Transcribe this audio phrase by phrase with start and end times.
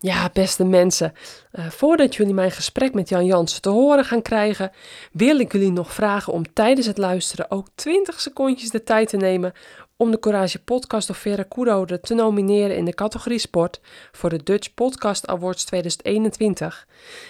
[0.00, 1.12] Ja, beste mensen,
[1.52, 4.70] uh, voordat jullie mijn gesprek met Jan Jansen te horen gaan krijgen,
[5.12, 9.16] wil ik jullie nog vragen om tijdens het luisteren ook 20 secondjes de tijd te
[9.16, 9.52] nemen
[9.96, 13.80] om de Courage Podcast of Veracruz te nomineren in de categorie sport
[14.12, 16.86] voor de Dutch Podcast Awards 2021.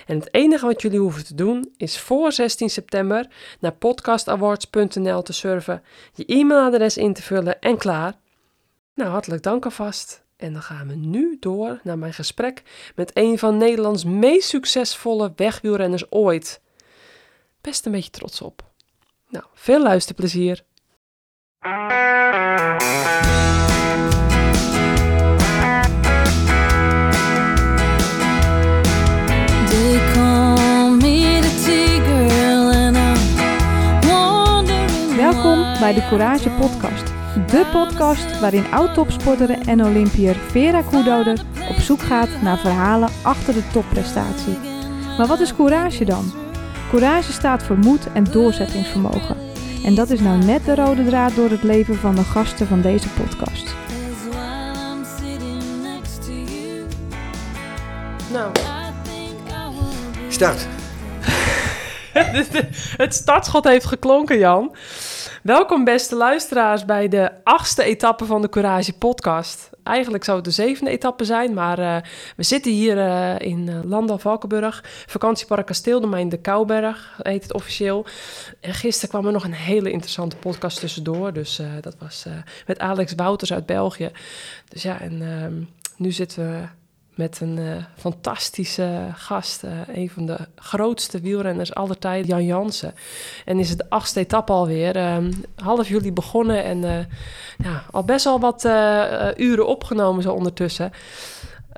[0.06, 3.28] En het enige wat jullie hoeven te doen is voor 16 september
[3.60, 5.82] naar podcastawards.nl te surfen,
[6.12, 8.14] je e-mailadres in te vullen en klaar.
[8.94, 10.26] Nou, hartelijk dank alvast.
[10.38, 12.62] En dan gaan we nu door naar mijn gesprek
[12.94, 16.60] met een van Nederlands meest succesvolle wegwielrenners ooit.
[17.60, 18.64] Best een beetje trots op.
[19.28, 20.64] Nou, veel luisterplezier.
[35.16, 37.07] Welkom bij de Courage Podcast.
[37.34, 43.68] De podcast waarin oud-topsporter en Olympiër Vera Koedoder op zoek gaat naar verhalen achter de
[43.72, 44.58] topprestatie.
[45.18, 46.32] Maar wat is courage dan?
[46.90, 49.36] Courage staat voor moed en doorzettingsvermogen.
[49.84, 52.80] En dat is nou net de rode draad door het leven van de gasten van
[52.80, 53.74] deze podcast.
[58.32, 58.52] Nou,
[60.28, 60.66] Start.
[63.04, 64.74] het startschot heeft geklonken, Jan.
[65.42, 69.70] Welkom beste luisteraars bij de achtste etappe van de Courage podcast.
[69.82, 71.96] Eigenlijk zou het de zevende etappe zijn, maar uh,
[72.36, 78.06] we zitten hier uh, in uh, Landal Valkenburg, vakantiepark Kasteeldomein de Kouberg heet het officieel.
[78.60, 82.26] En gisteren kwam er nog een hele interessante podcast tussendoor, dus dat was
[82.66, 84.10] met Alex Wouters uit België.
[84.68, 85.62] Dus ja, en ehm,
[85.96, 86.68] nu zitten we
[87.18, 89.64] met een uh, fantastische gast.
[89.64, 92.94] Uh, een van de grootste wielrenners aller tijden, Jan Jansen.
[93.44, 95.14] En is het achtste etappe alweer.
[95.14, 96.98] Um, half juli begonnen en uh,
[97.58, 98.64] ja, al best wel wat
[99.36, 100.92] uren opgenomen zo ondertussen.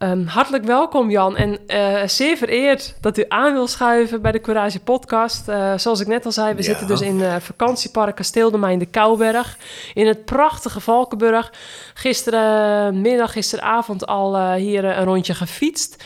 [0.02, 4.40] Um, hartelijk welkom Jan en uh, zeer vereerd dat u aan wil schuiven bij de
[4.40, 5.48] Courage podcast.
[5.48, 6.68] Uh, zoals ik net al zei, we ja.
[6.68, 9.56] zitten dus in uh, vakantiepark Kasteeldomein de Kouberg
[9.94, 11.52] in het prachtige Valkenburg.
[11.94, 16.04] Gisterenmiddag, gisteravond al hier een rondje gefietst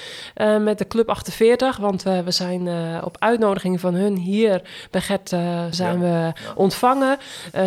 [0.60, 2.68] met de Club 48, want we zijn
[3.04, 5.28] op uitnodiging van hun hier bij Gert
[5.70, 6.32] zijn ja.
[6.32, 7.18] we ontvangen,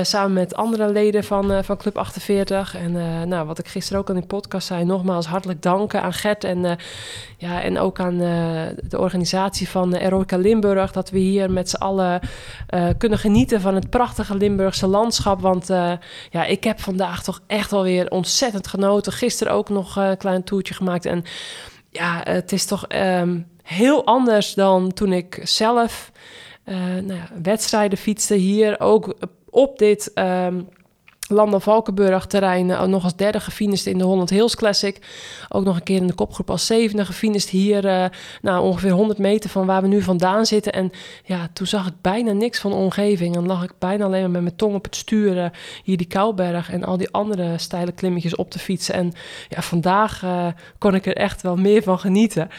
[0.01, 2.75] samen met andere leden van, van Club 48.
[2.75, 2.91] En
[3.27, 6.71] nou, wat ik gisteren ook aan die podcast zei, nogmaals hartelijk danken aan En, uh,
[7.37, 10.91] ja, en ook aan uh, de organisatie van uh, Eroica Limburg.
[10.91, 12.19] Dat we hier met z'n allen
[12.97, 15.41] kunnen genieten van het prachtige Limburgse landschap.
[15.41, 15.67] Want
[16.29, 19.11] ja, ik heb vandaag toch echt wel weer ontzettend genoten.
[19.11, 21.05] Gisteren ook nog een klein toertje gemaakt.
[21.05, 21.23] En
[21.89, 26.11] ja, het is toch um, heel anders dan toen ik zelf
[26.65, 28.79] nou ja, wedstrijden fietste hier.
[28.79, 29.13] Ook
[29.49, 30.11] op dit...
[30.15, 30.67] Um,
[31.27, 35.01] Landal Valkenburg terrein nog als derde gefinist in de Holland Hills Classic.
[35.49, 38.05] Ook nog een keer in de kopgroep als zevende gefinist hier, uh,
[38.41, 40.73] nou, ongeveer 100 meter van waar we nu vandaan zitten.
[40.73, 40.91] En
[41.23, 43.35] ja, toen zag ik bijna niks van de omgeving.
[43.35, 45.51] En lag ik bijna alleen maar met mijn tong op het sturen.
[45.83, 48.93] Hier die Kouberg en al die andere steile klimmetjes op te fietsen.
[48.93, 49.13] En
[49.49, 52.49] ja, vandaag uh, kon ik er echt wel meer van genieten.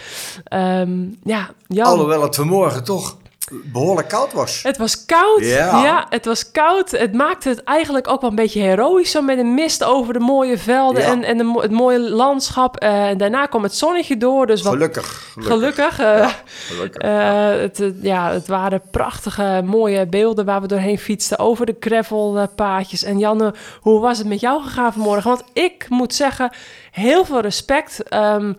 [0.53, 3.17] Um, ja, Jan, Alhoewel het vanmorgen toch
[3.51, 4.63] behoorlijk koud was.
[4.63, 5.41] Het was koud.
[5.41, 5.83] Ja.
[5.83, 6.07] ja.
[6.09, 6.91] het was koud.
[6.91, 9.11] Het maakte het eigenlijk ook wel een beetje heroïs.
[9.11, 11.09] Zo met een mist over de mooie velden ja.
[11.09, 12.83] en, en de, het mooie landschap.
[12.83, 14.47] Uh, en daarna kwam het zonnetje door.
[14.47, 15.33] Dus wat, gelukkig.
[15.39, 15.95] Gelukkig.
[15.95, 16.35] gelukkig, uh, ja,
[16.67, 21.39] gelukkig uh, het, ja, het waren prachtige, mooie beelden waar we doorheen fietsten.
[21.39, 23.03] Over de gravelpaadjes.
[23.03, 25.31] En Janne, hoe was het met jou gegaan vanmorgen?
[25.31, 26.51] Want ik moet zeggen,
[26.99, 28.15] heel veel respect.
[28.15, 28.57] Um,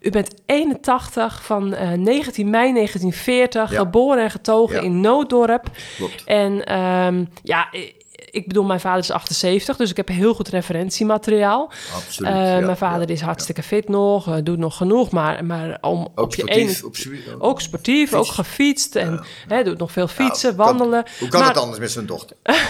[0.00, 3.78] u bent 81 van uh, 19 mei 1940, ja.
[3.78, 4.82] geboren en getogen ja.
[4.82, 5.66] in Nooddorp.
[5.96, 6.24] Klopt.
[6.24, 7.68] En um, ja,
[8.32, 11.70] ik bedoel, mijn vader is 78, dus ik heb heel goed referentiemateriaal.
[11.94, 12.30] Absoluut.
[12.32, 15.78] Uh, ja, mijn vader ja, is hartstikke fit nog, uh, doet nog genoeg, maar, maar
[15.80, 19.78] om ook op je sportief, ene, op z'n- ook sportief, ook gefietst en hè, doet
[19.78, 21.04] nog veel fietsen, kan- wandelen.
[21.18, 22.36] hoe kan maar, het anders met zijn dochter?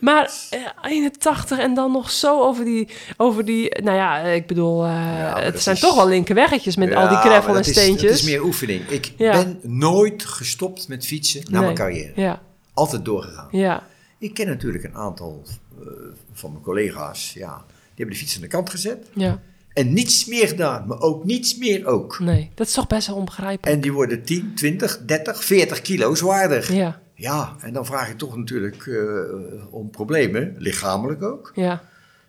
[0.00, 0.60] Maar eh,
[0.90, 5.74] 81 en dan nog zo over die, over die nou ja, ik bedoel, het zijn
[5.74, 8.10] is- toch wel linkerweggetjes met al die maar en steentjes.
[8.10, 8.88] Het is meer oefening.
[8.88, 11.60] Ik ben nooit gestopt met fietsen na Nee.
[11.60, 12.12] mijn carrière.
[12.14, 12.40] Ja,
[12.74, 13.48] Altijd doorgegaan.
[13.50, 13.82] ja,
[14.18, 15.42] Ik ken natuurlijk een aantal
[15.80, 15.86] eh,
[16.32, 17.32] van mijn collega's.
[17.32, 19.06] Ja, die hebben de fiets aan de kant gezet.
[19.14, 19.40] ja,
[19.72, 22.18] En niets meer gedaan, maar ook niets meer ook.
[22.18, 23.74] nee, dat is toch best wel onbegrijpelijk.
[23.76, 26.72] En die worden 10, 20, 30, 40 kilo zwaarder.
[26.72, 31.52] Ja, Ja, en dan vraag je toch natuurlijk eh, om problemen, lichamelijk ook.
[31.54, 31.82] ja,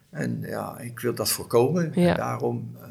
[0.09, 1.91] En ja, ik wil dat voorkomen.
[1.95, 2.09] Ja.
[2.09, 2.87] En daarom, eh,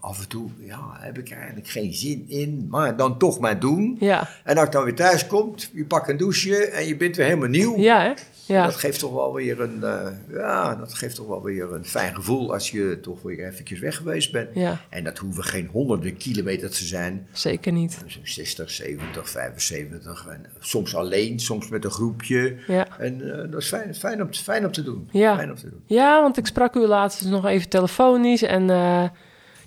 [0.00, 3.60] af en toe ja, heb ik er eigenlijk geen zin in, maar dan toch maar
[3.60, 3.96] doen.
[4.00, 7.16] Ja, En als je dan weer thuis komt, je pakt een douche en je bent
[7.16, 7.76] weer helemaal nieuw.
[7.78, 8.12] ja hè?
[8.46, 11.84] Ja, Dat geeft toch wel weer een, eh, ja, dat geeft toch wel weer een
[11.84, 14.48] fijn gevoel als je toch weer eventjes weg geweest bent.
[14.54, 17.26] ja, En dat hoeven geen honderden kilometers te zijn.
[17.32, 17.98] zeker niet.
[18.06, 20.26] Zo'n 60, 70, 75.
[20.28, 22.56] En soms alleen, soms met een groepje.
[22.66, 22.98] Ja.
[22.98, 25.08] En eh, dat is fijn, fijn, om, fijn om te doen.
[25.12, 25.36] Ja.
[25.36, 25.82] Fijn om te doen.
[25.86, 28.42] Ja, want ik sprak u laatst nog even telefonisch.
[28.42, 29.04] En eh,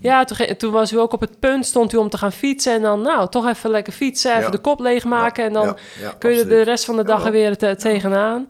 [0.04, 2.74] ja, toen, toen was u ook op het punt, stond u om te gaan fietsen.
[2.74, 5.44] En dan, nou, toch even lekker fietsen, even de kop leegmaken.
[5.46, 5.78] En dan
[6.20, 8.48] kun je de rest van de dag er weer te- tegenaan.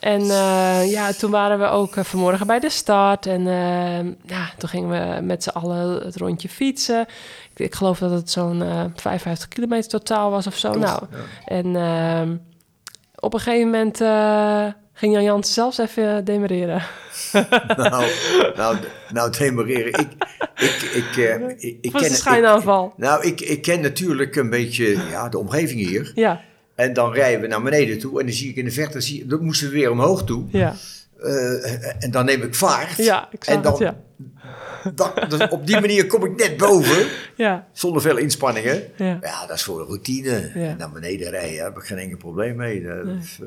[0.00, 3.26] En eh, ja, toen waren we ook eh, vanmorgen bij de start.
[3.26, 7.00] En eh, ja, toen gingen we met z'n allen het rondje fietsen.
[7.54, 10.72] Ik, ik geloof dat het zo'n eh 55 kilometer totaal was of zo.
[10.72, 11.16] Nou, Ja.
[11.44, 12.36] en ehm,
[13.26, 16.82] op een gegeven moment eh, ging Jan Jans zelfs even demereren.
[17.76, 18.04] nou,
[18.56, 18.76] nou,
[19.12, 20.00] nou, demereren.
[20.00, 20.08] Ik,
[20.56, 21.48] ik, ik, eh,
[21.80, 22.86] ik, ken, schijnaanval.
[22.86, 26.12] ik- nou, ik, ik ken natuurlijk een beetje ja, de omgeving hier.
[26.14, 26.40] Ja,
[26.74, 29.26] En dan rijden we naar beneden toe en dan zie ik in de verte, zie,
[29.26, 30.44] dan moesten we weer omhoog toe.
[30.50, 30.74] ja,
[31.20, 32.96] Eh, en dan neem ik vaart.
[32.96, 33.96] ja, ik en dan, het, ja.
[34.94, 38.82] dan- dus op die manier kom ik net boven, Ja, zonder veel inspanningen.
[38.96, 40.50] ja, Ja, dat is voor de routine.
[40.54, 40.74] Ja.
[40.74, 42.82] Naar beneden rijden, daar heb ik geen enkel probleem mee.
[42.82, 43.46] Dat eh,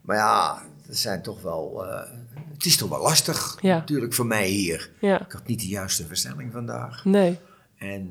[0.00, 2.00] maar ja, dat zijn toch wel, eh,
[2.52, 3.76] het is toch wel lastig Ja.
[3.76, 4.90] natuurlijk voor mij hier.
[5.00, 5.20] ja.
[5.20, 7.04] Ik had niet de juiste versnelling vandaag.
[7.04, 7.38] Nee,
[7.78, 8.02] En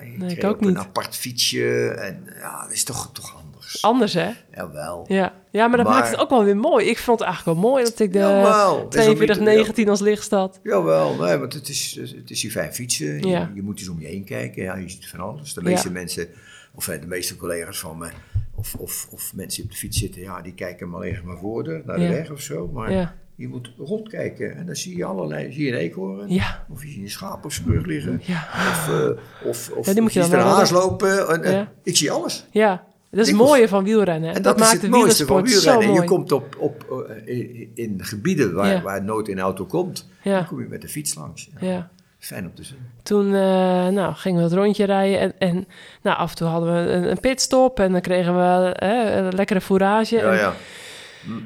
[0.00, 1.88] ik Nee, ik reed ook een apart fietsje.
[1.88, 3.41] En ja, dat is toch, toch
[3.80, 4.14] anders.
[4.14, 4.30] hè?
[4.54, 5.04] Jawel.
[5.08, 5.32] Ja.
[5.50, 6.86] ja, maar dat Maar- maakt het ook wel weer mooi.
[6.86, 9.88] Ik vond het eigenlijk wel mooi dat ik de Jawel, het is ook niet- 4219
[9.88, 10.60] als licht had.
[10.62, 13.06] Jawel, nee, want het is, het is hier fijn fietsen.
[13.20, 13.50] Je, Ja.
[13.54, 14.62] je moet eens om je heen kijken.
[14.62, 15.54] Ja, je ziet van alles.
[15.54, 15.68] De Ja.
[15.68, 16.28] meeste mensen,
[16.74, 18.08] of eh, de meeste collega's van me,
[18.54, 21.38] of, of, of mensen die op de fiets zitten, ja, die kijken maar even naar
[21.38, 22.10] voren, naar de Ja.
[22.10, 22.66] weg of zo.
[22.72, 26.28] Maar je moet rondkijken en dan zie je allerlei, zie je een eekhoorn.
[26.28, 28.20] ja, Of je ziet een schaap op zijn rug liggen.
[28.24, 28.48] ja.
[28.70, 31.28] Of, eh, of, of, Ja, die moet je dan een lopen.
[31.44, 31.72] En, Ja.
[31.82, 32.46] Ik zie alles.
[32.50, 32.84] Ja,
[33.16, 34.28] dat is het mooie van wielrennen.
[34.28, 35.88] En dat, dat, maakt het mooiste van wielrennen.
[35.88, 36.00] mooi.
[36.00, 38.82] Je komt op, op, eh, in, in gebieden waar, Ja.
[38.82, 40.08] waar nooit een auto komt.
[40.24, 41.48] Dan kom je met de fiets langs.
[41.60, 41.68] Ja.
[41.68, 41.90] ja.
[42.18, 42.78] Fijn om te zien.
[43.02, 45.66] Toen eh, nou, gingen we het rondje rijden en, en
[46.02, 49.34] nou, af en toe hadden we een, een pitstop en dan kregen we eh, een
[49.34, 50.16] lekkere fourage.
[50.16, 50.52] Ja, en,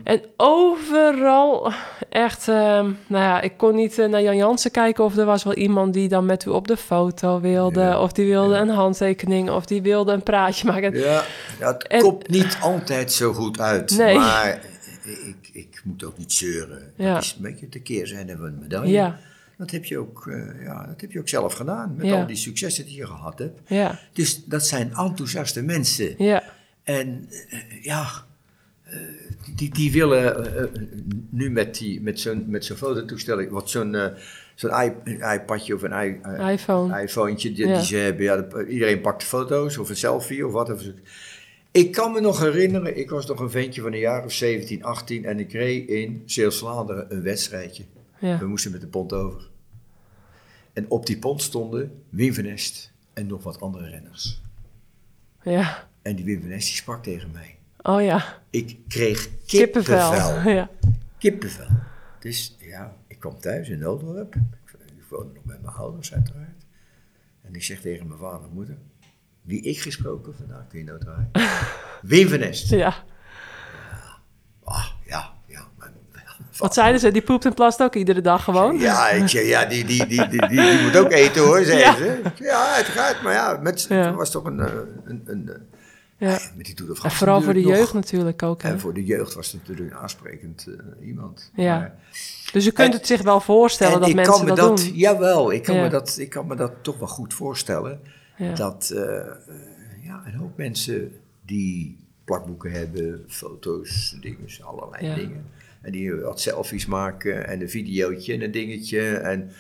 [0.04, 1.72] en overal
[2.08, 5.44] echt, ehm, nou ja, ik kon niet eh, naar Jan Jansen kijken of er was
[5.44, 8.60] wel iemand die dan met u op de foto wilde, Ja, of die wilde ja.
[8.60, 10.98] een handtekening, of die wilde een praatje maken.
[10.98, 11.24] Ja,
[11.58, 13.96] ja, het En- komt niet altijd zo goed uit.
[13.98, 14.14] Nee.
[14.14, 14.60] Maar
[15.04, 16.92] ik, ik moet ook niet zeuren.
[16.96, 17.14] Ja.
[17.14, 18.92] Dat is een beetje de keerzijde van een medaille.
[18.92, 19.18] Ja,
[19.58, 21.94] Dat, heb je ook, eh, ja, dat heb je ook zelf gedaan.
[21.96, 23.60] Met al die successen die je gehad hebt.
[23.66, 26.14] ja, Dus dat zijn enthousiaste mensen.
[26.18, 26.42] ja,
[26.84, 28.08] En eh, ja,
[29.54, 30.68] die, die willen eh, eh,
[31.30, 34.06] nu met, die, met zo'n met zo'n fototoestel, wat zo'n eh,
[34.54, 34.70] zo'n
[35.34, 36.20] iPadje of een i,
[36.52, 37.02] iPhone.
[37.02, 37.74] iPhonetje die, Ja.
[37.76, 38.24] die ze hebben.
[38.24, 40.70] Ja, de- iedereen pakt foto's of een selfie of wat.
[40.72, 40.82] Of,
[41.70, 44.84] ik kan me nog herinneren, ik was nog een ventje van een jaar of 17,
[44.84, 47.84] 18 en ik reed in Zeeuws-Vlaanderen een wedstrijdje.
[48.18, 49.48] Ja, We moesten met de pont over.
[50.72, 54.42] En op die pont stonden Wim van Est en nog wat andere renners.
[55.42, 55.88] ja.
[56.02, 57.55] En die Wim van Est die sprak tegen mij.
[57.88, 60.10] Oh ja, Ik kreeg kippenvel.
[60.10, 60.52] kippenvel.
[60.56, 60.68] Ja,
[61.18, 61.66] Kippenvel.
[62.20, 64.34] Dus ja, ik kwam thuis in Noodorp.
[64.34, 66.64] Ik woonde nog met mijn ouders uiteraard.
[67.42, 68.76] En ik zeg tegen mijn vader en moeder,
[69.42, 71.30] wie ik gesproken vandaag, kun je nou draaien?
[72.02, 72.68] Wim van Est.
[72.68, 72.94] ja.
[74.64, 75.60] Ah, ja, ja.
[75.78, 75.92] Mijn,
[76.58, 77.12] Wat zeiden ze?
[77.12, 78.78] Die poept en plast ook iedere dag gewoon?
[78.78, 81.78] Ja, ik zeg, ja die, die, die, die, die, die moet ook eten hoor, zei
[81.84, 81.94] Ja.
[81.96, 82.20] ze.
[82.36, 83.96] Ja, het gaat, maar ja, met, Ja.
[83.96, 84.72] het was toch een, eh,
[85.04, 85.66] een, een, een
[86.18, 86.38] Ja.
[86.56, 88.62] met die Tour de En vooral voor de jeugd natuurlijk ook.
[88.62, 88.68] Hè?
[88.68, 91.50] En voor de jeugd was het natuurlijk een aansprekend eh, iemand.
[91.54, 91.78] Ja.
[91.78, 91.94] Maar-
[92.52, 94.94] Dus je kunt En- het zich wel voorstellen en dat mensen me dat, dat, doen.
[94.94, 95.82] Jawel, ik kan, Ja.
[95.82, 98.00] me dat, ik kan me dat toch wel goed voorstellen.
[98.36, 98.54] Ja.
[98.54, 99.26] Dat eh, eh,
[100.02, 105.44] ja, een hoop mensen die plakboeken hebben, foto's, dingen, allerlei dingen.
[105.80, 109.16] En die wat selfies maken en een videootje en een dingetje.
[109.16, 109.50] En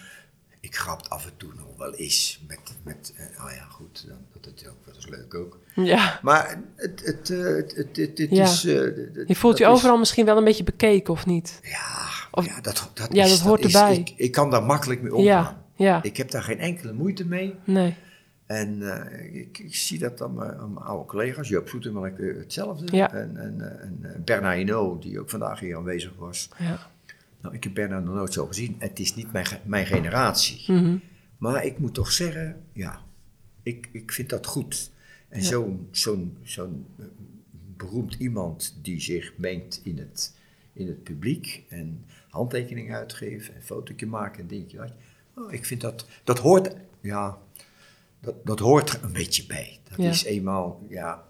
[0.60, 4.18] ik grap af en toe nog wel eens met, met eh, oh ja goed, dan,
[4.40, 5.58] dat is ook wel eens leuk ook.
[5.76, 6.18] Ja.
[6.22, 8.42] Maar het, het, eh, het, het, het, het Ja.
[8.44, 8.64] is...
[8.64, 11.58] eh, het- Je voelt je is- overal misschien wel een beetje bekeken of niet?
[11.62, 11.84] Ja,
[12.30, 13.96] Of- ja, dat, dat, Ja, is, dat hoort erbij.
[13.96, 15.24] Ik, ik kan daar makkelijk mee omgaan.
[15.26, 16.02] Ja, ja.
[16.02, 17.54] Ik heb daar geen enkele moeite mee.
[17.64, 17.94] Nee.
[18.46, 21.48] En eh, ik, ik zie dat aan mijn, aan mijn oude collega's.
[21.48, 22.96] Joop Soetemelk eh, hetzelfde.
[22.96, 23.12] Ja.
[23.12, 26.48] En, en, en Bernard Hinault, die ook vandaag hier aanwezig was.
[26.58, 26.78] Ja.
[27.40, 28.76] Nou, ik heb Bernard nog nooit zo gezien.
[28.78, 30.72] Het is niet mijn, mijn generatie.
[30.72, 30.96] Mhm.
[31.38, 33.00] Maar ik moet toch zeggen, ja,
[33.62, 34.90] ik, ik vind dat goed.
[35.36, 35.48] En Ja.
[35.48, 37.04] zo'n zo'n zo'n eh,
[37.76, 40.34] beroemd iemand die zich mengt in het,
[40.72, 44.76] in het publiek en handtekeningen uitgeven en fotootje maken en dingetje.
[44.76, 44.92] dat-
[45.34, 47.38] Oh, ik vind dat, dat hoort, ja,
[48.20, 49.78] dat, dat hoort er een beetje bij.
[49.88, 50.08] Dat Ja.
[50.10, 51.24] is eenmaal, ja,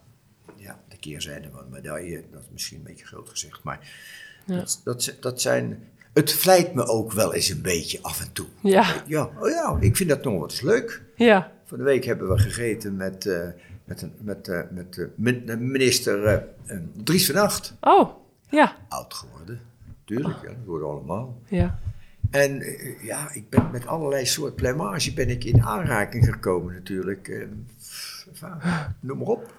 [0.57, 3.91] ja, de keerzijde van een medaille, dat is misschien een beetje groot gezegd, maar
[4.47, 4.57] Ja.
[4.57, 8.47] dat, dat, dat zijn, het vlijt me ook wel eens een beetje af en toe.
[8.63, 11.03] Ja, Ja, oh ja, ik vind dat nog wel eens leuk.
[11.17, 13.49] ja, Van de week hebben we gegeten met, eh,
[13.87, 14.97] met, een, met, eh, met
[15.47, 17.75] eh, minister eh, Dries van Acht.
[17.81, 18.11] oh,
[18.51, 19.61] ja, Oud geworden,
[20.05, 21.39] tuurlijk, ja, dat worden allemaal.
[21.49, 21.79] ja,
[22.31, 22.63] En
[23.03, 27.29] ja, ik ben met allerlei soort plemage ben ik in aanraking gekomen natuurlijk.
[28.29, 28.53] Enfin,
[29.01, 29.55] noem maar op.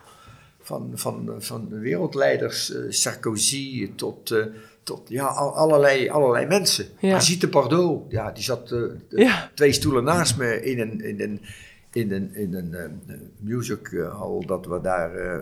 [0.61, 4.35] Van, van, van wereldleiders, Sarkozy tot,
[4.83, 6.85] tot ja, al- allerlei, allerlei mensen.
[6.99, 7.17] Ja.
[7.17, 8.75] Brigitte Bardot, ja, die zat
[9.09, 9.51] Ja.
[9.53, 11.41] twee stoelen naast me in een, in een,
[11.97, 13.89] in een, in een eh, music
[14.19, 15.39] hall dat we daar eh,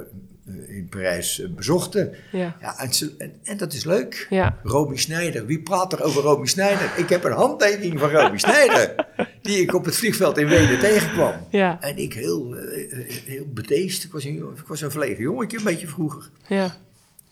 [0.68, 2.14] in Parijs eh, bezochten.
[2.32, 4.28] ja, Ja, en, ze- en, en dat is leuk.
[4.30, 5.46] ja, Romy Snijder.
[5.46, 6.92] Wie praat er over Romy Snijder?
[6.98, 9.06] Ik heb een handtekening van Romy Snijder.
[9.42, 11.34] Die ik op het vliegveld in Wenen tegenkwam.
[11.50, 14.04] ja, En ik heel, eh, eh, heel bedeesd.
[14.04, 16.30] Ik was, een, ik was een verlegen jongetje, een beetje vroeger.
[16.48, 16.76] ja.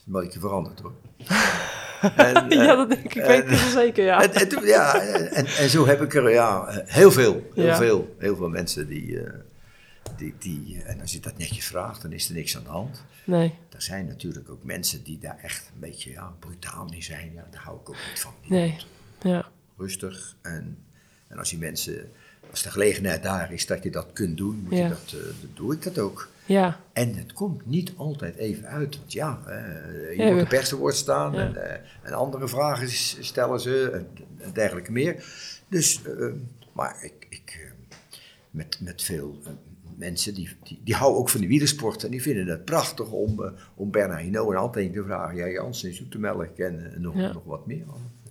[0.04, 0.92] Maar ik je veranderd hoor.
[2.16, 4.22] En, eh, Ja, dat denk ik, ik weet het wel zeker, ja.
[4.24, 7.66] en, en, toen- ja, en, en zo heb ik er ja, eh, heel veel, heel
[7.66, 7.78] Ja.
[7.78, 9.34] veel, heel veel mensen die, eh,
[10.18, 12.70] die, die, eh, en als je dat netjes vraagt, dan is er niks aan de
[12.70, 13.04] hand.
[13.24, 17.32] Nee, Er zijn natuurlijk ook mensen die daar echt een beetje ja, brutaal in zijn.
[17.36, 18.34] Ja, daar hou ik ook niet van.
[18.48, 18.78] nee,
[19.22, 19.46] ja,
[19.78, 20.36] Rustig.
[20.42, 20.78] En,
[21.28, 22.12] en als die mensen,
[22.52, 24.84] als de gelegenheid daar is dat je dat kunt doen, moet Ja.
[24.84, 26.30] je dat, eh, dan doe ik dat ook.
[26.46, 28.98] Ja, En het komt niet altijd even uit.
[28.98, 29.56] Want ja, eh,
[30.12, 31.34] je Ja, moet we- op pers te woord staan.
[31.34, 31.40] Ja.
[31.40, 32.90] En, eh, en andere vragen
[33.24, 33.90] stellen ze.
[33.94, 34.08] En,
[34.38, 35.26] en dergelijke meer.
[35.68, 36.26] Dus, eh,
[36.74, 37.74] maar ik, ik
[38.52, 39.40] met, met veel
[39.98, 42.04] mensen, die, die, die houden ook van de wielersport.
[42.04, 45.36] En die vinden het prachtig om, om Bernard Hinault een handtekening te vragen.
[45.36, 47.34] Ja, Jansen, Zoetemelk en nog, Ja.
[47.34, 47.86] nog wat meer.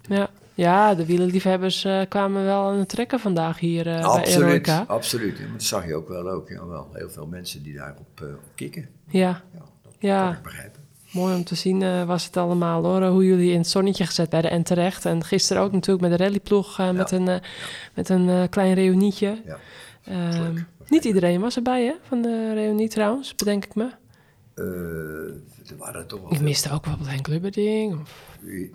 [0.09, 0.31] ja.
[0.55, 4.85] Ja, de wielerliefhebbers eh, kwamen wel aan het trekken vandaag hier eh, bij absoluut, Eroica.
[4.87, 5.37] absoluut.
[5.53, 6.29] Dat zag je ook wel.
[6.31, 6.89] Ook, ja, wel.
[6.93, 8.89] Heel veel mensen die daarop eh, op kikken.
[9.09, 10.25] Ja, Ja, dat Ja.
[10.25, 10.81] kan ik begrijpen.
[11.11, 13.03] mooi om te zien was het allemaal hoor.
[13.07, 15.05] Hoe jullie in het zonnetje gezet werden en terecht.
[15.05, 17.41] En gisteren ook natuurlijk met de rallyploeg met, een,
[17.95, 19.43] met een klein reunietje.
[19.47, 19.59] Ja.
[20.05, 23.89] Ehm, niet iedereen was erbij hè, van de reunie trouwens, bedenk ik me.
[24.55, 28.01] Er waren toch wel Ik miste ook wel Henk Lubberding.
[28.01, 28.31] Of...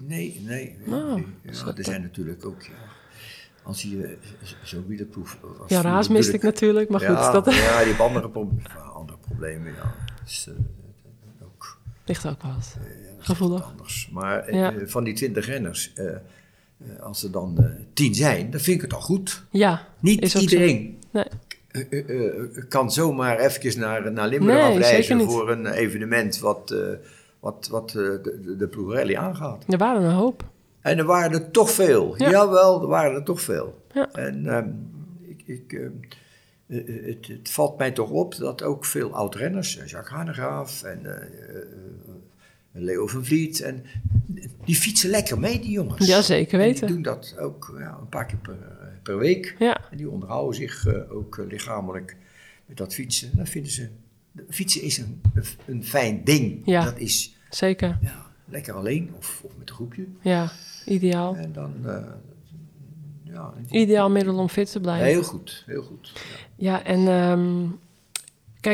[0.08, 0.76] Nee, nee.
[0.88, 1.26] Oh, nee.
[1.42, 2.74] Ja, dat er zijn natuurlijk ook, ja,
[3.64, 5.38] als je z- zo'n wielerproef...
[5.60, 8.52] als Ja, Raas miste ik natuurlijk, maar goed, ja, dat Ja, die heeft andere, pro-
[8.64, 9.96] ja, andere problemen, ja.
[10.24, 10.54] Dus, eh,
[11.46, 12.78] ook ligt ook wel wat.
[12.80, 12.86] eh,
[13.20, 13.64] Gevoelig.
[13.64, 14.10] anders.
[14.12, 16.20] Maar eh, van die twintig renners, eh, eh,
[17.00, 19.44] als er dan eh, tien zijn, dan vind ik het al goed.
[19.52, 21.08] Ja, Niet iedereen zo.
[21.12, 21.26] Nee,
[21.90, 26.72] eh, eh, eh, kan zomaar even naar, naar Limburg Nee, afreizen voor een evenement wat,
[26.72, 26.80] eh,
[27.40, 29.64] wat, wat eh, de, de, aangaat.
[29.68, 30.50] er waren een hoop.
[30.82, 32.16] En er waren er toch veel.
[32.18, 32.30] Ja.
[32.30, 33.82] Jawel, er waren er toch veel.
[33.94, 34.12] Ja.
[34.12, 34.70] En ehm,
[35.22, 35.92] ik, ik, ehm,
[36.68, 41.02] eh, eh, het, het valt mij toch op dat ook veel oud-renners, Jacques Hanegraaf en
[42.72, 43.84] Leo van Vliet, en,
[44.66, 46.08] die fietsen lekker mee, die jongens.
[46.08, 46.86] Ja, zeker En weten.
[46.86, 48.58] die doen dat ook ja, een paar keer per,
[49.04, 49.56] per week.
[49.60, 52.16] Ja, En die onderhouden zich ook lichamelijk
[52.66, 53.30] met dat fietsen.
[53.38, 53.90] Dat vinden ze.
[54.50, 55.22] Fietsen is een,
[55.66, 56.62] een fijn ding.
[56.66, 56.84] Ja.
[56.84, 57.98] Dat is zeker.
[58.02, 60.06] ja, lekker alleen of, of met een groepje.
[60.22, 60.52] Ja,
[60.86, 61.36] ideaal.
[61.36, 62.04] En dan, eh,
[63.24, 65.08] ja, Ideaal middel om fit te blijven.
[65.08, 66.14] heel goed, heel goed.
[66.56, 67.66] Ja, en ehm,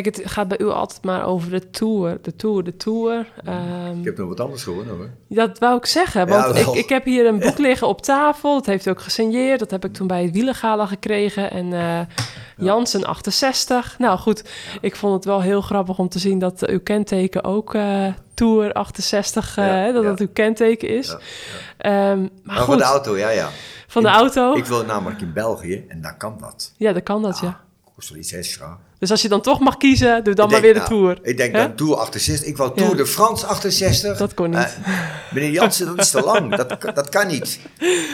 [0.02, 3.32] kijk, het gaat bij u altijd maar over de tour, de tour, de tour.
[3.46, 5.10] Ehm, Ik heb nog wat anders gewonnen hoor.
[5.28, 8.54] dat wou ik zeggen, want Ja, ik, ik heb hier een boek liggen op tafel.
[8.54, 9.60] Dat heeft u ook gesigneerd.
[9.60, 11.52] Dat heb ik toen bij het wielengala gekregen.
[11.52, 12.00] En eh
[12.58, 13.96] Jansen 68.
[14.00, 14.44] Nou goed,
[14.82, 18.74] ik vond het wel heel grappig om te zien dat uw kenteken ook eh, Tour
[18.74, 20.10] 68, eh, Ja, dat ja.
[20.10, 21.16] dat uw kenteken is.
[21.78, 23.50] Ehm, maar goed, van de auto, ja, ja.
[23.88, 24.54] van de In- auto.
[24.56, 26.74] Ik wil namelijk in België en daar kan dat.
[26.78, 27.60] Ja, dat kan dat, ja.
[27.96, 28.78] Kost wel iets extra.
[29.04, 31.02] Dus als je dan toch mag kiezen, doe dan Ik maar denk, weer de nou,
[31.02, 31.18] Tour.
[31.22, 31.60] Ik denk Hè?
[31.62, 32.48] dan Tour 68.
[32.48, 32.96] Ik wou Tour Ja.
[32.96, 34.18] de France 68.
[34.18, 34.60] Dat kon niet.
[34.60, 36.56] Eh, meneer Jansen, dat is te lang.
[36.56, 37.60] Dat, kan- dat kan niet.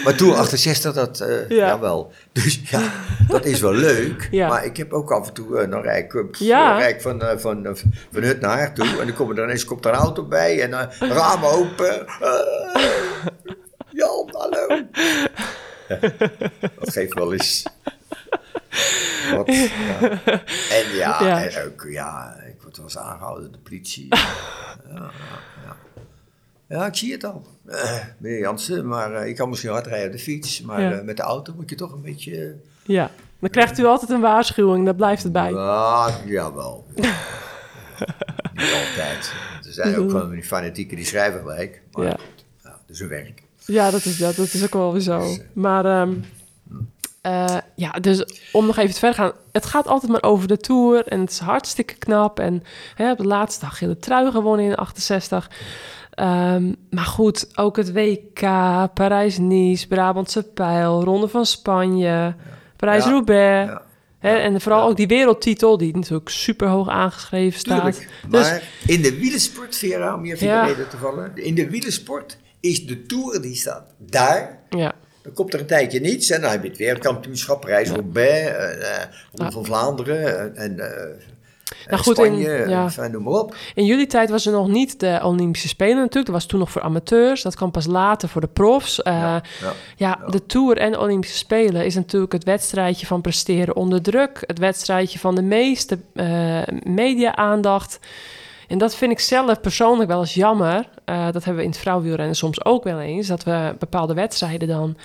[0.03, 1.55] Maar Tour 68, dat, eh Ja.
[1.67, 2.12] jawel.
[2.31, 2.91] Dus ja,
[3.27, 4.27] dat is wel leuk.
[4.31, 4.48] Ja.
[4.48, 6.05] Maar ik heb ook af en toe, eh, dan rijd
[6.96, 7.75] ik van, van,
[8.12, 8.86] van hut naar haar toe.
[8.88, 10.62] En dan komt er ineens komt er een auto bij.
[10.62, 12.05] En dan ramen open.
[13.91, 14.81] Jan, hallo.
[16.79, 17.63] Dat geeft wel eens...
[19.36, 20.00] Wat, ja.
[20.78, 21.44] En ja, Ja.
[21.44, 24.08] en ook, ja, ik word wel eens aangehouden door de politie.
[24.16, 24.26] ja,
[24.94, 25.12] ja,
[25.66, 25.76] ja.
[26.68, 27.48] ja, ik zie het al.
[27.66, 30.62] Eh, meneer Jansen, maar eh, ik kan misschien hard rijden op de fiets.
[30.62, 30.92] Maar Ja.
[30.92, 32.56] eh, met de auto moet je toch een beetje...
[32.84, 35.54] Ja, dan krijgt u altijd een waarschuwing, daar blijft het bij.
[35.56, 36.86] Ah, jawel.
[38.54, 39.34] Niet altijd.
[39.66, 41.82] Er zijn ook gewoon die fanatieken die schrijven gelijk.
[41.92, 42.12] Maar Ja.
[42.12, 43.44] goed, ja, dat is hun werk.
[43.66, 45.36] Ja, dat is, dat, dat is ook wel weer zo.
[45.54, 46.14] Maar ehm,
[47.30, 49.32] eh, ja, dus om nog even te verder gaan.
[49.52, 51.08] Het gaat altijd maar over de Tour.
[51.08, 52.40] En het is hartstikke knap.
[52.40, 52.64] En
[52.96, 55.50] hè, op de laatste dag de trui gewonnen in 68.
[56.12, 58.40] Ehm, maar goed, ook het WK,
[58.94, 62.36] Parijs-Nice, Brabantse Pijl, Ronde van Spanje,
[62.76, 63.72] Parijs-Roubaix.
[63.72, 63.82] Ja.
[64.20, 67.76] Hè, en vooral ook die wereldtitel, die natuurlijk super hoog aangeschreven staat.
[67.76, 68.10] Tuurlijk.
[68.30, 70.66] Dus- Maar in de wielersport, Vera, om je even Ja.
[70.90, 71.32] te vallen.
[71.36, 74.60] In de wielersport is de Tour, die staat daar.
[74.70, 74.94] Ja,
[75.30, 79.08] Dan komt er een tijdje niets en dan heb je het wereldkampioenschap, Parijs-Roubaix, eh, eh,
[79.34, 81.08] Ronde van Vlaanderen en, en eh,
[81.90, 82.84] Nou goed, in- Spanje, ja.
[82.84, 83.56] enfin, noem maar op.
[83.76, 86.26] In jullie tijd was er nog niet de Olympische Spelen natuurlijk.
[86.26, 87.42] Dat was toen nog voor amateurs.
[87.42, 89.02] Dat kwam pas later voor de profs.
[89.02, 89.42] Eh, ja,
[89.96, 90.20] ja.
[90.28, 94.44] de Tour en de Olympische Spelen is natuurlijk het wedstrijdje van presteren onder druk.
[94.46, 98.00] Het wedstrijdje van de meeste eh, media-aandacht.
[98.70, 100.88] En dat vind ik zelf persoonlijk wel eens jammer.
[101.06, 103.28] Eh, dat hebben we in het vrouwenwielrennen soms ook wel eens.
[103.28, 104.98] Dat we bepaalde wedstrijden dan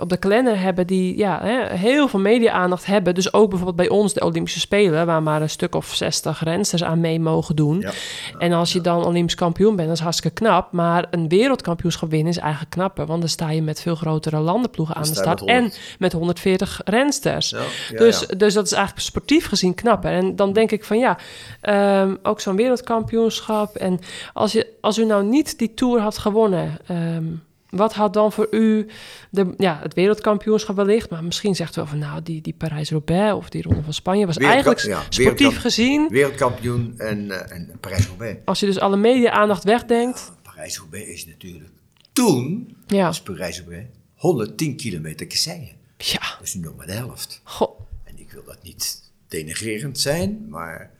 [0.00, 3.14] op de kalender hebben die ja, hè, heel veel media-aandacht hebben.
[3.14, 6.84] Dus ook bijvoorbeeld bij ons de Olympische Spelen, waar maar een stuk of 60 rensters
[6.84, 7.80] aan mee mogen doen.
[7.80, 7.92] Ja.
[8.38, 10.72] En als je dan Olympisch kampioen bent, dat is hartstikke knap.
[10.72, 13.06] Maar een wereldkampioenschap winnen is eigenlijk knapper.
[13.06, 15.40] Want dan sta je met veel grotere landenploegen aan de start.
[15.40, 15.80] met En 100.
[15.98, 17.50] met 140 rensters.
[17.50, 17.58] Ja,
[17.90, 20.10] ja, dus, dus dat is eigenlijk sportief gezien knapper.
[20.10, 21.18] En dan denk ik van ja,
[21.60, 23.76] ehm, ook zo'n wereldkampioenschap.
[23.76, 24.00] En
[24.32, 26.78] als, je, als u nou niet die Tour had gewonnen...
[26.86, 27.24] ehm,
[27.70, 28.86] wat had dan voor u
[29.30, 31.10] de, ja, het wereldkampioenschap wellicht?
[31.10, 34.26] Maar misschien zegt u wel van nou, die, die Parijs-Roubaix of die Ronde van Spanje
[34.26, 36.08] was eigenlijk ja, sportief gezien.
[36.08, 38.38] Wereldkampioen en, eh, en Parijs-Roubaix.
[38.44, 40.32] Als je dus alle media-aandacht wegdenkt.
[40.42, 41.70] Parijs-Roubaix is natuurlijk
[42.12, 45.76] toen, Ja, was Parijs-Roubaix, 110 kilometer kasseien.
[45.96, 46.20] ja.
[46.38, 47.40] Dat is nu nog maar de helft.
[47.44, 50.90] Goh, En ik wil dat niet denigrerend zijn, maar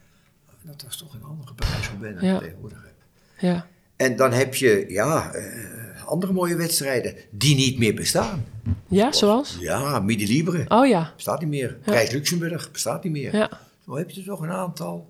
[0.61, 2.35] dat was toch een andere Parijs-Roubaix dan Ja.
[2.35, 2.93] ik tegenwoordig heb.
[3.39, 3.67] ja.
[4.01, 8.45] En dan heb je, ja, eh, andere mooie wedstrijden die niet meer bestaan.
[8.87, 9.57] Ja, zoals?
[9.59, 11.77] Ja, Midi Libre, Oh ja, bestaat niet meer.
[11.83, 13.35] Prijs Luxemburg, bestaat niet meer.
[13.35, 15.09] ja, Zo heb je er toch een aantal.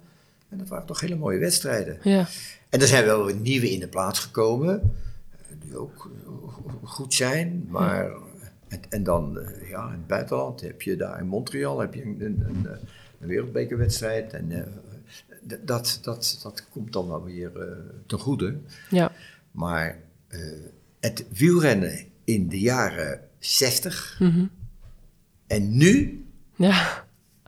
[0.49, 1.97] En dat waren toch hele mooie wedstrijden.
[2.03, 2.27] ja.
[2.69, 4.81] En er zijn wel weer nieuwe in de plaats gekomen,
[5.31, 8.11] eh, die ook eh, goed zijn, maar...
[8.67, 12.17] En, en dan, ja, in het buitenland heb je daar in Montreal heb je een,
[12.19, 12.65] een, een,
[13.19, 14.33] een wereldbekerwedstrijd.
[14.33, 14.51] En
[15.41, 17.77] dat, dat, dat komt dan wel weer eh,
[18.07, 18.59] ten goede.
[18.89, 19.11] ja.
[19.51, 20.39] Maar eh,
[20.99, 24.45] het wielrennen in de jaren 60 Mhm.
[25.47, 26.25] en nu
[26.55, 27.05] Ja,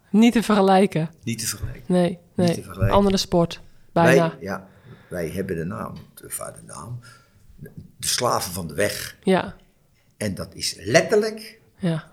[0.09, 1.09] niet te vergelijken.
[1.23, 1.83] niet te vergelijken.
[1.93, 2.53] Nee, nee.
[2.53, 2.95] vergelijken.
[2.95, 3.61] Andere sport.
[3.91, 4.29] Bijna.
[4.29, 4.67] Wij, ja,
[5.09, 6.99] wij hebben de naam, de, de naam,
[7.97, 9.17] de slaven van de weg.
[9.23, 9.55] Ja,
[10.17, 12.11] En dat is letterlijk, ja,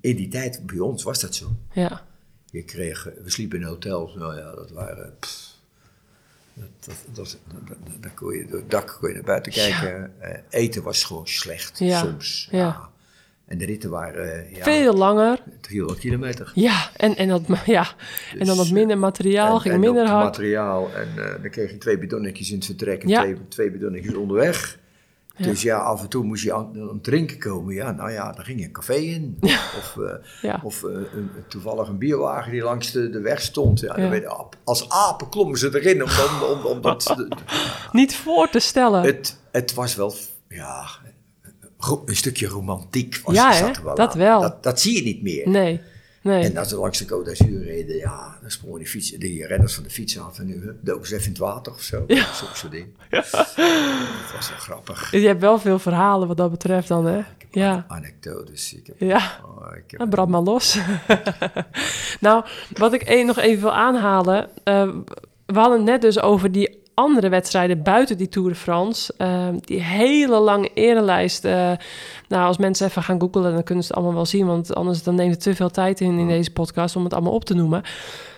[0.00, 1.56] in die tijd bij ons was dat zo.
[1.72, 2.06] ja.
[2.50, 5.16] Je kreeg, we sliepen in hotels, nou ja, dat waren.
[5.20, 5.46] pff,
[6.54, 6.68] dat,
[7.12, 10.12] dat, dat, dat, kon je, door het dak kon je naar buiten kijken.
[10.20, 12.48] Eh, eten was gewoon slecht, Ja, soms.
[12.50, 12.88] ja.
[13.46, 15.42] En de ritten waren eh, ja, Veel langer.
[15.60, 16.52] 300 kilometer.
[16.54, 17.86] Ja, en, en, dat, ja.
[18.38, 20.24] en dan wat minder materiaal, En- ging en minder hard.
[20.24, 20.94] materiaal.
[20.94, 24.78] En eh, dan kreeg je twee bidonnetjes in het vertrek en twee, twee bidonnetjes onderweg.
[25.38, 25.44] Ja.
[25.46, 27.74] Dus ja, af en toe moest je aan, drinken komen.
[27.74, 29.38] Ja, nou ja, dan ging je een café in.
[29.78, 30.60] Of, eh, Ja.
[30.64, 33.80] of eh, een, toevallig een bierwagen die langs de, de weg stond.
[33.80, 36.02] Ja, dan werd ap- als apen klommen ze erin.
[36.02, 37.28] Om, om, om, om dat, de-
[37.92, 39.02] Niet voor te stellen.
[39.02, 40.14] het, het was wel,
[40.48, 40.86] ja,
[42.06, 43.20] een stukje romantiek.
[43.24, 44.18] Was, Ja, zat er wel Dat aan.
[44.18, 44.40] wel.
[44.40, 45.48] Dat, dat zie je niet meer.
[45.48, 45.80] Nee,
[46.28, 46.44] nee.
[46.44, 49.74] En als ze langs de Côte d'Azur reden, ja, dan sprongen die, fiets, die renners
[49.74, 52.04] van de fiets af en nu doken ze even in het water of zo.
[52.06, 52.32] Ja.
[52.34, 52.86] Zo'n soort ding.
[53.10, 53.30] Dat
[54.36, 55.10] was wel grappig.
[55.10, 57.18] Je hebt wel veel verhalen wat dat betreft dan, hè?
[57.18, 58.74] Ik heb Ja, anekdotes.
[58.74, 59.40] Ik heb, ja.
[59.44, 60.78] oh, ik heb Nou, brand maar los.
[62.20, 62.44] nou,
[62.76, 64.48] wat ik nog even wil aanhalen.
[64.64, 64.88] eh,
[65.46, 69.14] we hadden het net dus over die andere wedstrijden buiten die Tour de France.
[69.16, 71.44] eh, die hele lange erenlijst.
[71.44, 71.72] eh,
[72.28, 74.46] nou, als mensen even gaan googlen, dan kunnen ze het allemaal wel zien.
[74.46, 77.32] Want anders dan neemt het te veel tijd in in deze podcast om het allemaal
[77.32, 77.82] op te noemen.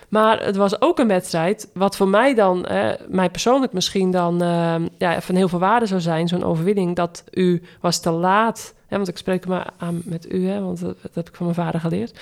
[0.09, 4.43] Maar het was ook een wedstrijd wat voor mij dan, eh, mij persoonlijk misschien dan
[4.43, 8.75] eh, ja, van heel veel waarde zou zijn, zo'n overwinning, dat u was te laat.
[8.87, 11.47] Hè, want ik spreek maar aan met u, hè, want dat, dat heb ik van
[11.47, 12.19] mijn vader geleerd.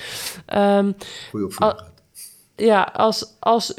[0.46, 0.92] Ehm,
[1.30, 1.80] goede opvoeding
[2.58, 3.74] ja, als, als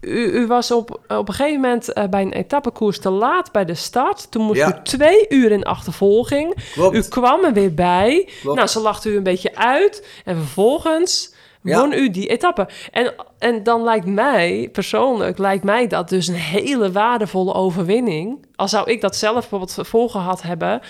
[0.00, 3.64] u, u was op, op een gegeven moment eh, bij een etappekoers te laat bij
[3.64, 4.30] de start.
[4.30, 4.68] Toen moest Ja.
[4.78, 6.54] u twee uur in achtervolging.
[6.72, 6.96] Klopt.
[6.96, 8.28] U kwam er weer bij.
[8.40, 8.56] Klopt.
[8.56, 10.06] Nou, ze lachte u een beetje uit.
[10.24, 11.80] En vervolgens Ja.
[11.80, 12.68] won u die etappe.
[12.92, 18.46] En, en dan lijkt mij, persoonlijk, lijkt mij dat dus een hele waardevolle overwinning.
[18.56, 20.80] Al zou ik dat zelf bijvoorbeeld volgehad hebben...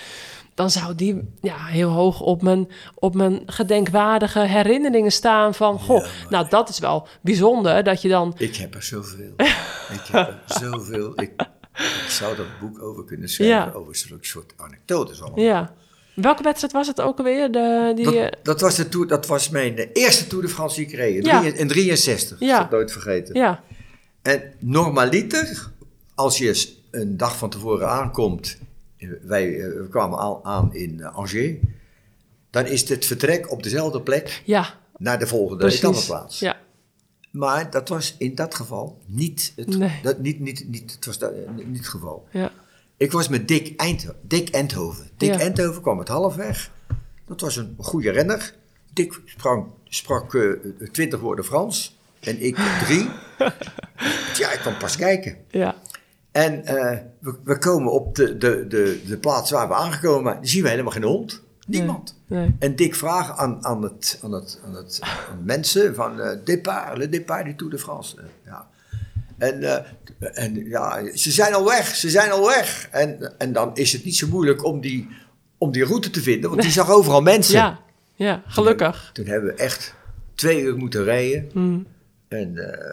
[0.57, 5.79] dan zou die ja, heel hoog op mijn, op mijn gedenkwaardige herinneringen staan van...
[5.79, 8.33] Goh, nou dat is wel bijzonder dat je dan...
[8.37, 9.33] Ik heb er zoveel.
[9.37, 11.11] ik heb er zoveel.
[11.21, 11.31] Ik,
[11.77, 13.71] ik zou dat boek over kunnen schrijven, Ja.
[13.73, 15.45] over zulke soort anekdotes allemaal.
[15.45, 15.73] Ja,
[16.13, 17.51] Welke wedstrijd was het ook alweer?
[17.51, 20.85] De, die, Dat, dat, was de tour, dat was mijn eerste Tour de France die
[20.87, 21.15] ik reed.
[21.15, 21.39] In, Ja.
[21.39, 22.39] drie- in 63.
[22.39, 22.59] Ja.
[22.59, 23.35] Dat nooit vergeten.
[23.35, 23.63] ja,
[24.21, 25.71] En normaliter,
[26.15, 28.57] als je een dag van tevoren aankomt,
[29.21, 31.55] wij eh, we kwamen aan, aan in eh, Angers,
[32.49, 36.39] dan is het vertrek op dezelfde plek ja, naar de volgende etappeplaats.
[36.39, 36.57] Ja,
[37.31, 39.99] Maar dat was in dat geval niet het, Nee.
[40.03, 42.27] dat, niet, niet, niet, het, was dat, eh, niet het geval.
[42.31, 42.51] ja,
[42.97, 45.09] Ik was met Dick, Eind, Dick Endhoven.
[45.17, 45.39] Dick Ja.
[45.39, 46.71] Endhoven kwam het halfweg.
[47.25, 48.55] Dat was een goede renner.
[48.93, 50.37] Dick sprang, sprak
[50.91, 52.55] twintig woorden Frans en ik
[52.85, 53.09] drie.
[54.39, 55.37] ja, ik kwam pas kijken.
[55.49, 55.75] ja,
[56.37, 60.47] En eh, we, we komen op de, de, de, de plaats waar we aangekomen waren.
[60.47, 61.43] zien we helemaal geen hond.
[61.67, 62.19] Niemand.
[62.27, 62.55] nee.
[62.59, 66.97] En Dick vraagt aan, aan, het, aan, het, aan, het, aan mensen van eh départ,
[66.97, 68.17] le départ du Tour de France.
[68.17, 68.67] Eh, ja.
[69.37, 69.85] En,
[70.19, 72.87] en ja, ze zijn al weg, ze zijn al weg.
[72.91, 75.07] En, en dan is het niet zo moeilijk om die,
[75.57, 77.55] om die route te vinden, want die zag overal mensen.
[77.55, 77.79] Ja,
[78.15, 79.09] ja, gelukkig.
[79.13, 79.93] Toen hebben we echt
[80.35, 81.49] twee uur moeten rijden.
[81.53, 81.87] Mm.
[82.27, 82.89] En, eh,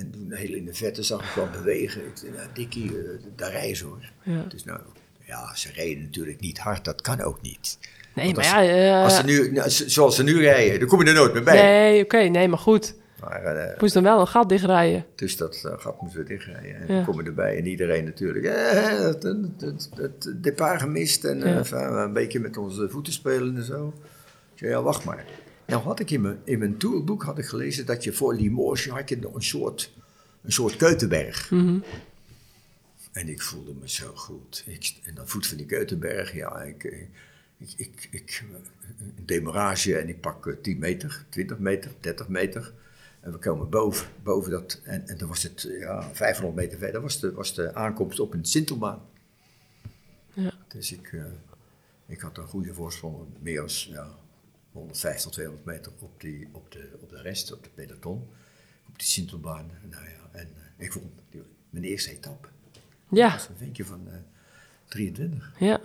[0.00, 2.00] en toen heel in de vette zag ik wel bewegen.
[2.06, 4.10] Ik zei, nou, Dikkie, eh, daar rijden ze hoor.
[4.22, 4.44] Ja.
[4.48, 4.80] Dus nou,
[5.24, 7.78] ja, ze reden natuurlijk niet hard, dat kan ook niet.
[8.14, 8.96] Nee, Want maar als- ja...
[8.96, 11.42] eh, Als ze nu, nou, zoals ze nu rijden, dan kom je er nooit meer
[11.42, 11.62] bij.
[11.62, 12.94] nee, oké, nee, maar goed.
[13.20, 15.04] Maar, eh, Moest dan wel een gat dichtrijden.
[15.14, 16.74] dus dat eh, gat moeten we dichtrijden.
[16.74, 16.94] En Ja.
[16.94, 18.44] dan komen we erbij en iedereen natuurlijk.
[18.44, 19.22] eh, het,
[19.96, 22.02] het départ gemist en eh, Ja.
[22.04, 23.94] een beetje met onze voeten spelen en zo.
[24.52, 25.24] Ik zei, ja, wacht maar.
[25.72, 26.76] Nou had ik in mijn, in mijn
[27.18, 29.92] had ik gelezen dat je voor Limoges had je een soort,
[30.42, 31.50] een soort Keutenberg.
[31.50, 31.78] Mhm.
[33.12, 34.64] En ik voelde me zo goed.
[34.66, 37.00] Ik, en dan voet van die Keutenberg, ja, ik, eh,
[37.58, 38.44] ik, ik, ik,
[38.98, 42.72] een demarage en ik pak eh, 10 meter, 20 meter, 30 meter.
[43.20, 46.78] En we komen boven, boven dat, en, en dan was het eh, ja, 500 meter
[46.78, 49.00] verder, was de, was de aankomst op een Sintelbaan.
[50.32, 50.52] Ja.
[50.68, 51.24] Dus ik, eh,
[52.06, 54.20] ik had een goede voorsprong, meer dan ja,
[54.72, 58.28] 150, 200 meter op, die, op, de, op de rest, op de peloton,
[58.88, 59.70] op die Sintelbaan.
[59.90, 62.48] Nou ja, en eh, ik vond die, mijn eerste etappe.
[62.72, 64.14] Dat Ja, was een ventje van eh
[64.88, 65.52] 23.
[65.58, 65.80] ja,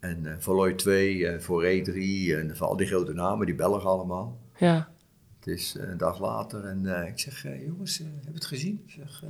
[0.00, 3.88] En eh Valois 2, eh Foré 3 en van al die grote namen, die Belgen
[3.90, 4.38] allemaal.
[4.58, 4.90] ja.
[5.38, 8.34] Het is eh, een dag later en eh, ik zeg, eh, jongens, eh, heb je
[8.34, 8.82] het gezien?
[8.86, 9.28] Ik zeg, eh,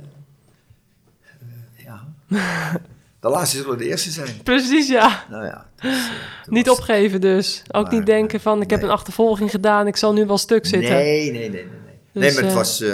[1.29, 2.13] eh, ja.
[3.23, 4.43] de laatste zullen de eerste zijn.
[4.43, 5.25] Precies, ja.
[5.29, 5.69] Nou ja.
[5.79, 7.63] is, eh, Niet was- opgeven dus.
[7.71, 10.65] Ook Maar, niet denken van, ik heb een achtervolging gedaan, ik zal nu wel stuk
[10.65, 10.89] zitten.
[10.91, 11.63] Nee, nee, nee, nee.
[11.63, 11.71] Nee,
[12.11, 12.93] nee Dus, maar het eh, was, eh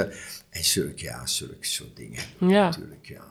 [0.50, 2.22] en zulke, ja, zulke soort dingen.
[2.38, 2.64] Ja.
[2.64, 3.22] Natuurlijk, ja.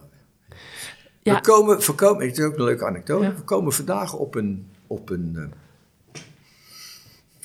[1.22, 1.34] Ja.
[1.34, 3.24] We komen, we komen, het is ook een leuke anekdote.
[3.24, 3.34] Ja.
[3.34, 6.20] We komen vandaag op een, op een, eh,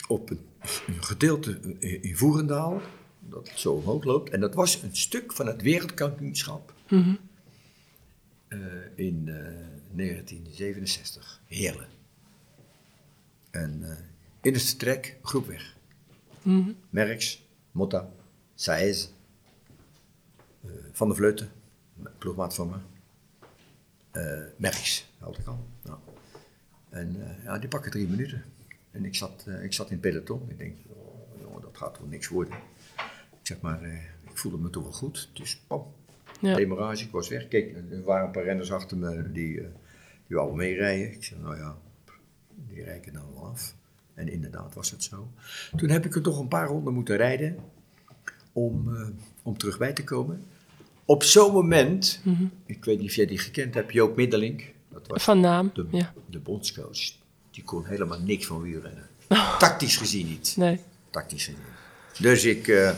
[0.08, 0.40] op een,
[0.88, 2.82] een gedeelte in Voerendaal,
[3.20, 4.30] dat zo omhoog loopt.
[4.30, 7.10] En dat was een stuk van het wereldkampioenschap Mhm.
[7.10, 7.16] eh,
[8.96, 9.34] in eh,
[9.96, 11.42] 1967.
[11.46, 11.88] Heerlen.
[13.52, 13.98] En eh,
[14.42, 15.76] in het vertrek, groep weg.
[16.42, 16.72] Mhm.
[16.90, 18.12] Merks, Motta,
[18.56, 19.10] Saez,
[20.64, 21.50] eh, Van der Vleuten,
[22.18, 22.78] ploegmaat van me.
[24.12, 25.68] eh Merks, had ik al.
[25.84, 26.00] Nou.
[26.90, 28.44] En eh, ja, die pakken drie minuten.
[28.92, 30.50] En ik zat, eh, ik zat in het peloton.
[30.50, 32.54] Ik denk, oh, jongen, dat gaat toch niks worden.
[33.40, 35.30] Ik zeg maar, eh, ik voelde me toch wel goed.
[35.34, 35.94] Dus pam,
[36.44, 36.56] Ja.
[36.56, 37.48] demarage, ik was weg.
[37.48, 39.66] Kijk, er waren een paar renners achter me die, eh
[40.28, 41.12] die wouden meerijden.
[41.14, 41.76] Ik zei, nou ja,
[42.70, 43.76] die rijken nou wel af.
[44.14, 45.28] En inderdaad was het zo.
[45.76, 47.56] Toen heb ik er toch een paar ronden moeten rijden
[48.52, 49.08] om, eh,
[49.44, 50.44] om terug bij te komen.
[51.06, 52.44] Op zo'n moment, Mhm.
[52.66, 54.64] ik weet niet of jij die gekend hebt, Joop Middelink.
[54.92, 56.14] Dat was Van naam, de, ja.
[56.30, 57.00] de bondscoach.
[57.52, 59.08] Die kon helemaal niks van wielrennen.
[59.60, 60.54] Tactisch gezien niet.
[60.58, 60.80] Nee.
[61.10, 61.62] Tactisch gezien.
[62.20, 62.92] Dus ik, eh,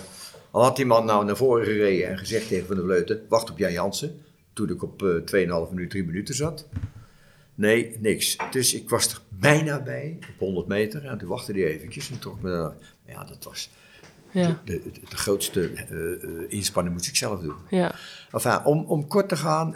[0.56, 3.50] al had die man nou naar voren gereden en gezegd tegen Van der Vleuten, wacht
[3.50, 4.22] op Jan Jansen.
[4.54, 6.68] Toen ik op eh 2,5 minuut, 3 minuten zat.
[7.56, 8.38] Nee, niks.
[8.52, 11.06] Dus ik was er bijna bij, op 100 meter.
[11.06, 12.74] En toen wachtte hij eventjes en trok me daar.
[13.06, 13.70] Ja, dat was
[14.32, 17.56] Ja, de, de, de grootste eh, eh, inspanning moest ik zelf doen.
[17.70, 17.96] ja,
[18.32, 19.74] Enfin, om, om kort te gaan,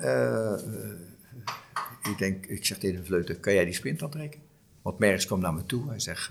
[2.11, 4.39] ik denk, ik zeg tegen de Vleuten, kan jij die sprint aantrekken?
[4.81, 6.27] Want Merks kwam naar me toe en zegt,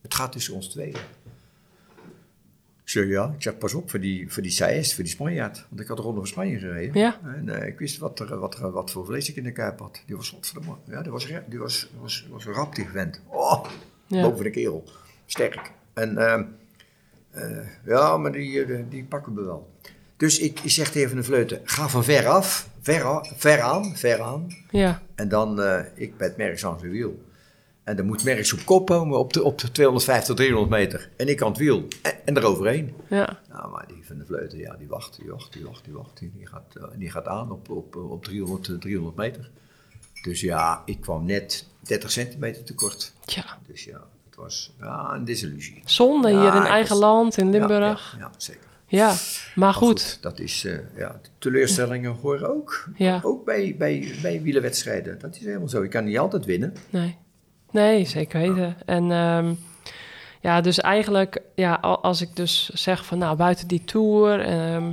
[0.00, 0.96] het gaat tussen ons tweeën.
[2.88, 5.66] Ik zeg, ja, ik zeg, pas op voor die, voor die Saez, voor die Spanjaard.
[5.68, 7.00] Want ik had de van Spanje gereden.
[7.00, 7.20] Ja.
[7.24, 9.78] En eh, ik wist wat, er, wat, er, wat voor vlees ik in de kuip
[9.78, 10.02] had.
[10.06, 13.20] Die was, godverdomme, ja, die was, re- die was, was, was rap, die vent.
[13.26, 13.64] Oh,
[14.06, 14.22] Ja.
[14.22, 14.84] boven de kerel.
[15.26, 15.70] Sterk.
[15.92, 16.42] En ehm,
[17.30, 19.70] eh, ja, maar die, eh, die pakken we wel.
[20.16, 23.96] Dus ik, ik zeg tegen de Vleuten, ga van ver af, ver, af, ver aan,
[23.96, 24.46] ver aan.
[24.70, 25.60] ja, En dan,
[25.94, 27.22] ik ben het Merks aan zijn wiel.
[27.88, 31.08] En dan moet Merks op kop komen op de, op de 250, 300 meter.
[31.16, 31.84] En ik aan het wiel.
[32.02, 32.94] En, en eroverheen.
[33.08, 35.92] ja, Nou, maar die van de Vleuten, ja, die wacht, die wacht, die wacht, die
[35.92, 36.18] wacht.
[36.18, 39.50] Die, gaat, eh, die gaat aan op, op, op 300, eh, 300 meter.
[40.22, 43.12] Dus ja, ik kwam net 30 centimeter tekort.
[43.24, 45.82] Tja, Dus ja, het was ja, een desillusie.
[45.84, 48.12] zonde Ja, hier in eigen was- land, in Ja, Limburg.
[48.18, 48.66] Ja, ja, zeker.
[48.86, 50.18] Ja, maar Maar goed.
[50.20, 52.88] dat is, eh, ja, teleurstellingen horen ook.
[52.96, 53.20] Ja.
[53.22, 55.18] Ook bij, bij, bij wielerwedstrijden.
[55.18, 55.82] Dat is helemaal zo.
[55.82, 56.74] Je kan niet altijd winnen.
[56.90, 57.16] Nee,
[57.70, 58.76] nee zeker weten.
[58.86, 59.52] En ehm,
[60.40, 64.40] ja, dus eigenlijk, ja, al- als ik dus zeg van nou, buiten die tour.
[64.40, 64.92] ehm,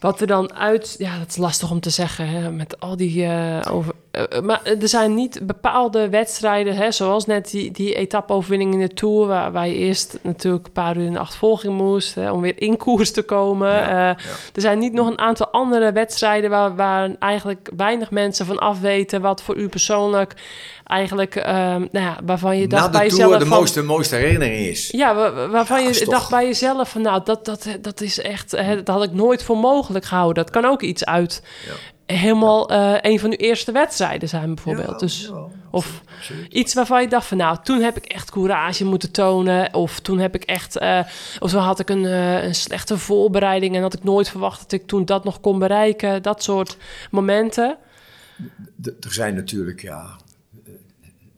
[0.00, 3.24] wat er dan uit, ja, dat is lastig om te zeggen, hè, met al die
[3.26, 3.94] eh, over.
[4.16, 8.94] Eh, maar er zijn niet bepaalde wedstrijden, hè, zoals net die, die etappe-overwinning in de
[8.94, 12.40] Tour, waar, waar je eerst natuurlijk een paar uur in de achtervolging moest, hè, om
[12.40, 13.68] weer in koers te komen.
[13.72, 14.16] Ja, Eh, ja.
[14.54, 18.80] Er zijn niet nog een aantal andere wedstrijden waar, waar eigenlijk weinig mensen van af
[18.80, 20.34] weten, wat voor u persoonlijk
[20.84, 24.66] eigenlijk, ehm, nou ja, waarvan je dacht Na bij jezelf de van- mooiste, mooiste herinnering
[24.66, 24.90] is.
[24.90, 28.00] ja, wa- wa- waarvan Ja, je toch- dacht bij jezelf van, nou, dat, dat, dat
[28.00, 30.44] is echt, hè, dat had ik nooit voor mogelijk gehouden.
[30.44, 31.72] Dat kan ook iets uit Ja.
[32.06, 34.90] Helemaal eh, een van uw eerste wedstrijden zijn bijvoorbeeld.
[34.90, 35.32] Ja, dus
[35.70, 36.52] of absoluut.
[36.52, 39.74] iets waarvan je dacht van, nou, toen heb ik echt courage moeten tonen.
[39.74, 41.00] Of toen heb ik echt, eh,
[41.38, 44.72] of toen had ik een, eh, een slechte voorbereiding en had ik nooit verwacht dat
[44.72, 46.22] ik toen dat nog kon bereiken.
[46.22, 46.76] Dat soort
[47.10, 47.78] momenten.
[48.76, 50.16] De- er zijn natuurlijk, ja,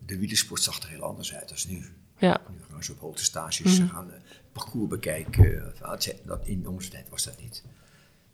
[0.05, 1.85] de wielersport zag er heel anders uit dan nu.
[2.17, 5.73] Ja, Nu gaan ze op hoogte stages, ze gaan het parcours bekijken.
[5.97, 7.63] Zijn- dat, in onze tijd was dat niet.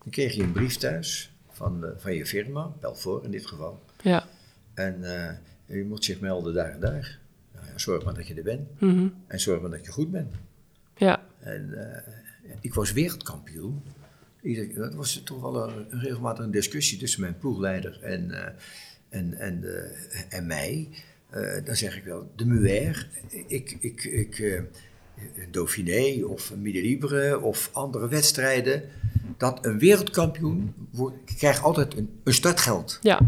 [0.03, 3.81] Dan kreeg je een brief thuis van, de- van je firma, Belfort in dit geval.
[4.01, 4.25] ja,
[4.73, 5.33] En eh,
[5.77, 7.19] je moet zich melden daar en daar.
[7.53, 8.81] Nou ja, zorg maar dat je er bent.
[8.81, 10.33] mhm, En zorg maar dat je goed bent.
[10.97, 12.13] ja, En eh,
[12.61, 13.81] ik was wereldkampioen.
[14.41, 18.51] Ieder, dat was toch wel een, een regelmatig een discussie tussen mijn ploegleider en, eh,
[19.09, 20.89] en, en, eh, en mij.
[21.29, 23.07] Eh, dan zeg ik wel, de Muer,
[23.47, 24.53] ik, ik, ik, eh,
[25.35, 28.83] een Dauphiné of een Midi Libre of andere wedstrijden,
[29.37, 30.73] dat een wereldkampioen
[31.37, 32.99] krijgt altijd een, een startgeld.
[33.01, 33.19] ja,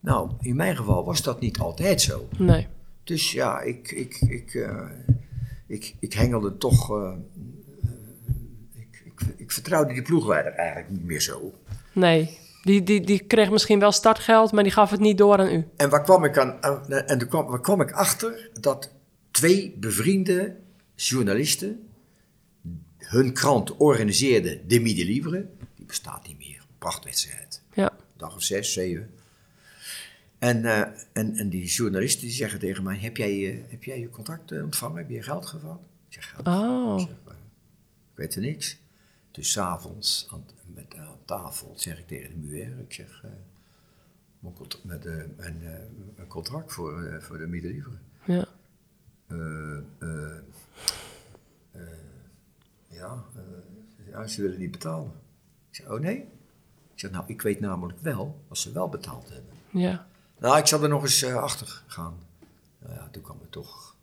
[0.00, 2.28] Nou, in mijn geval was dat niet altijd zo.
[2.38, 2.66] nee,
[3.04, 4.80] Dus ja, ik, ik, ik, eh,
[5.66, 6.90] ik, ik hengelde toch.
[6.90, 7.12] eh,
[7.82, 7.90] eh,
[8.72, 11.52] ik, ik, ik vertrouwde die ploegleider eigenlijk niet meer zo.
[11.92, 12.38] nee.
[12.62, 15.64] Die, die, die kreeg misschien wel startgeld, maar die gaf het niet door aan u.
[15.76, 18.90] En waar kwam ik, aan, en toen kwam, waar kwam ik achter dat
[19.30, 20.56] twee bevriende
[20.94, 21.82] journalisten
[23.04, 25.46] hun krant organiseerden, de Midi Libre.
[25.76, 26.64] Die bestaat niet meer.
[26.78, 27.62] Prachtwedstrijd.
[27.74, 29.10] Ja, dag of zes, zeven.
[30.38, 33.98] En, eh, en, en die journalisten die zeggen tegen mij, heb jij, eh, heb jij
[34.00, 34.96] je contract eh, ontvangen?
[34.96, 35.80] Heb je geld gehad?
[36.08, 36.46] Ik zeg, geld?
[36.46, 37.00] Oh.
[37.00, 37.40] Ik, zeg, "Eh,
[38.10, 38.78] ik weet er niks.
[39.30, 43.24] Dus s'avonds aan, met, aan tafel zeg ik tegen de muur, ik zeg,
[44.38, 45.04] mijn, cont- met,
[45.36, 45.58] mijn,
[46.16, 47.82] mijn contract voor, voor de
[48.26, 48.46] ja,
[49.26, 50.42] Eh, eh, eh,
[52.94, 55.12] ja, eh, ja, ze willen niet betalen.
[55.70, 56.16] Ik zeg, oh nee?
[56.94, 59.50] Ik zeg, nou, ik weet namelijk wel als ze wel betaald hebben.
[59.70, 60.06] ja,
[60.38, 62.14] Nou, ik zal er nog eens eh, achter gaan.
[62.78, 63.96] Nou ja, toen kwam het toch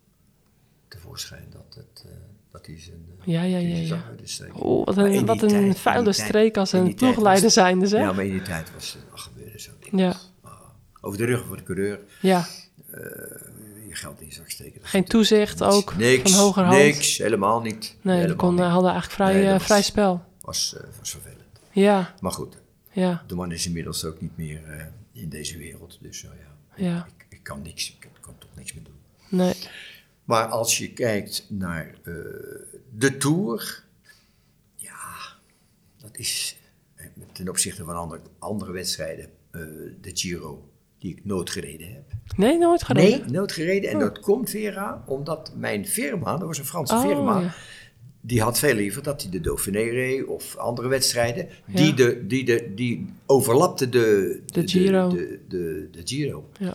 [0.88, 2.12] tevoorschijn dat, het, eh,
[2.50, 4.04] dat hij zijn, Ja, ja, ja, ja.
[4.62, 8.00] Oeh, wat een, wat een tijd- vuile streek als een ploegleider zijnde, zeg.
[8.00, 9.98] Ja, maar in die tijd was het, ach, gebeurde zo dingen.
[10.04, 10.16] Ja.
[10.40, 10.60] Ah,
[11.00, 12.46] over de rug van de coureur, Ja,
[13.92, 14.80] je geld in je zak steken.
[14.80, 16.76] dat geen toezicht ook Niks, van hogerhand.
[16.82, 17.80] niks, helemaal niet.
[17.80, 18.64] Nee, die helemaal kon, niet.
[18.64, 20.24] hadden eigenlijk vrij, Nee, eh, was- vrij spel.
[20.40, 21.40] Was, eh, was vervelend.
[21.70, 22.56] Ja, Maar goed,
[22.90, 25.98] ja, de man is inmiddels ook niet meer eh, in deze wereld.
[26.00, 26.28] Dus ja,
[26.76, 27.06] ja.
[27.18, 28.94] ik, ik kan niks, ik kan toch niks meer doen.
[29.28, 29.54] Nee,
[30.24, 31.94] Maar als je kijkt naar
[32.96, 33.82] de Tour,
[34.76, 35.04] ja,
[36.00, 36.56] dat is
[37.32, 39.30] ten opzichte van andere, andere wedstrijden,
[40.00, 40.68] de Giro,
[41.02, 42.02] die ik nooit gereden heb.
[42.36, 43.04] nee nooit gedaan.
[43.04, 43.90] Nee, nooit gereden.
[43.90, 47.54] En dat komt, Vera, omdat mijn firma, dat was een Franse Oh, firma, ja.
[48.20, 51.76] die had veel liever dat hij de Dauphiné reed of andere wedstrijden, Ja.
[51.76, 55.08] die, de, die, de, die overlapte de, De Giro.
[55.08, 56.48] De, de, de, Giro.
[56.58, 56.74] Ja.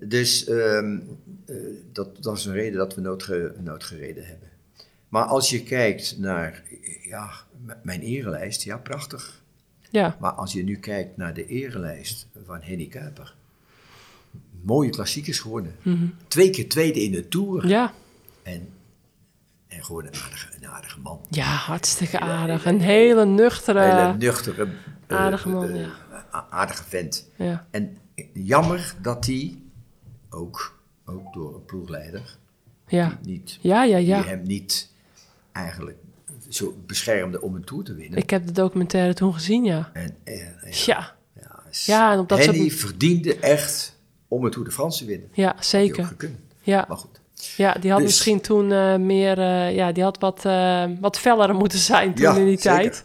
[0.00, 0.98] Dus ehm,
[1.46, 1.56] eh,
[1.92, 4.48] dat, dat is een reden dat we nooit, ge- nooit gereden hebben.
[5.08, 6.62] Maar als je kijkt naar
[7.02, 7.30] ja,
[7.82, 9.41] mijn erelijst, ja, prachtig.
[9.92, 13.34] Ja, Maar als je nu kijkt naar de erelijst van Henny Kuiper,
[14.60, 15.74] mooie klassiekers geworden.
[16.28, 17.66] Twee keer tweede in de Tour.
[17.66, 17.92] ja,
[18.42, 18.68] En,
[19.68, 21.20] en gewoon een aardige, een aardige man.
[21.30, 22.64] ja, hartstikke aardig.
[22.64, 23.80] Een hele nuchtere...
[23.80, 24.68] Hele nuchtere,
[25.06, 26.46] eh, aardige man, eh, ja.
[26.50, 27.28] aardige vent.
[27.36, 27.96] Ja, En
[28.32, 29.58] jammer dat hij
[30.30, 32.38] ook, ook door een ploegleider
[32.86, 33.96] ja, niet, ja, ja.
[33.96, 34.22] die ja.
[34.22, 34.90] hem niet
[35.52, 35.98] eigenlijk
[36.54, 38.18] zo beschermde om een Tour te winnen.
[38.18, 39.90] Ik heb de documentaire toen gezien, ja.
[39.92, 43.96] En, en, en- Ja, ja, Ja, en op dat soort- verdiende echt
[44.28, 45.28] om een Tour de France te winnen.
[45.32, 46.12] ja, zeker.
[46.62, 47.20] Ja, Maar goed.
[47.56, 51.18] Ja, die had Dus- misschien toen eh, meer, eh, ja, die had wat, eh, wat
[51.18, 52.78] feller moeten zijn toen Ja, in die zeker.
[52.80, 53.02] tijd.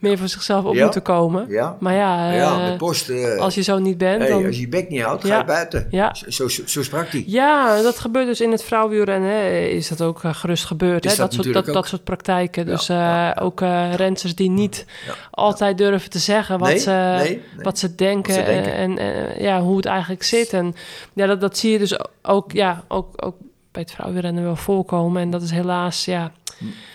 [0.00, 0.82] Meer voor zichzelf op Ja.
[0.82, 1.46] moeten komen.
[1.48, 3.08] Ja, Maar ja, ja eh, post.
[3.08, 4.44] eh, als je zo niet bent, hey, dan...
[4.46, 5.86] als je je bek niet houdt, ga je buiten.
[5.90, 6.14] Ja.
[6.28, 7.24] Zo, zo, zo sprak hij.
[7.26, 9.30] Ja, dat gebeurt dus in het vrouwenwielrennen.
[9.30, 11.04] hè, Is dat ook eh, gerust gebeurd.
[11.04, 11.10] Hè?
[11.10, 12.66] dat Dat, soort, dat, dat soort praktijken.
[12.66, 14.86] Dus eh, ook eh rensters die niet
[15.30, 17.42] altijd durven te zeggen wat, Nee, ze, nee, nee.
[17.64, 18.74] wat ze denken, Wat ze denken.
[18.74, 20.52] En, en ja, hoe het eigenlijk zit.
[20.52, 20.74] En
[21.12, 23.36] ja, dat, dat zie je dus ook, ja, ook, ook
[23.72, 25.22] bij het vrouwenrennen wel voorkomen.
[25.22, 26.32] En dat is helaas, ja...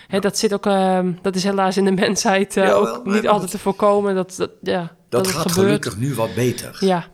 [0.08, 3.14] Hè, dat, zit ook, eh, dat is helaas in de mensheid eh, Jawel, ook maar
[3.14, 4.14] niet dat- altijd te voorkomen.
[4.14, 6.76] Dat, dat, ja, dat, Dat gaat gelukkig nu wat beter.
[6.80, 7.08] Ja,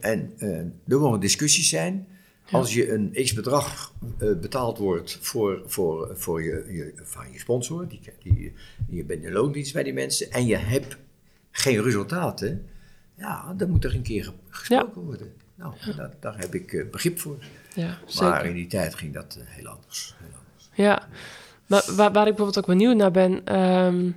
[0.00, 2.06] en eh, er mogen discussies zijn.
[2.50, 7.88] Als je een x-bedrag eh, betaald wordt voor, voor, voor je, je, van je sponsor,
[7.88, 8.52] die, die,
[8.88, 10.96] je bent in loondienst bij die mensen, en je hebt
[11.50, 12.66] geen resultaten,
[13.18, 15.32] ja, dan moet er een keer ge- gesproken worden.
[15.54, 17.36] Nou, daar, daar heb ik begrip voor.
[17.74, 18.28] ja zeker.
[18.28, 20.14] Maar in die tijd ging dat heel anders.
[20.18, 20.70] Heel anders.
[20.74, 21.08] Ja,
[21.68, 23.40] maar waar, waar ik bijvoorbeeld ook benieuwd naar ben...
[23.44, 24.10] ehm,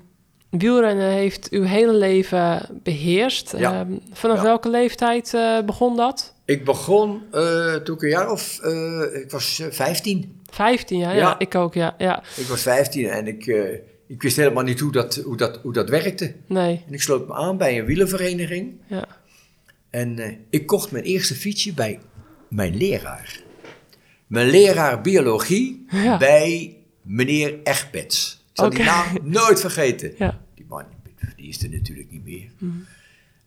[0.49, 3.53] wielrennen heeft uw hele leven beheerst.
[3.57, 3.79] Ja.
[3.79, 4.43] Ehm, vanaf Ja.
[4.43, 6.33] welke leeftijd eh, begon dat?
[6.45, 10.39] Ik begon eh, toen ik een jaar of, eh, ik was eh, 15.
[10.51, 11.19] 15 jaar, ja.
[11.19, 11.39] Ja.
[11.39, 11.95] Ik ook, ja.
[11.97, 12.23] ja.
[12.37, 13.45] Ik was 15 en ik,
[14.07, 16.33] ik wist helemaal niet hoe dat, hoe, dat, hoe dat werkte.
[16.45, 18.73] Nee, En ik sloot me aan bij een wielenvereniging.
[18.87, 19.05] ja.
[19.89, 21.99] En ik kocht mijn eerste fietsje bij
[22.49, 23.39] mijn leraar.
[24.27, 26.17] Mijn leraar biologie Ja.
[26.17, 28.43] bij meneer Egberts.
[28.49, 30.13] Ik zal die naam nooit vergeten.
[30.17, 30.85] Ja, Die man,
[31.35, 32.49] die is er natuurlijk niet meer.
[32.57, 32.77] Mhm.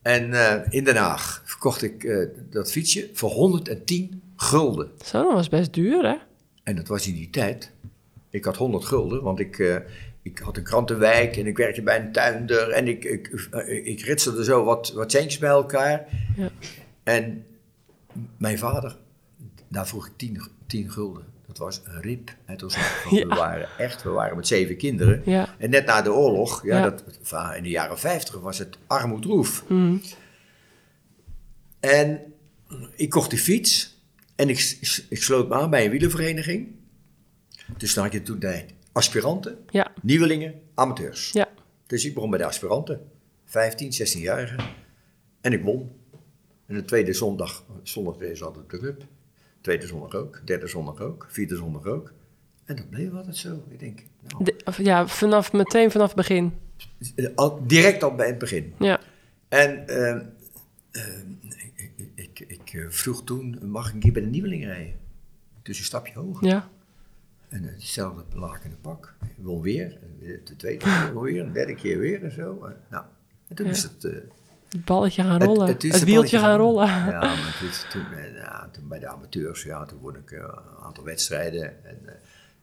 [0.03, 4.91] En eh, in Den Haag verkocht ik eh, dat fietsje voor 110 gulden.
[5.05, 6.17] zo, dat was best duur, hè?
[6.63, 7.71] En dat was in die tijd.
[8.31, 9.77] Ik had 100 gulden, want ik, eh,
[10.23, 12.71] ik had een krantenwijk en ik werkte bij een tuinder.
[12.71, 13.29] En ik, ik,
[13.85, 16.07] ik ritselde zo wat, wat centjes bij elkaar.
[16.37, 16.51] Ja.
[17.03, 17.45] En
[18.37, 18.97] mijn vader,
[19.69, 21.25] daar vroeg ik 10, 10 gulden.
[21.55, 22.35] Dat was een rip.
[22.45, 22.63] Het
[23.11, 23.27] Ja.
[23.27, 25.23] We waren echt, we waren met zeven kinderen.
[25.25, 25.55] Ja.
[25.59, 26.83] En net na de oorlog, ja, Ja.
[26.91, 27.05] Dat,
[27.57, 29.65] in de jaren 50 was het armoedroef.
[29.69, 29.97] Mhm.
[31.81, 32.21] En
[32.97, 34.03] ik kocht die fiets
[34.37, 36.69] en ik, ik sloot me aan bij een wielenvereniging.
[37.77, 41.31] Dus dan had je toen de aspiranten, Ja, nieuwelingen, amateurs.
[41.33, 41.49] ja.
[41.87, 43.11] Dus ik begon bij de aspiranten,
[43.45, 44.65] 15, 16-jarigen.
[45.41, 45.93] En ik won.
[46.67, 49.03] En de tweede zondag, zondag ze altijd de club.
[49.65, 52.13] Tweede zondag ook, derde zondag ook, vierde zondag ook.
[52.65, 53.65] En dat bleef altijd zo.
[53.69, 56.53] Ik denk, nou, De- ja, vanaf, meteen vanaf het begin.
[57.35, 58.75] al- direct al bij het begin.
[58.79, 59.01] Ja,
[59.49, 60.23] En ehm,
[60.91, 61.31] ehm,
[61.75, 64.95] ik, ik, ik, ik, eh, vroeg toen, mag ik een keer bij de nieuweling rijden?
[65.63, 66.47] Dus een stapje hoger.
[66.47, 66.69] ja.
[67.49, 69.15] En eh, hetzelfde lakende pak.
[69.37, 69.99] Ik won weer.
[70.21, 72.65] Weer De tweede keer weer, een derde keer weer en zo.
[72.65, 73.05] En, nou,
[73.49, 73.73] en toen Ja.
[73.73, 74.05] is het...
[74.75, 75.67] Het balletje gaan rollen.
[75.67, 76.87] Het, wieltje gaan rollen.
[76.87, 80.85] Ja, maar toen, eh, ja, toen bij de amateurs, ja, toen won ik eh, een
[80.85, 81.85] aantal wedstrijden.
[81.85, 82.15] En eh,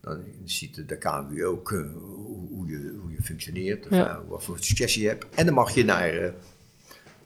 [0.02, 4.22] dan ziet de, KMU ook hoe, je, hoe je functioneert, of, Ja.
[4.28, 5.26] wat voor succes je hebt.
[5.36, 6.34] En dan mag je naar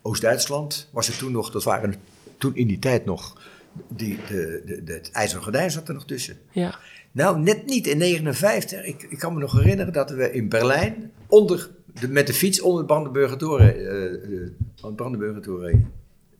[0.02, 1.96] Oost-Duitsland, was het toen nog, dat waren
[2.38, 3.42] toen in die tijd nog,
[3.88, 6.38] die, de, de, de, het ijzeren gordijn zat er nog tussen.
[6.52, 6.80] Ja,
[7.12, 8.84] Nou, net niet in 59.
[8.86, 12.62] Ik, ik kan me nog herinneren dat we in Berlijn onder, de, met de fiets
[12.62, 15.92] onder het Brandenburger Tor, eh, eh, aan het Brandenburger Tor reden.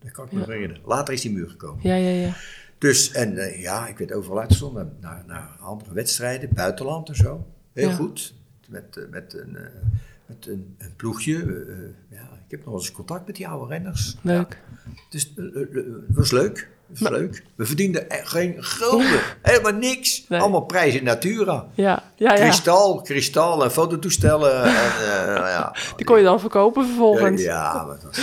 [0.04, 0.82] Dat kan ik me nog herinneren.
[0.86, 1.80] Later is die muur gekomen.
[1.84, 2.10] ja, ja.
[2.10, 2.34] ja.
[2.78, 7.46] Dus, en eh, ja, ik werd overal uitgezonden naar, naar andere wedstrijden, buitenland en zo.
[7.74, 7.96] Heel Ja.
[7.96, 8.34] goed.
[8.68, 9.64] Met, met, een, eh,
[10.26, 11.34] met een, een ploegje.
[12.10, 14.18] ja, ik heb nog eens contact met die oude renners.
[14.22, 14.62] Leuk.
[14.86, 14.92] Ja.
[15.10, 16.70] Dus het was leuk.
[16.94, 17.44] Leuk.
[17.56, 19.20] We verdienden geen gulden.
[19.42, 20.26] Helemaal niks.
[20.28, 20.40] Nee.
[20.40, 21.68] Allemaal prijzen in natura.
[21.74, 22.44] Ja, ja, ja.
[22.44, 24.64] Kristal, kristal en fototoestellen.
[24.64, 25.76] en, eh, nou ja.
[25.96, 27.42] Die kon je dan verkopen vervolgens.
[27.42, 28.18] Ja, maar was,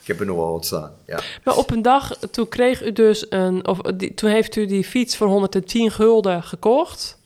[0.00, 0.92] ik heb er nog wel wat staan.
[1.06, 1.20] Ja.
[1.44, 3.66] Maar op een dag, toen kreeg u dus een...
[3.66, 7.18] Of die, toen heeft u die fiets voor 110 gulden gekocht.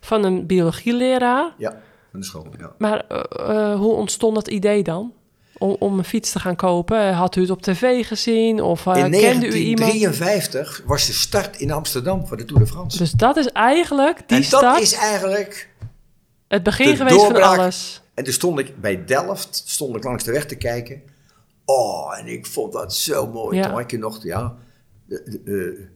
[0.00, 1.52] Van een biologieleraar.
[1.56, 1.80] ja,
[2.10, 2.46] van de school.
[2.58, 2.72] Ja.
[2.78, 5.12] Maar eh, eh, hoe ontstond dat idee dan?
[5.58, 7.12] Om, om een fiets te gaan kopen?
[7.12, 8.62] Had u het op tv gezien?
[8.62, 9.78] Of eh, In kende u iemand?
[9.78, 12.98] 1953 was de start in Amsterdam voor de Tour de France.
[12.98, 15.68] Dus dat is eigenlijk die en dat is eigenlijk...
[16.48, 18.02] het begin geweest van alles.
[18.14, 21.02] En toen stond ik bij Delft, stond ik langs de weg te kijken.
[21.64, 23.56] Oh, en ik vond dat zo mooi.
[23.56, 23.62] Ja.
[23.66, 24.56] Toen had je nog, ja,
[25.06, 25.86] de, de,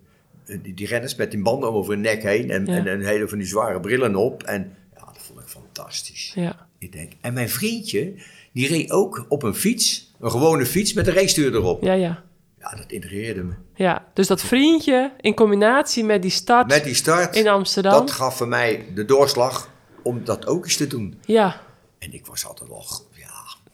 [0.46, 2.76] eh, die, die renners met die banden over hun nek heen en, Ja.
[2.76, 4.42] en een hele van die zware brillen op.
[4.42, 6.32] En ja, dat vond ik fantastisch.
[6.34, 8.14] Ja, Ik denk, en mijn vriendje,
[8.52, 11.82] die reed ook op een fiets, een gewone fiets met een racestuur erop.
[11.82, 12.22] ja, ja.
[12.58, 13.52] Ja, dat integreerde me.
[13.74, 17.92] Ja, dus dat vriendje in combinatie met die start Met die start, in Amsterdam.
[17.92, 19.70] dat gaf voor mij de doorslag
[20.02, 21.18] om dat ook eens te doen.
[21.24, 21.60] Ja,
[21.98, 22.84] En ik was altijd wel,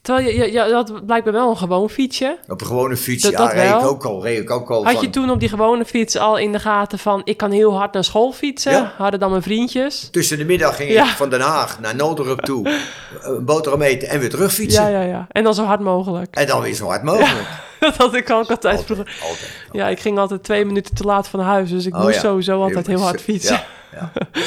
[0.09, 2.37] Terwijl je, je, je had blijkbaar wel een gewoon fietsje.
[2.47, 4.83] Op een gewone fiets, Dat- ja, dat reed ik ook al, reed ik ook al
[4.83, 7.21] Had van- je toen op die gewone fiets al in de gaten van...
[7.23, 8.71] ik kan heel hard naar school fietsen?
[8.71, 8.93] Ja.
[8.97, 10.07] Hadden dan mijn vriendjes?
[10.11, 11.03] Tussen de middag ging Ja.
[11.03, 12.79] ik van Den Haag naar Noorderop toe,
[13.21, 14.83] een boterham eten en weer terug fietsen.
[14.83, 15.27] Ja, ja, ja.
[15.31, 16.35] En dan zo hard mogelijk.
[16.35, 17.47] En dan weer zo hard mogelijk.
[17.85, 19.05] dat had ik ook altijd vroeger.
[19.05, 19.51] Altijd, altijd.
[19.71, 21.69] Ja, ik ging altijd twee minuten te laat van huis.
[21.69, 22.21] Dus ik Oh, moest ja.
[22.21, 23.61] sowieso altijd heel hard fietsen.
[23.91, 24.11] Ja, ja.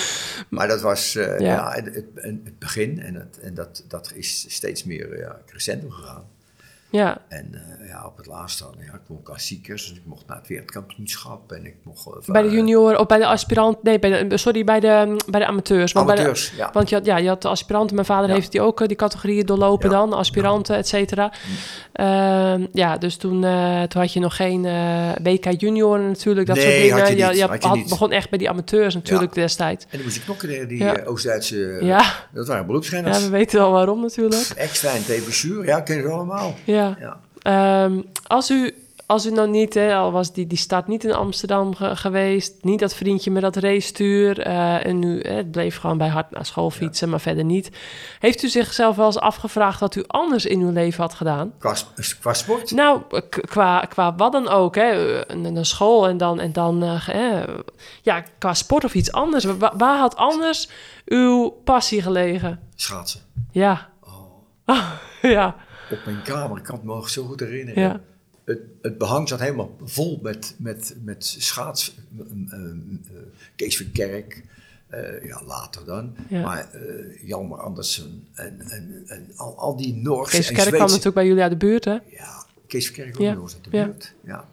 [0.49, 1.73] Maar dat was eh, Ja.
[1.73, 6.25] het, begin en, het, en dat, dat is steeds meer ja, crescendo gegaan.
[6.91, 10.27] Ja, En eh, ja, op het laatste, dan, ja, ik won klassiekers, dus ik mocht
[10.27, 12.07] naar het wereldkampioenschap en ik mocht...
[12.07, 13.83] eh, bij de van- junioren of bij de aspirant...
[13.83, 15.93] Nee, bij de, sorry, bij de, bij de amateurs.
[15.93, 16.71] Want Bij Amateurs, de, ja.
[16.73, 17.95] Want je had, ja, je had de aspiranten.
[17.95, 18.35] Mijn vader Ja.
[18.35, 19.97] heeft die ook eh, die categorieën doorlopen Ja.
[19.97, 20.13] dan.
[20.13, 21.33] Aspiranten, et cetera.
[21.93, 26.47] Ehm, ja, dus toen, eh, toen had je nog geen eh, WK junioren natuurlijk.
[26.47, 26.99] Dat Nee, soort dingen.
[26.99, 29.85] had je niet, je, had je had- begon echt bij die amateurs natuurlijk destijds.
[29.85, 30.97] En dan moest ik nog die Ja.
[30.97, 31.79] eh, Oost-Duitse...
[31.81, 32.03] Ja.
[32.33, 33.25] Dat waren Ja, beroepsrenners.
[33.25, 34.51] we weten wel waarom natuurlijk.
[34.57, 36.55] Eckstein, Teverschuur, ja, kennen ze allemaal.
[36.65, 36.97] Ja.
[37.43, 38.75] Ehm, als, u,
[39.07, 42.55] als u nou niet, hè, al was die, die stad niet in Amsterdam ge- geweest,
[42.61, 46.31] niet dat vriendje met dat racestuur, eh en nu hè, het bleef gewoon bij hard
[46.31, 47.71] naar school fietsen, maar verder niet.
[48.19, 51.53] Heeft u zichzelf wel eens afgevraagd wat u anders in uw leven had gedaan?
[51.59, 51.75] Qua,
[52.21, 52.71] qua sport?
[52.71, 54.91] Nou, qua, qua wat dan ook, hè?
[55.31, 57.45] Een, een school en dan, en dan eh, hè,
[58.03, 59.45] ja, qua sport of iets anders.
[59.45, 60.69] Wa- waar had anders
[61.05, 62.61] uw passie gelegen?
[62.75, 63.21] Schaatsen.
[63.51, 63.91] Ja.
[65.23, 65.55] ja,
[65.93, 67.83] Op mijn kamer, ik kan het me nog zo goed herinneren.
[67.83, 68.01] ja,
[68.45, 71.95] Het, het behang zat helemaal vol met, met, met schaats.
[72.51, 72.59] eh,
[73.57, 74.45] Kees van Kerk,
[74.89, 76.17] eh, ja, later dan.
[76.29, 76.43] Ja.
[76.43, 80.87] Maar eh Jalmar Andersen en, en, en al, al die Noorse Kees en Kerk kwam
[80.87, 81.99] natuurlijk bij jullie uit de buurt, hè?
[82.11, 83.35] Ja, Kees van Kerk ook Ja.
[83.35, 83.85] eens uit de Ja.
[83.85, 84.15] buurt.
[84.25, 84.49] Ja.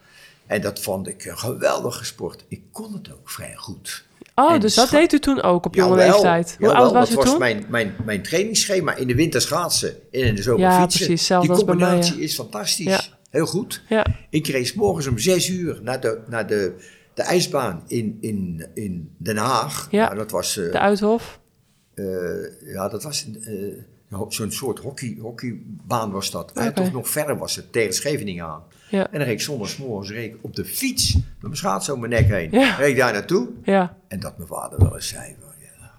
[0.45, 2.45] En dat vond ik een geweldige sport.
[2.47, 4.05] Ik kon het ook vrij goed.
[4.39, 6.55] Oh, dus dat deed u toen ook op jonge Jawel, leeftijd.
[6.59, 7.39] Hoe jawel, oud was dat u was toen?
[7.39, 11.05] mijn, mijn, mijn trainingsschema in de winter schaatsen en in de zomer Ja, fietsen.
[11.05, 12.23] precies, Die mij, combinatie ja.
[12.23, 12.85] is fantastisch.
[12.85, 13.01] Ja.
[13.29, 13.81] Heel goed.
[13.89, 16.73] Ja, Ik reed morgens om 6 uur naar de, naar de,
[17.13, 19.87] de ijsbaan in, in, in Den Haag.
[19.91, 20.05] Ja.
[20.05, 21.39] Nou, dat was, eh, de Uithof.
[21.93, 22.05] eh,
[22.73, 26.51] ja, dat was eh, zo'n soort hockey, hockeybaan was dat.
[26.51, 26.71] Oké.
[26.71, 28.63] toch nog verder was het, tegen Scheveningen aan.
[28.89, 32.09] Ja, En dan reed ik zondagsmorgens reed ik op de fiets met mijn schaats over
[32.09, 32.51] mijn nek heen.
[32.51, 32.75] Ja.
[32.75, 33.49] Reed ik daar naartoe.
[33.63, 33.97] ja.
[34.07, 35.91] En dat mijn vader wel eens zei van, ja,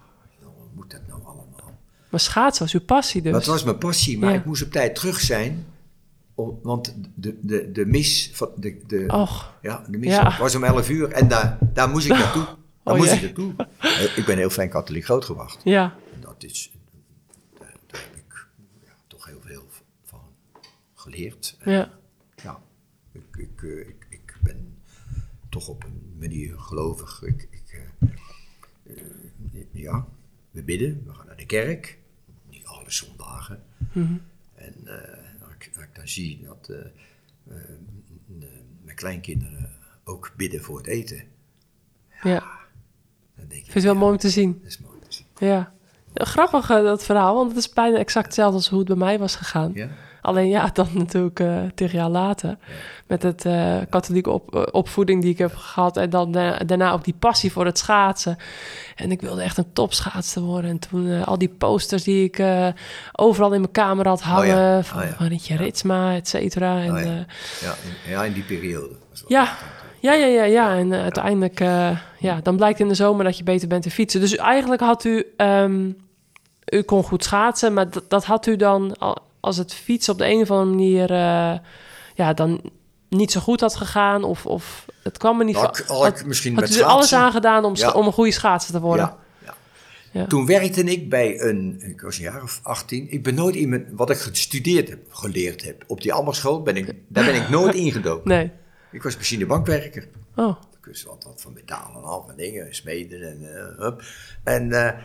[0.43, 1.79] hoe moet dat nou allemaal?
[2.09, 3.33] Maar schaatsen was uw passie dus.
[3.33, 5.67] Dat was mijn passie, maar ik moest op tijd terug zijn.
[6.35, 10.65] om- Want de, de, de mis, van de, de, Och, ja, de mis was om
[10.65, 12.45] 11 uur en daar, daar moest ik naartoe.
[12.85, 13.29] Daar Oh, moest jee.
[13.29, 13.67] ik naartoe.
[13.79, 15.61] Eh, Ik ben heel fijn katholiek grootgebracht.
[15.65, 15.95] ja.
[16.15, 16.71] En dat is,
[17.59, 18.47] daar, daar heb ik
[18.85, 19.63] ja, toch heel veel
[20.05, 20.21] van
[20.95, 21.57] geleerd.
[21.65, 21.91] Ja,
[23.63, 24.77] ik, ik, eh, ik, ik ben
[25.49, 27.23] toch op een manier gelovig.
[27.23, 30.07] Ik, ik, eh, eh, ja,
[30.51, 31.99] we bidden, we gaan naar de kerk.
[32.49, 33.63] Niet alle zondagen.
[33.93, 34.17] Mhm.
[34.55, 34.75] En
[35.43, 36.73] als, ik, als ik dan zie dat
[38.85, 39.71] mijn kleinkinderen
[40.05, 41.25] ook bidden voor het eten,
[42.23, 42.41] ja.
[43.37, 44.59] dan denk Ik vind het wel mooi om te zien.
[44.59, 45.27] dat is mooi te zien.
[45.39, 45.73] Ja.
[46.15, 49.37] Grappig dat verhaal, want het is bijna exact hetzelfde als hoe het bij mij was
[49.37, 49.73] gegaan.
[49.75, 49.91] Ja?
[50.31, 52.57] Alleen ja, dan natuurlijk eh tien jaar later.
[53.07, 55.97] Met het eh, katholieke op, eh, opvoeding die ik heb gehad.
[55.97, 56.33] En dan
[56.67, 58.37] daarna ook die passie voor het schaatsen.
[58.97, 60.71] En ik wilde echt een topschaatster worden.
[60.71, 62.43] En toen al die posters die ik
[63.13, 64.47] overal in mijn kamer had hangen.
[64.57, 64.83] ja.
[64.83, 65.15] Van Oh ja.
[65.19, 66.81] Marietje Ritsma, et cetera.
[66.83, 67.05] En, Oh ja.
[67.05, 67.11] eh,
[67.61, 67.75] Ja,
[68.05, 68.91] in, ja, in die periode.
[69.29, 69.57] Ja.
[70.01, 70.77] ja, ja, ja, ja.
[70.77, 71.59] En uiteindelijk,
[72.19, 74.21] ja, dan blijkt in de zomer dat je beter bent te fietsen.
[74.21, 75.91] Dus eigenlijk had u, ehm,
[76.73, 80.19] u kon goed schaatsen, maar dat, dat had u dan, al- als het fietsen op
[80.19, 81.59] de een of andere manier, eh,
[82.15, 82.61] ja, dan
[83.09, 85.97] niet zo goed had gegaan, of, of het kwam er niet Had van.
[85.97, 87.19] ik- had misschien had met er alles schaatsen?
[87.19, 87.91] aan gedaan om, Ja.
[87.93, 89.05] om een goede schaatser te worden?
[89.05, 89.55] Ja, ja.
[90.21, 90.27] Ja.
[90.27, 93.11] Toen werkte ik bij een, ik was een jaar of 18.
[93.11, 95.85] Ik ben nooit iemand, wat ik gestudeerd heb, geleerd heb.
[95.87, 98.29] Op die Amberschool ben ik, daar ben ik nooit ingedoken.
[98.29, 98.51] Nee.
[98.93, 100.09] Ik was machinebankwerker.
[100.37, 104.03] Oh, Ik wist wat, wat van metalen en al van dingen, smeden en eh, hup.
[104.45, 104.99] En, eh,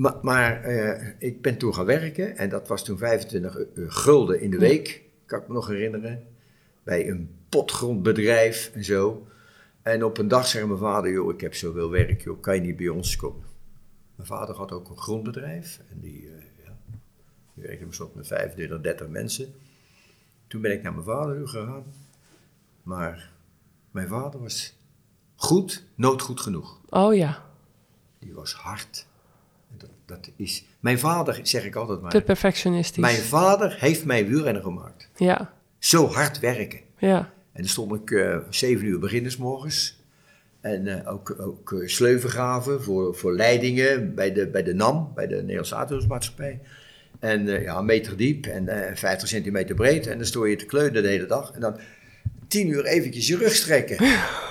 [0.00, 4.40] ma- maar eh, ik ben toen gaan werken en dat was toen 25 eh, gulden
[4.40, 6.26] in de week, kan ik me nog herinneren.
[6.82, 9.26] Bij een potgrondbedrijf en zo.
[9.82, 12.60] En op een dag zei mijn vader, joh, ik heb zoveel werk, joh, kan je
[12.60, 13.44] niet bij ons komen?
[14.16, 16.76] Mijn vader had ook een grondbedrijf en die, eh, ja,
[17.54, 19.54] die werkte soms met 25, 30 mensen.
[20.46, 21.84] Toen ben ik naar mijn vader toe gegaan,
[22.82, 23.32] maar
[23.90, 24.76] mijn vader was
[25.36, 26.80] goed, nooit goed genoeg.
[26.90, 27.44] oh ja,
[28.18, 29.06] Die was hard.
[30.10, 33.02] Dat, is, mijn vader, zeg ik altijd maar, te perfectionistisch.
[33.02, 35.08] mijn vader heeft mij wielrenner gemaakt.
[35.16, 36.80] Ja, Zo hard werken.
[36.98, 37.18] ja,
[37.52, 39.98] En dan stond ik eh zeven uur beginners morgens.
[40.60, 45.26] En eh, ook, ook eh, sleuven voor, voor leidingen bij de, bij de NAM, bij
[45.26, 46.60] de Nederlandse Autosmaatschappij.
[47.18, 50.06] En ja, een meter diep en eh 50 centimeter breed.
[50.06, 51.52] En dan stoor je te kleunen de hele dag.
[51.52, 51.78] En dan
[52.50, 53.96] tien uur eventjes je rug strekken.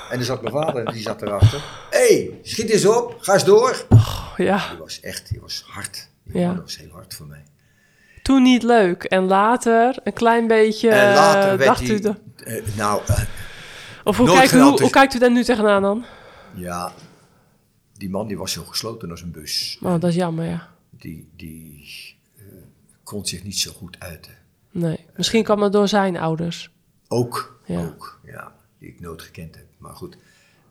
[0.10, 1.64] En dan zat mijn vader, die zat erachter.
[1.90, 3.86] Hé, hey, schiet eens op, ga eens door.
[3.90, 6.10] Oh, ja, Die was echt, die was hard.
[6.24, 6.48] Die Ja.
[6.48, 7.44] man was heel hard voor mij.
[8.24, 9.04] toen niet leuk.
[9.04, 10.90] En later een klein beetje...
[10.90, 12.00] en later werd dacht u...
[12.00, 13.20] de- eh, nou, eh,
[14.04, 16.06] Of dus- hoe kijkt u daar nu tegenaan dan?
[16.56, 16.94] ja,
[17.98, 19.78] die man die was zo gesloten als een bus.
[19.82, 20.68] Oh, dat is jammer, ja.
[20.90, 21.86] Die, die
[22.38, 22.44] eh,
[23.04, 24.34] kon zich niet zo goed uiten.
[24.72, 25.06] Nee.
[25.16, 26.70] Misschien kwam het door zijn ouders.
[27.12, 27.80] Ook, Ja.
[27.86, 29.66] ook, ja, die ik nooit gekend heb.
[29.78, 30.18] Maar goed,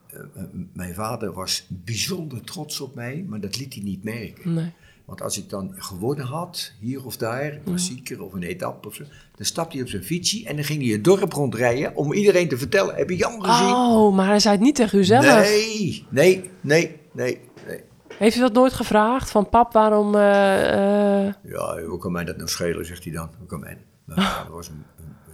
[0.06, 4.54] eh, eh, mijn vader was bijzonder trots op mij, maar dat liet hij niet merken.
[4.54, 4.72] Nee.
[5.04, 8.94] Want als ik dan gewonnen had, hier of daar, een klassieker of een etappe of
[8.94, 9.02] zo,
[9.36, 12.48] dan stapte hij op zijn fietsje en dan ging hij het dorp rondrijden om iedereen
[12.48, 13.74] te vertellen, heb je Jan gezien?
[13.74, 15.24] Oh, maar hij zei het niet tegen u zelf.
[15.24, 17.80] nee, nee, nee, nee, nee.
[18.18, 19.30] Heeft u dat nooit gevraagd?
[19.30, 20.14] Van pap, waarom...
[20.14, 20.20] eh,
[21.52, 23.30] Ja, hoe kan mij dat nou schelen, zegt hij dan.
[23.38, 23.78] Hoe kan mij?
[24.04, 25.27] Mijn vader was een, ja, een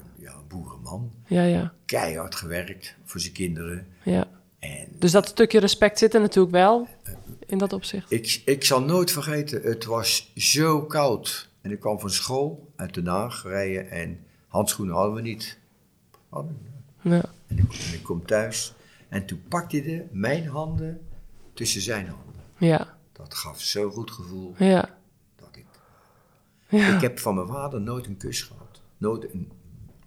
[0.58, 3.86] boerenman, ja, ja, keihard gewerkt voor zijn kinderen.
[4.02, 4.28] ja.
[4.58, 6.88] En Dus dat stukje respect zit er natuurlijk wel
[7.46, 8.10] in dat opzicht.
[8.10, 11.48] Ik, ik zal nooit vergeten, het was zo koud.
[11.60, 15.58] En ik kwam van school uit Den Haag rijden en handschoenen hadden we niet.
[16.28, 16.58] Hadden
[17.02, 17.08] we.
[17.08, 17.24] Ja.
[17.46, 18.74] En ik, en ik kom thuis
[19.08, 21.00] en toen pakte hij mijn handen
[21.54, 22.34] tussen zijn handen.
[22.58, 24.98] Ja, Dat gaf zo'n goed gevoel ja,
[25.36, 25.64] dat ik...
[26.68, 26.94] ja.
[26.94, 28.80] Ik heb van mijn vader nooit een kus gehad.
[28.96, 29.50] Nooit een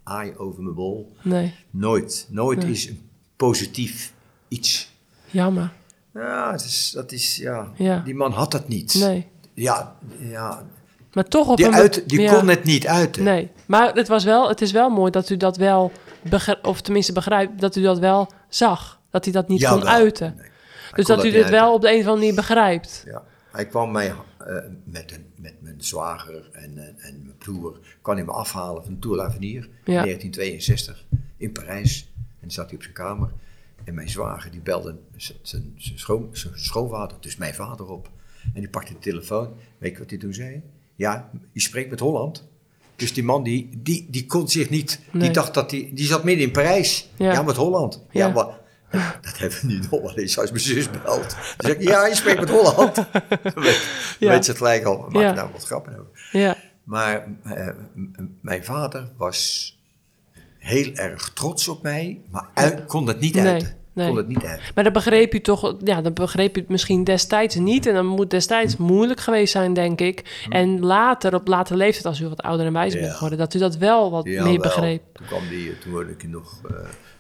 [0.08, 1.16] aai over mijn bol.
[1.22, 2.28] Nee, Nooit.
[2.30, 2.72] Nooit Nee.
[2.72, 4.14] is een positief
[4.48, 4.92] iets.
[5.30, 5.72] jammer.
[6.14, 8.00] Ja, het is, dat is, ja, Ja.
[8.06, 8.94] die man had dat niet.
[9.00, 9.28] Nee.
[9.54, 10.66] Ja, ja,
[11.14, 11.74] Maar toch op Die, een...
[11.74, 12.34] uit, die ja.
[12.34, 13.24] kon het niet uiten.
[13.24, 15.92] Nee, maar het, was wel, het is wel mooi dat u dat wel...
[16.62, 19.00] Of tenminste begrijpt dat u dat wel zag.
[19.10, 19.92] Dat hij dat niet kon Jawel.
[19.94, 20.34] uiten.
[20.38, 20.50] Nee,
[20.96, 23.04] Dus kon dat u dit wel op de een of andere manier begrijpt.
[23.06, 23.24] Ja.
[23.52, 27.80] Hij kwam mij eh, met, een, met mijn zwager en, eh, en mijn broer...
[28.02, 31.06] kwam hij me afhalen van Tour l'Avenir in 1962
[31.38, 32.12] in Parijs.
[32.16, 33.32] En dan zat hij op zijn kamer.
[33.84, 38.10] En mijn zwager die belde zijn zijn schoon, zijn schoonvader, dus mijn vader op.
[38.54, 39.54] En die pakte de telefoon.
[39.78, 40.62] Weet je wat hij toen zei?
[40.96, 42.48] Ja, je spreekt met Holland.
[42.96, 45.00] Dus die man die, die, die kon zich niet...
[45.12, 45.22] Nee.
[45.22, 45.92] Die dacht dat hij...
[45.94, 47.10] Die zat midden in Parijs.
[47.18, 47.32] Ja.
[47.32, 48.04] Ja, met Holland.
[48.12, 48.34] Ja, Ja.
[48.34, 48.57] maar...
[49.22, 51.30] Dat hebben we niet nog wel eens als mijn zus belt.
[51.30, 52.96] Dan zeg ik, ja, je spreekt met Holland.
[53.54, 53.88] Dan weet,
[54.20, 54.30] Ja.
[54.30, 55.06] weet ze het gelijk al.
[55.10, 55.34] Maak Ja.
[55.34, 56.30] nou wat grappen over.
[56.32, 57.68] Ja, Maar eh,
[58.42, 59.72] mijn vader was
[60.58, 63.44] heel erg trots op mij, maar uit, kon het niet Nee,
[63.94, 64.08] nee.
[64.08, 64.66] Kon het niet uiten.
[64.76, 65.76] maar dat begreep u toch...
[65.84, 67.86] Ja, dat begreep u misschien destijds niet.
[67.86, 70.46] En dan moet destijds moeilijk geweest zijn, denk ik.
[70.50, 73.38] En later, op latere leeftijd, als u wat ouder en wijzer bent geworden...
[73.40, 74.62] dat u dat wel wat Ja, meer wel.
[74.62, 75.02] begreep.
[75.14, 76.76] Toen kwam die, toen woonde ik nog, eh,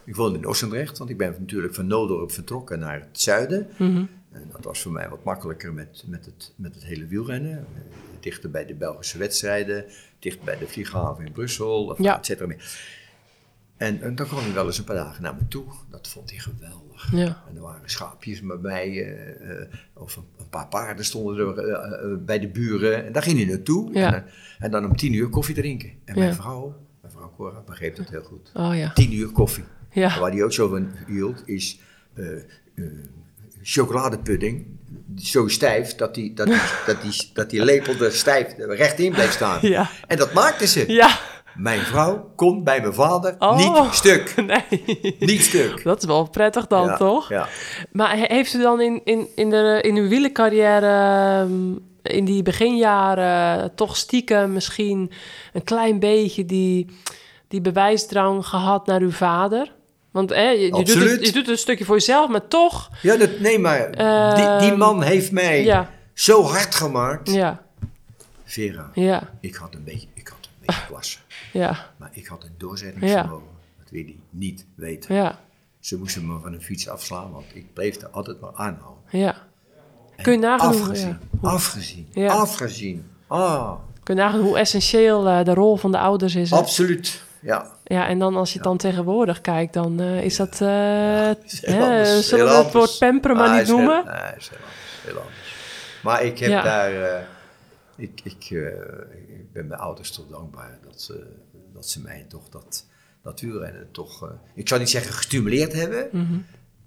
[0.07, 3.67] ik woonde in Ossendrecht, want ik ben natuurlijk van Noodorp vertrokken naar het zuiden.
[3.77, 4.05] Mhm.
[4.31, 7.51] En dat was voor mij wat makkelijker met, met, het, met het hele wielrennen.
[7.57, 7.81] Eh,
[8.19, 9.85] Dichter bij de Belgische wedstrijden,
[10.19, 12.17] dicht bij de vlieghaven in Brussel, of Ja.
[12.17, 12.55] et cetera.
[13.77, 15.63] En, en dan kwam hij wel eens een paar dagen naar me toe.
[15.89, 17.11] Dat vond hij geweldig.
[17.11, 17.43] Ja.
[17.49, 22.23] En er waren schaapjes bij mij, eh, eh, of een, een paar paarden stonden er
[22.25, 23.05] bij de buren.
[23.05, 23.93] En daar ging hij naartoe.
[23.93, 24.05] Ja.
[24.05, 24.23] En, dan-
[24.59, 25.91] en dan om tien uur koffie drinken.
[26.05, 28.51] En mijn vrouw, mijn vrouw Cora, begreep dat heel goed.
[28.53, 28.93] Oh ja.
[28.93, 29.63] Tien uur koffie.
[29.99, 30.19] Ja.
[30.19, 31.79] Waar hij ook zo van hield, is
[32.15, 32.25] eh,
[32.75, 32.83] eh,
[33.63, 34.65] chocoladepudding.
[35.15, 39.11] Zo stijf dat die, dat, die, dat, die, dat die lepel er stijf recht in
[39.11, 39.59] bleef staan.
[39.61, 39.89] Ja.
[40.07, 40.91] En dat maakte ze.
[40.91, 41.17] Ja.
[41.55, 43.57] Mijn vrouw kon bij mijn vader Oh.
[43.57, 44.33] niet stuk.
[44.45, 45.15] Nee.
[45.19, 45.83] Niet stuk.
[45.83, 47.29] Dat is wel prettig dan, Ja, toch?
[47.29, 47.47] Ja.
[47.91, 50.87] Maar he- heeft u dan in, in, in, de, in uw wielercarrière,
[51.41, 51.75] ehm,
[52.15, 55.11] in die beginjaren, toch stiekem misschien
[55.53, 56.85] een klein beetje die,
[57.47, 59.75] die bewijsdrang gehad naar uw vader?
[60.17, 62.89] Want hè, je, je, doet het, je doet het een stukje voor jezelf, maar toch...
[63.01, 63.91] Ja, dat, nee, maar
[64.35, 67.31] die, die man heeft mij Ja, zo hard gemaakt.
[67.31, 67.61] ja,
[68.43, 71.17] Vera, ja, ik had een beetje, ik had een beetje klasse.
[71.53, 73.47] ja, Maar ik had een doorzettingsvermogen.
[73.79, 75.15] Dat wil hij niet weten.
[75.15, 75.39] ja,
[75.79, 79.03] Ze moesten me van een fiets afslaan, want ik bleef er altijd maar aanhouden.
[79.11, 79.35] ja.
[80.15, 81.49] En Kun je nagaan hoe- Afgezien, ja.
[81.49, 82.31] afgezien, Ja.
[82.33, 83.05] afgezien.
[83.27, 83.71] Ah,
[84.03, 86.53] Kun je nagaan hoe essentieel eh, de rol van de ouders is.
[86.53, 87.23] absoluut.
[87.41, 90.51] Ja, Ja, en dan als je het dan tegenwoordig kijkt, dan eh, is dat...
[90.53, 90.59] is
[91.65, 94.05] heel hè, zullen we het woord pamperen maar Ah, niet heel- noemen?
[94.05, 95.55] Nee, is heel anders, heel anders.
[96.03, 96.61] Maar ik heb Ja.
[96.63, 97.03] daar...
[97.03, 97.23] eh,
[97.95, 98.49] ik, ik,
[99.27, 101.27] ik ben mijn ouders toch dankbaar dat ze,
[101.73, 102.85] dat ze mij toch dat,
[103.23, 104.31] dat wielrennen toch...
[104.55, 106.07] ik zou niet zeggen gestimuleerd hebben...
[106.11, 106.37] Mhm.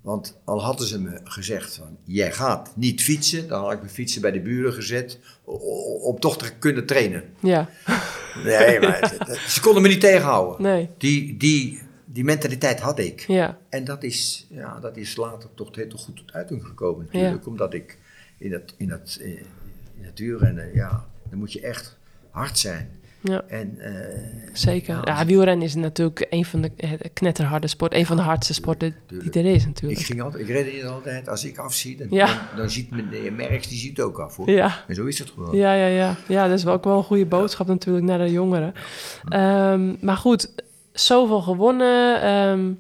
[0.00, 3.90] Want al hadden ze me gezegd van, jij gaat niet fietsen, dan had ik mijn
[3.92, 5.18] fietsen bij de buren gezet
[6.02, 7.24] om toch te kunnen trainen.
[7.40, 7.68] Ja,
[8.44, 10.62] Nee, maar het- het- ze konden me niet tegenhouden.
[10.62, 13.20] nee, Die, die, die mentaliteit had ik.
[13.20, 17.46] ja, En dat is, ja, dat is later toch heel goed tot uiting gekomen natuurlijk.
[17.46, 17.98] Omdat ik
[18.38, 19.30] in het, in het, eh,
[19.98, 21.96] in het wielrennen, ja, dan moet je echt
[22.30, 22.90] hard zijn.
[23.22, 23.42] Ja.
[23.48, 23.92] En, eh,
[24.52, 24.94] Zeker.
[24.94, 28.54] Ja, Ja, wielrennen is natuurlijk een van de eh, knetterharde sport, een van de hardste
[28.54, 30.00] sporten die er is ik, natuurlijk.
[30.00, 32.26] ging altijd, ik reed hier altijd, als ik afzie, dan, Ja.
[32.26, 34.50] dan, dan ziet meneer Merks, die ziet ook af hoor.
[34.50, 34.84] Ja.
[34.88, 35.56] En zo is het gewoon.
[35.56, 36.16] Ja, ja, ja.
[36.28, 38.72] Ja, dat is wel ook wel een goede boodschap natuurlijk naar de jongeren.
[39.28, 40.52] Ehm, maar goed,
[40.92, 42.22] zoveel gewonnen.
[42.22, 42.72] Ehm,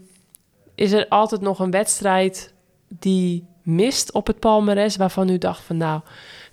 [0.74, 2.52] is er altijd nog een wedstrijd
[2.88, 6.00] die mist op het palmares waarvan u dacht van nou,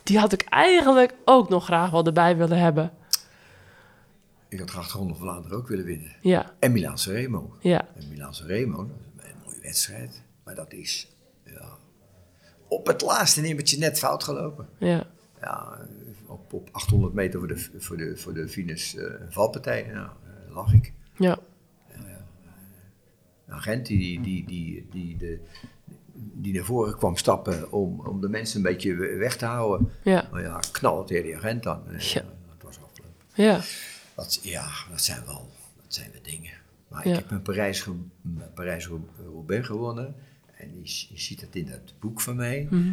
[0.04, 2.92] die had ik eigenlijk ook nog graag wel erbij willen hebben.
[4.58, 6.16] Ik had graag de Ronde van Vlaanderen ook willen winnen.
[6.22, 7.58] Ja, En Milaanse Remo.
[7.60, 8.78] ja, En Milaanse Remo,
[9.16, 10.24] dat is een mooie wedstrijd.
[10.44, 11.78] Maar dat is ja,
[12.68, 14.68] op het laatste nimmertje net fout gelopen.
[14.78, 15.08] ja,
[15.42, 15.78] Ja,
[16.26, 19.84] op, op 800 meter voor de, voor de, voor de finish eh, valpartij.
[19.94, 20.94] Nou, eh, lag ik.
[21.18, 21.40] ja,
[23.48, 25.40] Een agent die, die, die, die, de,
[26.14, 29.92] die naar voren kwam stappen om, om de mensen een beetje weg te houden.
[30.04, 30.60] ja, Maar ja,
[31.04, 31.82] tegen die agent dan.
[31.90, 31.98] Ja.
[32.00, 33.16] ja, dat was afgelopen.
[33.34, 33.62] ja,
[34.18, 35.50] Dat, ja, dat zijn wel
[35.84, 36.54] dat zijn wel dingen.
[36.88, 37.14] Maar Ja.
[37.14, 37.86] ik heb een Parijs,
[38.54, 40.16] Parijs-Roubaix gewonnen.
[40.58, 42.68] En je, je ziet het in dat boek van mij.
[42.70, 42.92] Mhm.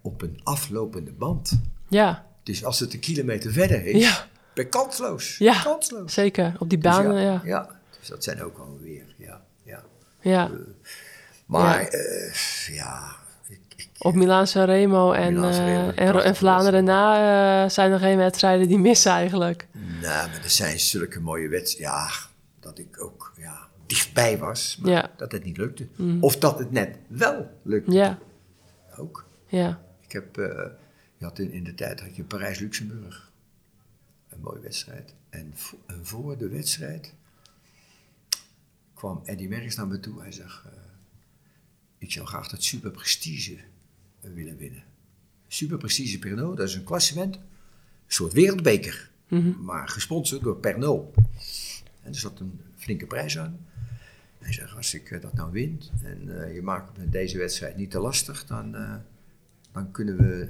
[0.00, 1.60] Op een aflopende band.
[1.88, 4.26] ja, Dus als het een kilometer verder is, Ja.
[4.54, 5.38] ben ik kansloos.
[5.38, 5.62] Ja.
[5.62, 6.12] Kansloos.
[6.14, 6.54] zeker.
[6.58, 7.80] Op die Dus banen, ja, ja, ja.
[7.98, 9.44] Dus dat zijn ook alweer, ja.
[9.62, 9.82] ja.
[10.20, 10.50] ja.
[11.46, 11.80] Maar Ja.
[11.80, 11.92] ik,
[14.02, 18.68] Op Milaanse Remo en, Remo, eh, en, en Vlaanderen na eh, zijn er geen wedstrijden
[18.68, 19.66] die missen eigenlijk.
[20.00, 21.96] nou, maar er zijn zulke mooie wedstrijden.
[21.96, 22.10] Ja,
[22.60, 25.10] dat ik ook ja, dichtbij was, maar Ja.
[25.16, 25.86] dat het niet lukte.
[26.20, 27.92] Of dat het net wel lukte.
[27.92, 28.18] Ja,
[28.96, 29.24] Ook.
[29.46, 30.46] ja, Ik heb, eh,
[31.16, 33.30] je had in, in de tijd had je Parijs-Luxemburg.
[34.28, 35.14] Een mooie wedstrijd.
[35.30, 37.14] En, vo- en voor de wedstrijd
[38.94, 40.20] kwam Eddie Merckx naar me toe.
[40.20, 40.62] Hij zegt,
[41.98, 43.58] ik zou graag dat Super Prestige
[44.20, 44.82] willen winnen.
[45.48, 47.34] Super Prestige Pernod, dat is een klassement.
[47.36, 47.42] Een
[48.06, 49.10] soort wereldbeker.
[49.60, 51.14] Maar gesponsord door Pernod.
[52.02, 53.66] En er zat een flinke prijs aan.
[54.38, 57.76] Hij zegt, als ik eh, dat nou win en eh, je maakt me deze wedstrijd
[57.76, 58.94] niet te lastig, dan, eh,
[59.72, 60.48] dan kunnen we,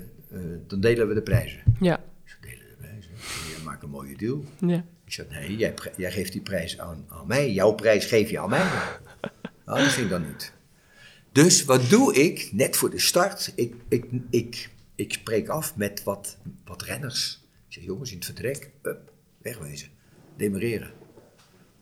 [0.67, 1.63] dan delen we de prijzen.
[1.81, 3.11] ja, zeg, delen de prijzen?
[3.57, 4.45] Je maakt een mooie deal.
[4.59, 4.85] ja.
[5.05, 5.57] Ik zeg, nee,
[5.97, 7.53] jij geeft die prijs aan, aan mij.
[7.53, 8.69] Jouw prijs geef je aan mij.
[9.65, 10.53] Nou, dat ging dan niet.
[11.33, 13.53] Dus wat doe ik net voor de start?
[13.55, 17.45] Ik, ik, ik, ik spreek af met wat, wat renners.
[17.67, 18.71] Ik zeg, jongens, in het vertrek,
[19.39, 19.89] wegwezen,
[20.37, 20.93] demereren.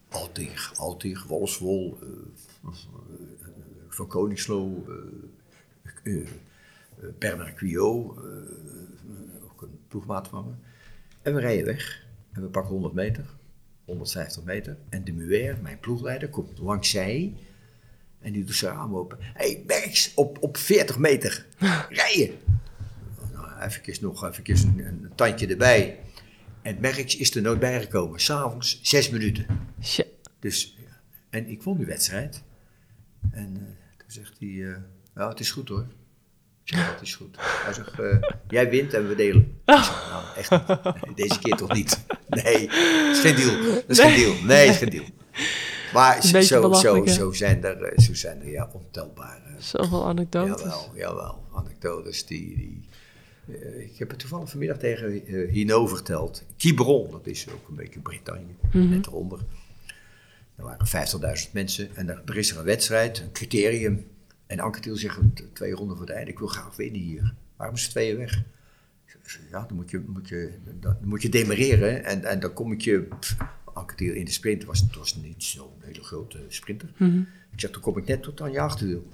[0.09, 2.09] Altig, Altig, Wolfswol, eh,
[2.65, 2.73] eh,
[3.89, 4.85] Van Koningslo,
[6.05, 6.29] eh, eh,
[7.19, 7.63] Bernard
[9.45, 10.53] ook een ploegmaat van me.
[11.23, 12.07] En we rijden weg.
[12.33, 13.25] En we pakken 100 meter,
[13.85, 14.77] 150 meter.
[14.89, 17.35] En de Muer, mijn ploegleider, komt langs zij.
[18.21, 19.19] En die doet zijn raam open.
[19.21, 21.47] Hé, hey, Berks, op, op 40 meter.
[21.89, 22.39] Rijden.
[23.33, 25.99] Nou, even nog even een, een tandje erbij.
[26.63, 28.21] En Merks is er nooit bijgekomen.
[28.21, 29.47] S'avonds, zes minuten.
[30.39, 31.01] Dus, ja.
[31.31, 32.43] en ik won die wedstrijd.
[33.31, 34.77] En eh, toen zegt hij, eh
[35.15, 35.87] nou, het is goed hoor.
[36.65, 37.37] Ik zeg, het is goed.
[37.39, 38.17] Hij zegt, eh,
[38.49, 39.61] jij wint en we delen.
[39.65, 41.05] Ik zeg, nou, echt niet.
[41.07, 42.05] Nee, deze keer toch niet.
[42.29, 43.63] Nee, dat is geen deal.
[43.75, 44.35] Dat is geen deal.
[44.45, 45.05] Nee, dat is geen deal.
[45.93, 50.61] Maar zo, zo, zo zijn er, eh, zo zijn er ja, ontelbare Zoveel anekdotes.
[50.61, 51.45] Jawel, jawel.
[51.53, 52.57] Anekdotes die...
[52.57, 52.89] die
[53.49, 56.45] eh, ik heb het toevallig vanmiddag tegen eh, Hino verteld.
[56.57, 59.41] Quiberon, dat is ook een beetje Bretagne, net eronder.
[60.57, 60.87] Er waren
[61.47, 64.07] 50.000 mensen en er, er is er een wedstrijd, een criterium.
[64.47, 65.19] En Anke Thiel zegt,
[65.53, 67.35] twee ronden voor het einde, ik wil graag winnen hier.
[67.57, 68.43] Waarom is het tweeën weg?
[69.51, 72.81] Ja, dan moet je, moet je, dan moet je demereren en, en dan kom ik
[72.81, 73.09] je...
[73.97, 76.89] in de sprint was, het was niet zo'n hele grote sprinter.
[77.53, 79.07] Ik zeg, dan kom ik net tot aan je achterwiel.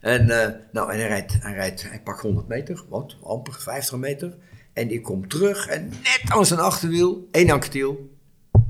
[0.00, 3.98] En, eh, nou, en hij, rijdt, hij, rijdt, hij pakt 100 meter, wat, amper 50
[3.98, 4.36] meter.
[4.72, 8.10] En die komt terug en net aan zijn achterwiel, één Anquetiel,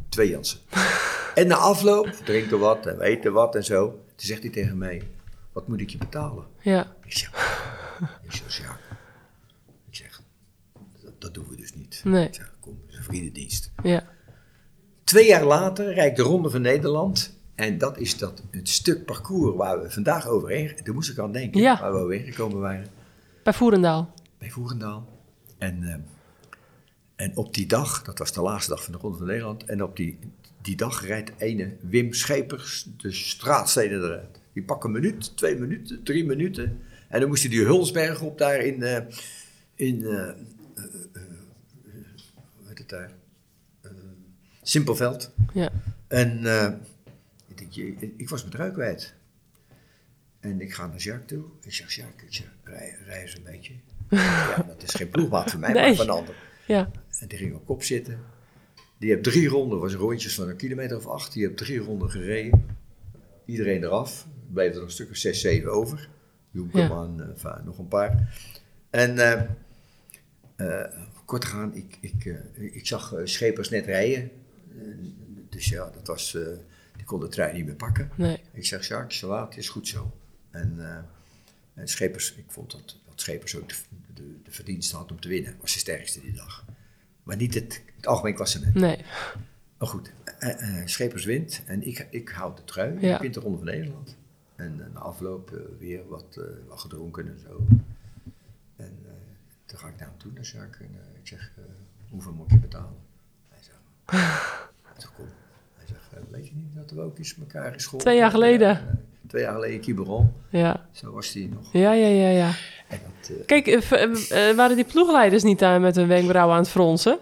[0.09, 0.59] twee Jansen.
[1.35, 3.87] en na afloop, drinken wat en weten wat en zo.
[3.89, 5.03] Toen zegt hij tegen mij,
[5.53, 6.47] wat moet ik je betalen?
[6.61, 7.31] Ja, Ik zeg,
[8.23, 8.79] ik zeg, ja.
[9.91, 10.23] Ik zeg,
[11.03, 12.01] dat, dat doen we dus niet.
[12.05, 12.27] Nee.
[12.27, 13.71] Ik zeg, kom, het is een vriendendienst.
[13.83, 14.09] ja,
[15.09, 17.37] Twee jaar later rijd ik de Ronde van Nederland.
[17.55, 20.73] En dat is dat, het stuk parcours waar we vandaag overheen...
[20.85, 21.81] Daar moest ik aan denken, Ja.
[21.81, 22.87] waar we overheen gekomen waren.
[23.43, 24.15] bij Voerendaal.
[24.39, 25.09] Bij Voerendaal.
[25.59, 25.95] En, eh,
[27.27, 29.65] en op die dag, dat was de laatste dag van de Ronde van Nederland...
[29.65, 30.19] en op die,
[30.63, 34.41] die dag rijdt ene Wim Schepers de straatsteden eruit.
[34.53, 36.81] Die pakt een minuut, twee minuten, drie minuten...
[37.09, 38.83] en dan moest hij die Hulsberg op daar in...
[38.83, 39.03] eh,
[39.75, 40.31] in eh,
[42.57, 43.11] hoe heet het daar?
[44.69, 45.33] Eh, Simpelveld.
[45.53, 45.71] Ja,
[46.09, 46.73] En eh,
[47.47, 49.15] ik, denk, ik was mijn trui kwijt.
[50.41, 51.45] En ik ga naar Jacques toe.
[51.63, 53.73] Ik zeg, Jacques, ik zeg, rij, rij eens een beetje.
[54.11, 55.83] ja, dat is geen ploegmaat voor mij, Nee.
[55.87, 56.35] maar van een ander.
[56.67, 56.91] Ja.
[57.21, 58.21] En die ging op kop zitten.
[58.99, 61.33] Die heeft drie ronden, was rondjes van een kilometer of acht.
[61.33, 62.77] Die heeft drie ronden gereden.
[63.45, 64.23] Iedereen eraf.
[64.25, 66.09] Er bleef er een stuk of zes, zeven over.
[66.51, 68.39] Joekeman, eh, enfin, nog een paar.
[68.91, 69.43] En eh,
[70.57, 70.93] eh,
[71.25, 74.31] kort gaan, ik, ik, eh, ik zag eh, schepers net rijden.
[74.79, 74.85] Eh,
[75.49, 76.47] dus ja, dat was, eh,
[76.97, 78.11] die kon de trein niet meer pakken.
[78.15, 78.41] Nee.
[78.53, 80.13] Ik zeg, Jacques, zo laat, is goed zo.
[80.51, 80.99] En, eh,
[81.75, 83.75] en Schepers, ik vond dat, dat Schepers ook de,
[84.15, 85.57] de, de verdienste had om te winnen.
[85.61, 86.65] Was de sterkste die dag.
[87.23, 88.75] Maar niet het, het algemeen klassement.
[88.75, 89.05] Nee.
[89.79, 90.13] Maar goed,
[90.85, 93.01] Schepers wint en ik, ik houd de trui.
[93.01, 93.15] Ja.
[93.15, 94.17] Ik win de Ronde van Nederland.
[94.57, 97.67] En na afloop weer wat, wat gedronken en zo.
[98.77, 98.99] En
[99.65, 100.89] toen ga ik naar hem toe, naar Jacques.
[100.89, 101.53] En ik zeg,
[102.11, 102.97] hoeveel moet je betalen?
[103.49, 104.68] Hij zegt,
[105.17, 105.25] kom.
[105.77, 108.69] Hij zegt, eh, weet je niet dat we ook eens elkaar gescholden Twee jaar geleden.
[108.69, 110.33] Ja, eh, twee jaar geleden, Quiberon.
[110.49, 110.87] Ja.
[110.93, 111.73] Zo was die nog.
[111.73, 112.51] Ja, ja, ja, ja.
[112.89, 113.85] Dat, eh, Kijk,
[114.57, 117.19] waren die ploegleiders niet daar met hun wenkbrauwen aan het fronsen?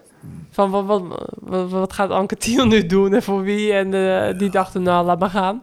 [0.51, 1.03] Van wat, wat,
[1.41, 3.73] wat, wat gaat Anke Thiel nu doen en voor wie?
[3.73, 3.91] En
[4.39, 5.63] die dachten, nou, laat maar gaan.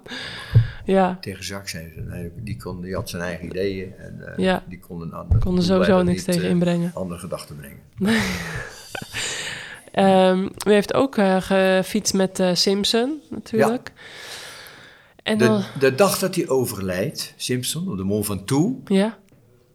[0.86, 3.94] Ja, tegen Jacques zei ze, nee, die, kon, die had zijn eigen ideeën.
[3.98, 4.64] En Ja.
[4.70, 6.92] die kon een ander, konden sowieso niks tegen inbrengen.
[6.94, 7.78] andere gedachten brengen.
[9.94, 13.92] Ehm, u heeft ook eh, gefietst met eh, Simpson, natuurlijk.
[15.24, 19.20] En dan, De, de dag dat hij overlijdt, Simpson, op de Mont Ventoux, ja,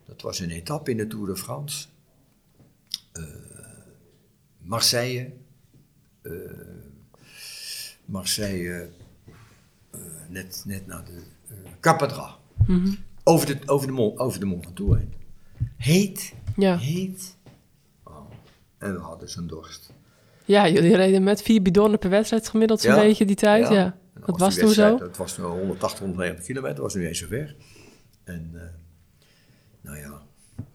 [0.07, 1.87] dat was een etappe in de Tour de France.
[3.13, 3.23] Eh,
[4.59, 5.33] Marseille,
[8.05, 8.89] Marseille,
[10.29, 12.37] net, net na de uh, Capedra.
[12.67, 12.95] Mhm.
[13.25, 15.13] Over de, over, de Mont, over de Mont Ventoux heen.
[15.77, 16.79] Heet, ja.
[16.79, 17.37] heet.
[18.03, 18.31] Oh,
[18.79, 19.97] en we hadden zo'n dorst.
[20.49, 23.01] Ja, jullie reden met vier bidonnen per wedstrijd gemiddeld zo'n Ja.
[23.01, 23.69] beetje die tijd.
[23.69, 23.85] Ja,
[24.15, 24.97] En dat was toen zo.
[24.99, 27.57] Dat was nu 180, 190 kilometer, was nu eens zo ver.
[28.25, 28.61] En eh,
[29.81, 30.23] nou ja,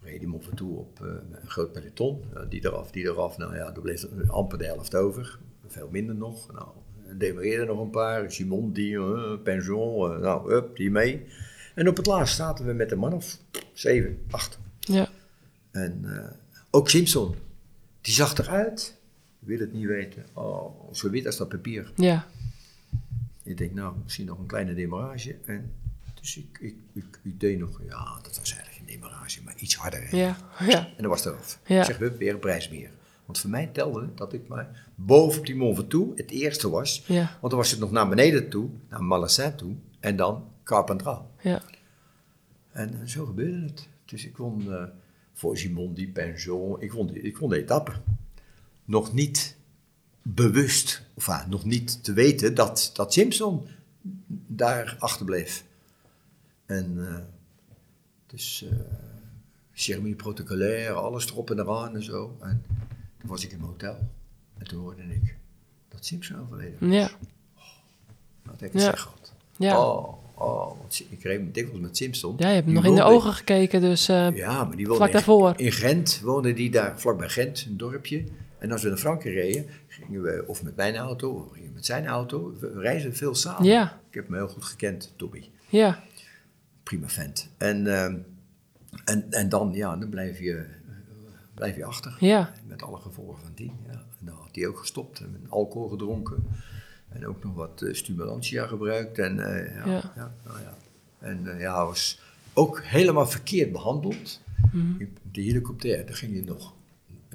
[0.02, 1.06] reed die Mont Ventoux op eh,
[1.42, 2.22] een groot peloton.
[2.34, 3.36] Ja, die eraf, die eraf.
[3.36, 5.38] Nou ja, er bleef er amper de helft over.
[5.66, 6.52] Veel minder nog.
[6.52, 6.68] Nou,
[7.08, 8.32] er demareerden nog een paar.
[8.32, 11.26] Simon, die, eh eh, nou, up, die mee.
[11.74, 13.38] En op het laatst zaten we met een man of
[13.72, 14.58] zeven, acht.
[14.78, 15.08] Ja,
[15.70, 16.30] En eh,
[16.70, 17.34] ook Simpson,
[18.00, 18.96] die zag eruit.
[19.44, 20.26] Ik wil het niet weten.
[20.32, 21.92] Oh, zo wit als dat papier.
[21.96, 22.26] ja,
[23.42, 25.36] Ik denk, nou, misschien nog een kleine demarage.
[25.44, 25.72] En
[26.20, 29.76] dus ik, ik, ik, ik deed nog, ja, dat was eigenlijk geen demarage, maar iets
[29.76, 30.16] harder.
[30.16, 30.36] ja,
[30.68, 30.86] ja.
[30.86, 31.60] En dat was eraf.
[31.66, 31.78] Ja.
[31.78, 32.90] Ik zeg, we weer een prijs meer.
[33.24, 37.04] Want voor mij telde dat ik maar boven op die Mont Ventoux het eerste was.
[37.06, 37.22] Ja.
[37.40, 39.74] Want dan was het nog naar beneden toe, naar Malacin toe.
[40.00, 41.20] En dan Carpentras.
[41.42, 41.62] ja.
[42.72, 43.88] En zo gebeurde het.
[44.04, 44.84] Dus ik won eh,
[45.32, 47.92] voor Simon die Pension, ik won, die- ik won de etappe.
[48.84, 49.56] Nog niet
[50.22, 53.66] bewust, of ah, nog niet te weten dat, dat Simpson
[54.46, 55.64] daar achterbleef.
[56.66, 57.14] En eh,
[58.26, 58.78] dus uh,
[59.72, 62.36] ceremonie protocolaire, alles erop en eraan en zo.
[62.40, 62.64] En
[63.18, 63.98] toen was ik in mijn hotel.
[64.58, 65.36] En toen hoorde ik
[65.88, 66.90] dat Simpson overleden was.
[66.98, 67.10] Ja,
[68.42, 68.78] Dat had ik Ja.
[68.80, 69.32] zeg gehad.
[69.56, 69.80] ja.
[69.86, 72.34] Oh, oh, want ik reed dikwijls met Simpson.
[72.38, 74.94] ja je hebt Die nog in de ogen gekeken, dus eh, Ja, maar die woonde
[74.96, 75.52] vlak in- daarvoor.
[75.56, 78.24] In Gent woonde die daar, vlakbij Gent, een dorpje.
[78.64, 81.86] En als we naar Frankrijk reden, gingen we of met mijn auto, of gingen met
[81.86, 82.56] zijn auto.
[82.60, 83.64] We reizen veel samen.
[83.64, 84.00] Ja.
[84.08, 85.48] Ik heb hem heel goed gekend, Toby.
[85.68, 86.02] Ja,
[86.82, 87.50] Prima vent.
[87.56, 88.16] En, ehm,
[89.04, 90.66] en, en dan, ja, dan blijf je,
[91.54, 92.16] blijf je achter.
[92.20, 93.72] ja, Met alle gevolgen van die.
[93.86, 93.92] Ja.
[93.92, 96.46] En dan had hij ook gestopt en met alcohol gedronken.
[97.08, 99.18] En ook nog wat eh, stimulantia gebruikt.
[99.18, 100.12] En, eh, ja, Ja.
[100.16, 100.34] ja.
[100.44, 100.74] nou ja.
[101.18, 102.20] En eh, ja, was
[102.52, 104.40] ook helemaal verkeerd behandeld.
[104.72, 105.04] Mhm.
[105.32, 106.73] De helikopter, daar ging hij nog,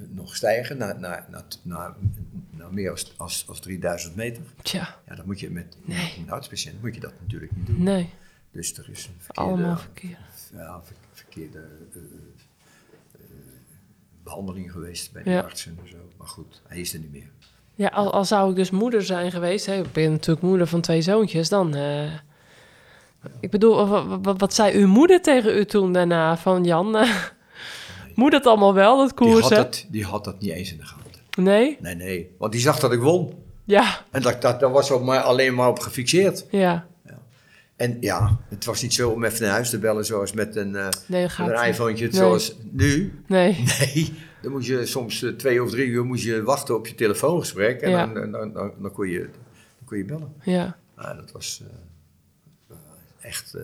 [0.08, 1.94] nog stijgen naar, naar, naar, naar,
[2.50, 4.42] naar meer als, als, als 3000 meter.
[4.62, 6.14] tja, Ja, dat moet je met, Nee.
[6.18, 7.82] een hartspatiënt moet je dat natuurlijk niet doen.
[7.82, 8.10] nee,
[8.50, 10.18] Dus er is een verkeerde, allemaal verkeerd.
[10.52, 11.58] ja, ver- verkeerde
[11.94, 12.00] eh,
[13.14, 13.20] eh,
[14.22, 15.40] behandeling geweest bij de Ja.
[15.40, 15.96] artsen en zo.
[16.16, 17.30] Maar goed, hij is er niet meer.
[17.74, 20.80] Ja, al, al zou ik dus moeder zijn geweest, hè, ik ben natuurlijk moeder van
[20.80, 21.74] twee zoontjes, dan...
[21.74, 22.12] eh,
[23.40, 26.96] ik bedoel, wat, wat, wat zei uw moeder tegen u toen daarna van Jan?
[28.20, 29.56] Moet het allemaal wel, dat Die had, koersen?
[29.56, 31.20] dat, die had dat niet eens in de gaten.
[31.44, 31.76] Nee?
[31.80, 32.30] Nee, nee.
[32.38, 33.34] Want die zag dat ik won.
[33.64, 36.46] Ja, En dat, dat, daar was ook maar alleen maar op gefixeerd.
[36.50, 36.88] ja.
[37.76, 40.76] En ja, het was niet zo om even naar huis te bellen zoals met een,
[40.76, 42.12] eh Nee, dat gaat met een iPhone, Nee.
[42.12, 43.22] zoals nu.
[43.26, 44.12] Nee, Nee,
[44.42, 47.80] dan moest je soms eh, twee of drie uur moest je wachten op je telefoongesprek.
[47.80, 48.06] En Ja.
[48.06, 50.34] dan, dan, dan, kon je, dan kon je bellen.
[50.42, 50.76] ja.
[50.96, 51.62] Ja, dat was
[52.70, 52.76] eh,
[53.20, 53.60] echt ja,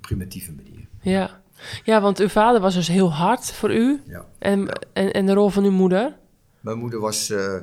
[0.00, 0.86] primitieve manier.
[1.00, 1.40] Ja.
[1.84, 4.02] ja, want uw vader was dus heel hard voor u.
[4.06, 4.26] Ja.
[4.38, 6.16] En, en, en de rol van uw moeder?
[6.60, 7.56] Mijn moeder was, eh,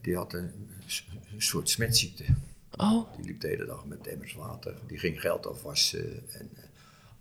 [0.00, 0.50] die had een,
[1.36, 2.24] soort smetziekte.
[2.76, 4.74] Oh, Die liep de hele dag met emmers water.
[4.86, 6.22] Die ging geld afwassen.
[6.32, 6.50] En,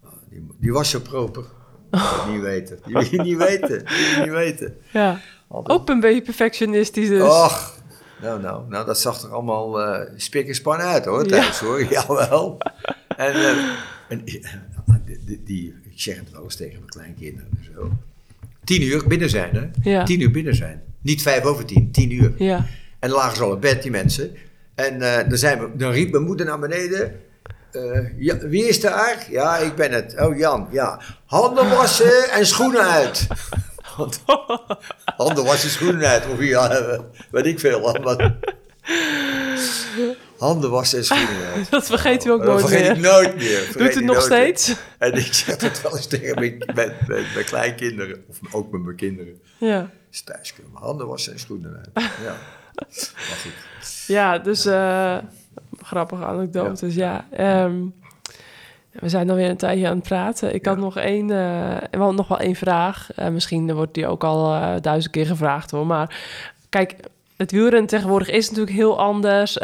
[0.03, 1.45] eh, die, die was zo proper.
[1.91, 2.80] Je niet weten.
[2.86, 3.86] Die wil je niet weten.
[3.86, 4.78] Die niet weten.
[4.91, 5.20] Ja.
[5.47, 5.80] Altijd.
[5.80, 7.22] Ook een beetje perfectionistisch dus.
[7.22, 7.78] Och,
[8.22, 11.84] nou, nou, nou, dat zag er allemaal eh spik en span uit hoor, thuis hoor.
[11.84, 12.57] Jawel.
[13.18, 13.34] En,
[14.10, 14.41] en die,
[15.26, 17.49] die, die- ik zeg het wel eens tegen mijn kleinkinderen.
[17.76, 17.91] Zo.
[18.64, 19.89] Tien uur binnen zijn, hè?
[19.91, 20.03] Ja.
[20.03, 20.82] Tien uur binnen zijn.
[21.01, 22.34] Niet vijf over tien, tien uur.
[22.38, 22.66] Ja.
[22.99, 24.36] En dan lagen ze al in bed, die mensen.
[24.76, 27.20] En eh, dan, zijn we, dan riep mijn moeder naar beneden.
[27.72, 29.28] eh, ja, wie is daar?
[29.30, 30.16] Ja, ik ben het.
[30.20, 31.01] Oh, Jan, ja.
[31.26, 33.28] Handen wassen en schoenen uit.
[35.18, 36.28] Handen wassen, schoenen uit.
[36.28, 36.99] Of ja, eh,
[37.32, 37.82] weet ik veel.
[38.03, 38.38] Maar,
[40.39, 41.71] handen wassen en schoenen uit.
[41.71, 42.91] Dat vergeet u ook dat nooit vergeet meer.
[42.91, 43.59] ik nooit meer.
[43.59, 44.25] Vergeet Doet u nog meer.
[44.25, 44.75] steeds?
[44.97, 48.23] En ik zeg het wel eens tegen mijn, mijn, mijn, mijn kleinkinderen.
[48.29, 49.41] Of ook met mijn kinderen.
[49.57, 49.89] Ja.
[50.11, 50.81] Is thuis komen.
[50.81, 51.89] Handen wassen en schoenen uit.
[52.23, 52.35] Ja.
[52.83, 53.51] Maar goed.
[54.07, 55.17] Ja, dus eh,
[55.81, 57.25] grappige anekdotes, ja.
[58.91, 60.53] We zijn alweer een tijdje aan het praten.
[60.53, 63.09] Ik had nog één, eh, wel, nog wel één vraag.
[63.15, 65.85] Eh, misschien wordt die ook al eh, duizend keer gevraagd hoor.
[65.85, 66.15] Maar
[66.69, 66.95] kijk,
[67.37, 69.57] het wielrennen tegenwoordig is natuurlijk heel anders.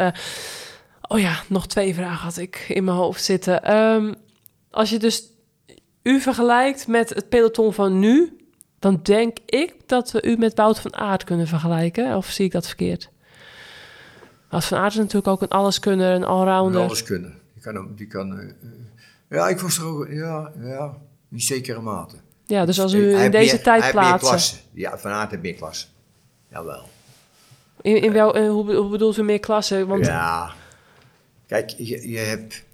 [1.08, 3.62] Oh ja, nog twee vragen had ik in mijn hoofd zitten.
[3.64, 4.12] Ehm,
[4.70, 5.22] als je dus
[6.02, 8.36] u vergelijkt met het peloton van nu...
[8.78, 12.16] dan denk ik dat we u met Wout van Aert kunnen vergelijken.
[12.16, 13.08] Of zie ik dat verkeerd?
[14.50, 16.80] Wout van Aert is natuurlijk ook een alleskunner, een En allrounder.
[16.82, 17.34] alles kunnen.
[17.54, 18.48] Die kan, die kan eh,
[19.28, 20.94] ja, ik was er ook, ja, ja,
[21.30, 22.16] in zekere mate.
[22.44, 24.56] Ja, dus als u in deze meer- tijd klasse.
[24.72, 25.86] Ja, Van Aert heeft meer klasse.
[26.50, 26.88] Jawel.
[27.80, 29.86] In, in wel, eh, hoe, hoe bedoelt u meer klasse?
[29.86, 30.52] Want Ja.
[31.46, 32.64] Kijk, je, je hebt...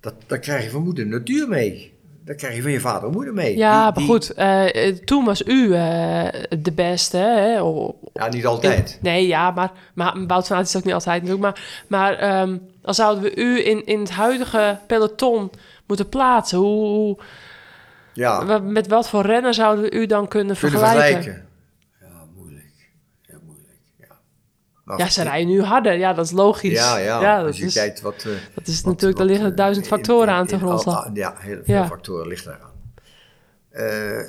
[0.00, 1.92] Dat, dat krijg je van moeder natuur mee.
[2.24, 3.56] Dat krijg je van je vader en moeder mee.
[3.56, 6.28] Ja, Die- maar goed, eh, toen was u eh,
[6.58, 7.16] de beste.
[7.16, 7.62] Hè?
[7.62, 8.98] O- Ja, niet altijd.
[9.02, 11.42] Nee, ja, maar, maar Aert is ook niet altijd natuurlijk.
[11.56, 15.50] Maar, maar ehm, dan zouden we u in, in het huidige peloton
[15.86, 16.58] moeten plaatsen.
[16.58, 17.18] Hoe,
[18.14, 21.22] Ja, met wat voor renner zouden we u dan kunnen, kunnen vergelijken?
[21.22, 21.48] vergelijken.
[22.00, 22.72] Ja, moeilijk.
[23.22, 23.78] Ja, moeilijk.
[23.98, 24.18] Ja,
[24.96, 25.92] Ja, ze rijden nu harder.
[25.98, 26.72] Ja, dat is logisch.
[26.78, 27.36] Ja, ja.
[27.38, 28.14] dat als je is, kijkt wat...
[28.14, 31.06] eh, dat is wat- natuurlijk, wat, liggen eh, duizend factoren in- aan te grondslag.
[31.06, 31.86] ah, Ja, heel veel Ja.
[31.86, 32.70] factoren liggen eraan.
[33.70, 34.22] Eh,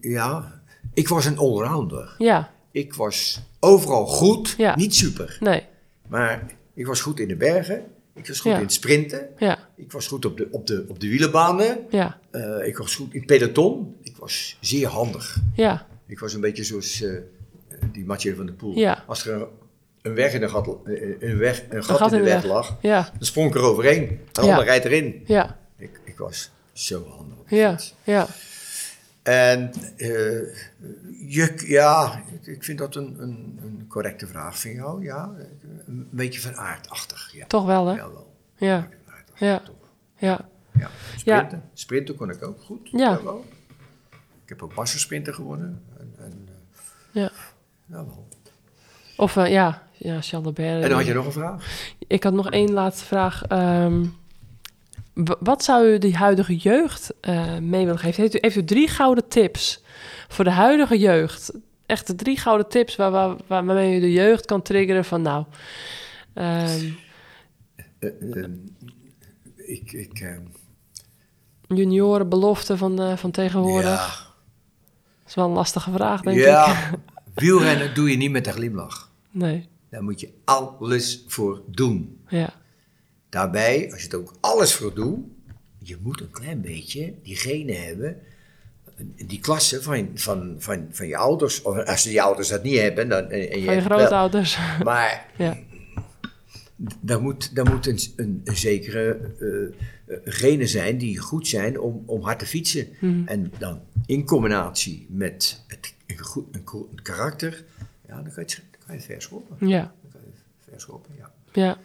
[0.00, 0.60] ja,
[0.94, 2.14] ik was een allrounder.
[2.18, 4.76] Ja, Ik was overal goed, Ja.
[4.76, 5.36] niet super.
[5.40, 5.66] nee,
[6.08, 6.42] Maar
[6.74, 7.82] ik was goed in de bergen.
[8.14, 9.28] Ik was goed in het sprinten.
[9.38, 11.78] ja, Ik was goed op de, op de, op de wielenbanen.
[11.90, 13.96] ja, Eh, ik was goed in het peloton.
[14.02, 15.36] Ik was zeer handig.
[15.54, 17.12] ja, Ik was een beetje zoals eh,
[17.92, 18.76] die Mathieu van der Poel.
[18.78, 19.04] Ja.
[19.06, 19.46] Als er een,
[20.02, 22.44] een weg in de gat, eh, een, weg, een gat, gat in de weg, weg.
[22.50, 24.20] lag, ja, dan sprong ik er overheen.
[24.32, 24.58] De Ja.
[24.62, 25.22] rijdt erin.
[25.26, 28.26] ja, Ik, ik was zo handig de ja, ja.
[29.22, 30.08] En eh,
[31.28, 35.04] je, ja, ik vind dat een, een, een correcte vraag van jou.
[35.04, 35.30] Ja,
[35.86, 37.30] een beetje van aardachtig.
[37.32, 37.94] Ja, Toch wel, hè?
[37.94, 38.02] Ja,
[39.06, 39.58] Aardachtig, Ja.
[39.64, 39.74] toch.
[40.18, 41.62] ja, Ja, sprinten.
[41.74, 42.88] Sprinten kon ik ook goed.
[42.92, 43.20] Ja.
[44.42, 45.82] Ik heb ook massasprinten gewonnen.
[45.98, 46.80] En, en, eh,
[47.22, 47.30] ja.
[47.90, 48.28] Jawel.
[49.16, 51.86] Of uh, ja, ja, Charles de en dan had je nog een vraag?
[52.06, 53.44] Ik had nog één laatste vraag.
[53.44, 54.04] Ehm,
[55.40, 58.22] wat zou u die huidige jeugd uh, mee willen geven?
[58.22, 59.82] Heeft u, heeft u drie gouden tips
[60.28, 61.52] voor de huidige jeugd?
[61.86, 65.44] Echt de drie gouden tips waar, waar, waarmee u de jeugd kan triggeren van nou...
[66.34, 66.98] Um,
[68.00, 68.44] uh,
[69.56, 69.92] ik...
[69.92, 70.36] ik uh,
[71.68, 73.84] juniorenbelofte van, van tegenwoordig?
[73.84, 74.28] Ja.
[75.18, 76.72] Dat is wel een lastige vraag, denk ja.
[76.72, 76.98] ik.
[77.34, 79.12] Wielrennen doe je niet met een glimlach.
[79.30, 79.68] Nee.
[79.88, 82.20] Daar moet je alles voor doen.
[82.28, 82.54] Ja.
[83.28, 85.18] Daarbij, als je er ook alles voor doet,
[85.78, 88.16] je moet een klein beetje die genen hebben,
[89.26, 93.08] die klasse van, van, van, van je ouders, of als je ouders dat niet hebben,
[93.08, 93.30] dan...
[93.30, 94.58] En je van je grootouders.
[94.84, 95.58] Maar ja.
[97.00, 102.02] daar moet, daar moet een, een, een zekere uh, genen zijn die goed zijn om,
[102.06, 102.88] om hard te fietsen.
[103.00, 103.26] Mhm.
[103.26, 107.64] En dan in combinatie met het, een, goed, een, een karakter,
[108.06, 109.68] ja, dan kan je, dan kan je ver schoppen.
[109.68, 109.94] Ja.
[110.02, 111.32] Dan kan je ja.
[111.52, 111.78] Ja.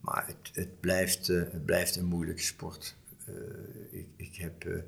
[0.00, 2.96] Maar het, het, blijft, uh, het blijft een moeilijke sport.
[3.28, 3.34] Uh,
[3.90, 4.82] ik, ik, heb, uh,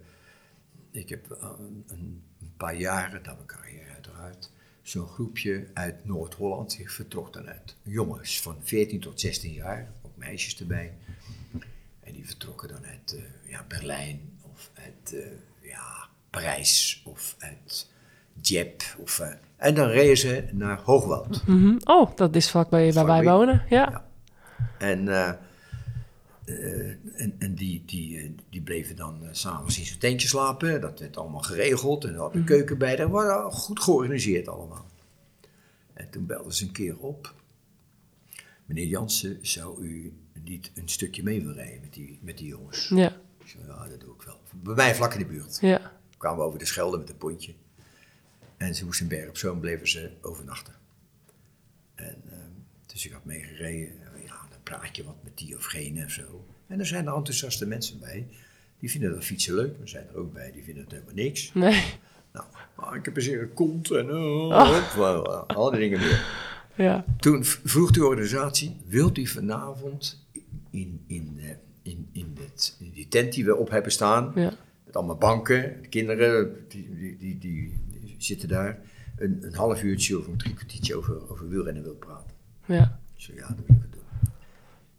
[0.90, 2.22] ik heb een, een,
[2.56, 4.50] paar jaren, dat mijn carrière uiteraard,
[4.82, 6.76] zo'n groepje uit Noord-Holland.
[6.76, 10.94] Die vertrok dan uit jongens van 14 tot 16 jaar, ook meisjes erbij.
[12.00, 15.16] En die vertrokken dan uit ja, Berlijn of uit
[15.60, 17.90] ja, Parijs of uit
[18.34, 18.84] Dieppe.
[18.98, 19.20] Of,
[19.56, 21.42] en dan reden ze naar Hoogwoud.
[21.46, 21.80] Mm -hmm.
[21.84, 23.90] Oh, dat is vlakbij waar wij wonen, ja.
[23.90, 24.04] ja.
[24.78, 25.32] En, uh,
[26.44, 30.80] uh, en, en, die, die, die bleven dan uh, s'avonds in zijn tentje slapen.
[30.80, 32.04] Dat werd allemaal geregeld.
[32.04, 32.56] En er had een mm -hmm.
[32.56, 32.96] keuken bij.
[32.96, 34.86] Dat was goed georganiseerd allemaal.
[35.92, 37.34] En toen belden ze een keer op.
[38.66, 40.12] Meneer Jansen, zou u
[40.42, 42.88] niet een stukje mee willen rijden met die, met die jongens?
[42.88, 43.08] Ja.
[43.38, 44.40] Ik zei, ja, dat doe ik wel.
[44.52, 45.58] Bij mij vlak in de buurt.
[45.60, 45.92] Ja.
[46.16, 47.54] kwamen we over de Schelde met een pontje.
[48.64, 50.74] En ze moesten in Berg op Zoom, bleven ze overnachten.
[51.94, 52.38] En ehm,
[52.86, 53.92] dus ik had meegereden.
[54.24, 56.46] Ja, dan praat je wat met die of gene of zo.
[56.66, 58.26] En er zijn er enthousiaste mensen bij.
[58.78, 61.14] Die vinden dat fietsen leuk, maar er zijn er ook bij die vinden het helemaal
[61.14, 61.52] niks.
[61.54, 61.82] Nee.
[62.32, 62.46] Nou,
[62.76, 64.48] maar ik heb een zeer kont en oh,
[64.98, 65.46] oh.
[65.46, 66.26] al die dingen meer.
[66.74, 67.04] Ja.
[67.18, 70.26] Toen vroeg de organisatie, wilt u vanavond
[70.70, 71.48] in, in, eh,
[71.82, 72.36] in, in,
[72.78, 74.52] in die tent die we op hebben staan, Ja.
[74.84, 77.83] met allemaal banken, de kinderen die, die, die, die
[78.24, 78.78] zitten daar,
[79.16, 82.30] een, een half uurtje of een drie kwartiertje over, over wielrennen wil praten.
[82.66, 82.98] Ja.
[83.16, 84.30] Zei, ja, dat wil ik doen.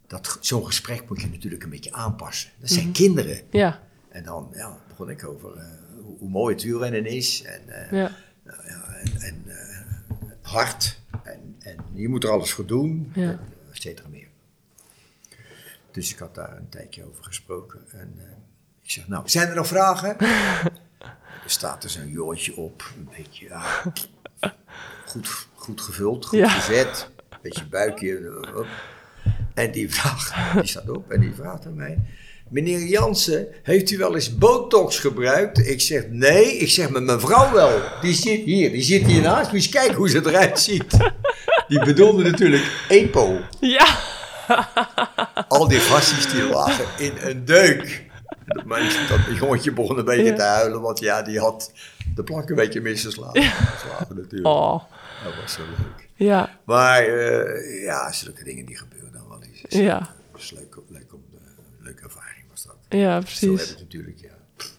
[0.06, 2.50] Dat, zo'n gesprek moet je natuurlijk een beetje aanpassen.
[2.60, 3.40] Dat zijn kinderen.
[3.50, 3.82] Ja.
[4.08, 5.64] En dan ja, begon ik over eh,
[6.02, 7.42] hoe, hoe mooi het wielrennen is.
[7.42, 8.10] En, eh, Ja.
[8.42, 9.86] nou ja, en, en eh,
[10.40, 11.00] hard.
[11.22, 13.10] En, en je moet er alles voor doen.
[13.14, 13.30] Ja.
[13.30, 13.40] En,
[13.72, 14.28] et cetera meer.
[15.90, 17.80] Dus ik had daar een tijdje over gesproken.
[17.92, 18.14] En
[18.82, 20.16] ik zeg, nou, zijn er nog vragen?
[21.46, 22.82] er staat er zo'n jongetje op.
[22.96, 23.62] Een beetje, ja,
[25.10, 26.48] goed, goed gevuld, goed Ja.
[26.48, 27.08] gezet.
[27.30, 28.42] Een beetje buikje.
[28.56, 28.66] op.
[29.54, 31.98] En die vraagt, die staat op en die vraagt aan mij...
[32.48, 35.58] Meneer Jansen, heeft u wel eens botox gebruikt?
[35.68, 36.56] Ik zeg, nee.
[36.56, 37.80] Ik zeg, met mijn vrouw wel.
[38.00, 39.44] Die zit hier, die zit hier naast.
[39.46, 40.96] Moet eens kijken hoe ze eruit ziet.
[41.68, 43.40] Die bedoelde natuurlijk EPO.
[43.60, 43.98] Ja.
[45.48, 48.04] Al die gastjes die lagen in een deuk.
[48.46, 48.64] Dat,
[49.08, 50.34] dat jongetje begon een beetje Ja.
[50.34, 51.72] te huilen, want ja, die had
[52.14, 53.42] de plank een beetje misgeslagen.
[53.42, 54.46] Geslagen natuurlijk.
[54.46, 54.82] Oh.
[55.24, 56.08] Dat was zo leuk.
[56.14, 56.58] Ja.
[56.64, 59.62] Maar eh, ja, zulke dingen die gebeuren dan wel eens.
[59.68, 59.98] Ja.
[60.32, 61.36] Dat is leuk, leuk, om de,
[61.80, 62.76] leuke ervaring was dat.
[62.88, 63.72] Ja, Zo heb precies.
[63.72, 64.34] ik natuurlijk, ja.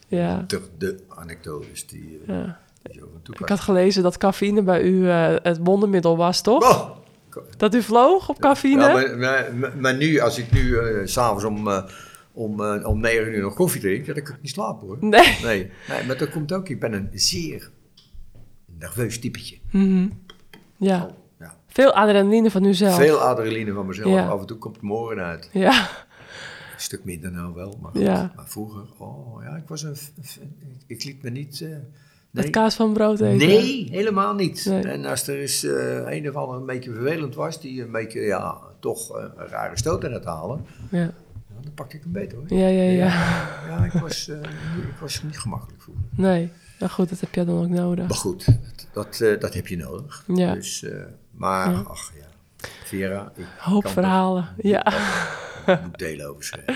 [0.08, 0.44] Ja.
[0.46, 2.58] De, de anekdotes die, eh, ja.
[2.82, 3.02] die
[3.40, 6.70] Ik had gelezen dat cafeïne bij u eh, het wondermiddel was, toch?
[6.70, 6.96] Oh,
[7.56, 8.82] Dat u vloog op cafeïne?
[8.82, 11.82] Ja, maar, maar, nu, als ik nu eh, s s'avonds om, eh,
[12.38, 14.96] om, eh, om 9 uur nog koffie drink, dan kan ik niet slapen hoor.
[15.00, 15.38] Nee.
[15.42, 16.68] Nee, nee, maar dat komt ook.
[16.68, 17.70] Ik ben een zeer
[18.78, 19.58] nerveus typetje.
[19.70, 20.08] Mhm.
[20.76, 21.04] Ja.
[21.04, 21.56] Oh, ja.
[21.66, 22.96] Veel adrenaline van uzelf.
[22.96, 24.12] Veel adrenaline van mezelf.
[24.12, 24.28] Ja.
[24.28, 25.50] Af en toe komt het morgen uit.
[25.52, 25.80] Ja.
[26.74, 27.98] Een stuk minder nou wel, maar.
[27.98, 28.32] Ja.
[28.36, 29.96] Maar vroeger, oh ja, ik was een...
[30.86, 31.68] Ik liet me niet...
[32.30, 32.52] Met nee.
[32.52, 33.48] kaas van brood eten.
[33.48, 34.64] Nee, helemaal niet.
[34.64, 34.82] Nee.
[34.82, 38.20] En als er eens eh, een of ander een beetje vervelend was, die een beetje,
[38.20, 41.12] ja, toch een rare stoot aan het halen, Ja.
[41.58, 42.46] Ja, dan pakte ik hem beter hoor.
[42.58, 43.06] Ja, ja, ja.
[43.68, 44.36] Ja, ik was, eh,
[44.88, 46.04] ik was niet gemakkelijk vroeger.
[46.10, 46.50] Nee.
[46.78, 48.08] Nou goed, dat heb je dan ook nodig.
[48.08, 50.24] Maar goed, dat, dat, eh, dat heb je nodig.
[50.26, 50.54] Ja.
[50.54, 51.00] Dus, eh,
[51.30, 51.78] maar, Ja.
[51.78, 54.48] ach ja, Vera, ik Hoop verhalen.
[54.58, 54.86] Ja.
[55.66, 56.74] een boek delen over schrijven.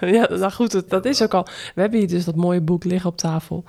[0.16, 1.44] ja, nou goed, dat, dat is ook al.
[1.74, 3.64] We hebben hier dus dat mooie boek liggen op tafel.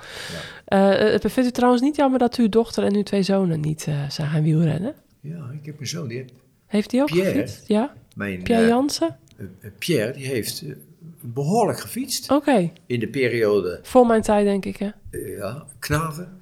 [0.66, 4.30] Eh, vindt u trouwens niet jammer dat uw dochter en uw twee zonen niet zijn
[4.30, 4.94] gaan wielrennen?
[5.20, 6.34] Ja, ik heb een zoon, die heeft,
[6.68, 7.32] Heeft hij ook Pierre.
[7.32, 7.68] gefietst?
[7.68, 7.94] Ja?
[8.16, 9.18] mijn, Pierre Jansen?
[9.42, 10.76] Eh, eh, Pierre, die heeft eh,
[11.22, 12.72] behoorlijk gefietst Oké.
[12.86, 14.90] in de periode, Voor mijn tijd, denk ik, hè?
[15.12, 16.42] ja, Knaven,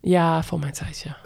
[0.00, 1.16] Ja, voor mijn tijd, ja.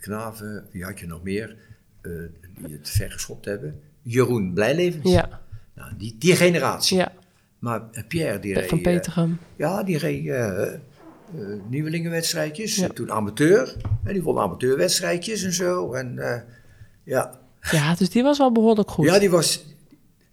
[0.00, 1.56] Knaven, wie had je nog meer,
[2.58, 3.80] die het vergeschopt hebben?
[4.02, 5.12] Jeroen Blijlevens.
[5.12, 5.40] Ja,
[5.74, 6.96] Nou, die, die generatie.
[6.96, 7.12] ja.
[7.58, 8.68] Maar Pierre, die reed...
[8.68, 9.38] Van Petergem.
[9.56, 10.32] Ja, die reed
[11.68, 12.76] nieuwelingenwedstrijdjes.
[12.76, 12.88] Ja.
[12.88, 13.76] Toen amateur.
[14.04, 15.92] En die won amateurwedstrijdjes en zo.
[15.92, 16.18] En
[17.04, 17.41] ja.
[17.70, 19.06] Ja, dus die was wel behoorlijk goed.
[19.06, 19.64] ja, die was...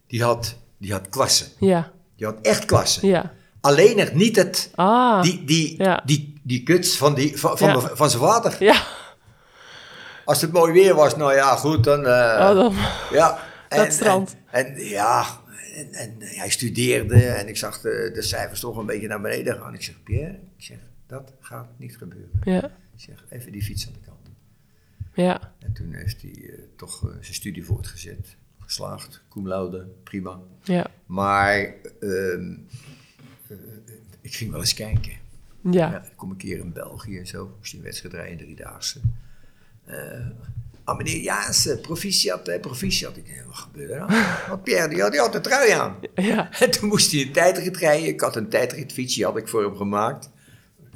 [0.07, 1.45] Die had, die had klasse.
[1.59, 3.07] Ja, Die had echt klasse.
[3.07, 3.33] ja.
[3.61, 4.69] Alleen nog niet het...
[4.75, 6.01] Ah, Die, die, Ja.
[6.05, 7.79] die, die kuts van, die, van, van, Ja.
[7.79, 8.55] van zijn vader.
[8.63, 8.83] ja.
[10.25, 12.05] Als het mooi weer was, nou ja, goed, dan...
[12.05, 12.73] eh, Oh, dan,
[13.11, 13.39] Ja.
[13.69, 14.35] Dat strand.
[14.51, 15.25] En, en ja,
[15.75, 19.57] en, en hij studeerde en ik zag de, de cijfers toch een beetje naar beneden
[19.57, 19.73] gaan.
[19.73, 20.77] Ik zeg, Pierre, ik zeg,
[21.07, 22.29] dat gaat niet gebeuren.
[22.43, 22.71] ja, Ik
[23.05, 24.08] zeg, even die fiets aan de kant.
[25.13, 28.35] Ja, En toen heeft hij eh, toch eh, zijn studie voortgezet.
[28.59, 30.39] Geslaagd, cum laude, prima.
[30.63, 31.55] ja, Maar
[31.99, 32.53] ehm,
[33.47, 33.57] eh,
[34.21, 35.11] ik ging wel eens kijken.
[35.61, 36.03] Ja, ja.
[36.03, 37.53] ik kom een keer in België en zo.
[37.57, 38.99] Moest hij een wedstrijd rijden, driedaagse.
[40.83, 43.17] Ah, meneer Jansen, proficiat, hè, proficiat.
[43.17, 44.11] Ik denk, wat gebeurt er nou?
[44.49, 45.95] Want Pierre, die had, die had de trui aan.
[46.15, 46.49] ja.
[46.59, 48.07] En toen moest hij een tijdrit rijden.
[48.07, 50.29] Ik had een tijdritfietsje had ik voor hem gemaakt.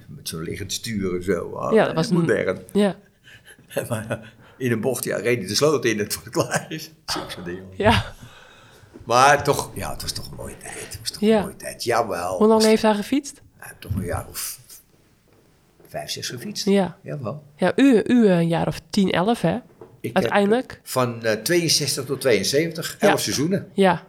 [0.07, 1.51] Met zo'n liggend stuur en zo.
[1.53, 2.59] Ah, Ja, dat was een- modern.
[2.73, 2.95] Ja,
[3.89, 6.91] Maar in een bocht, ja, reed hij de sloot in het klaar is.
[7.05, 7.65] Zulke dingen.
[7.75, 8.13] ja.
[9.05, 10.73] Maar toch, ja, het was toch een mooie tijd.
[10.79, 11.37] Het was toch Ja.
[11.37, 11.83] een mooie tijd.
[11.83, 12.37] Jawel.
[12.37, 13.41] Hoe lang heeft hij gefietst?
[13.57, 14.59] Hij heeft toch een jaar of
[15.87, 16.65] vijf, zes gefietst.
[16.65, 16.97] Ja.
[17.01, 17.43] Jawel.
[17.55, 19.57] Ja, u, u een jaar of 10, 11, hè?
[20.01, 20.79] Ik Uiteindelijk.
[20.83, 23.07] van eh, 62 tot 72, Ja.
[23.09, 23.69] 11 seizoenen.
[23.73, 24.03] Ja.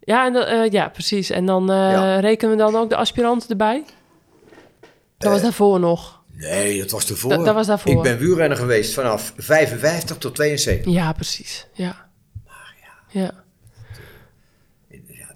[0.00, 1.30] Ja, en eh, ja, precies.
[1.30, 2.18] En dan eh, Ja.
[2.20, 3.84] rekenen we dan ook de aspiranten erbij?
[5.18, 6.22] Dat was Eh, daarvoor nog.
[6.36, 7.30] Nee, dat was ervoor.
[7.30, 7.92] Dat- dat was daarvoor.
[7.92, 10.92] Ik ben wielrenner geweest vanaf 55 tot 72.
[10.92, 11.66] Ja, precies.
[11.72, 12.08] Ja.
[13.08, 13.44] Ja.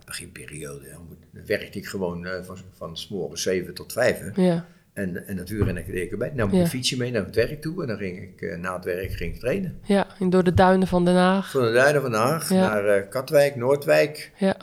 [0.05, 4.20] beginperiode, dan, moet, dan werkte ik gewoon eh, van, van s morgens 7 tot 5.
[4.36, 4.66] Ja.
[4.92, 6.28] En, en dat wielrennen deed ik erbij.
[6.28, 6.61] Dan nam ik Ja.
[6.61, 7.82] een fietsje mee naar het werk toe.
[7.82, 9.78] En dan ging ik eh, na het werk ging ik trainen.
[9.84, 11.51] Ja, en door de duinen van Den Haag.
[11.51, 12.55] Van de Duinen van Den Haag Ja.
[12.61, 14.32] naar eh, Katwijk, Noordwijk.
[14.36, 14.57] Ja,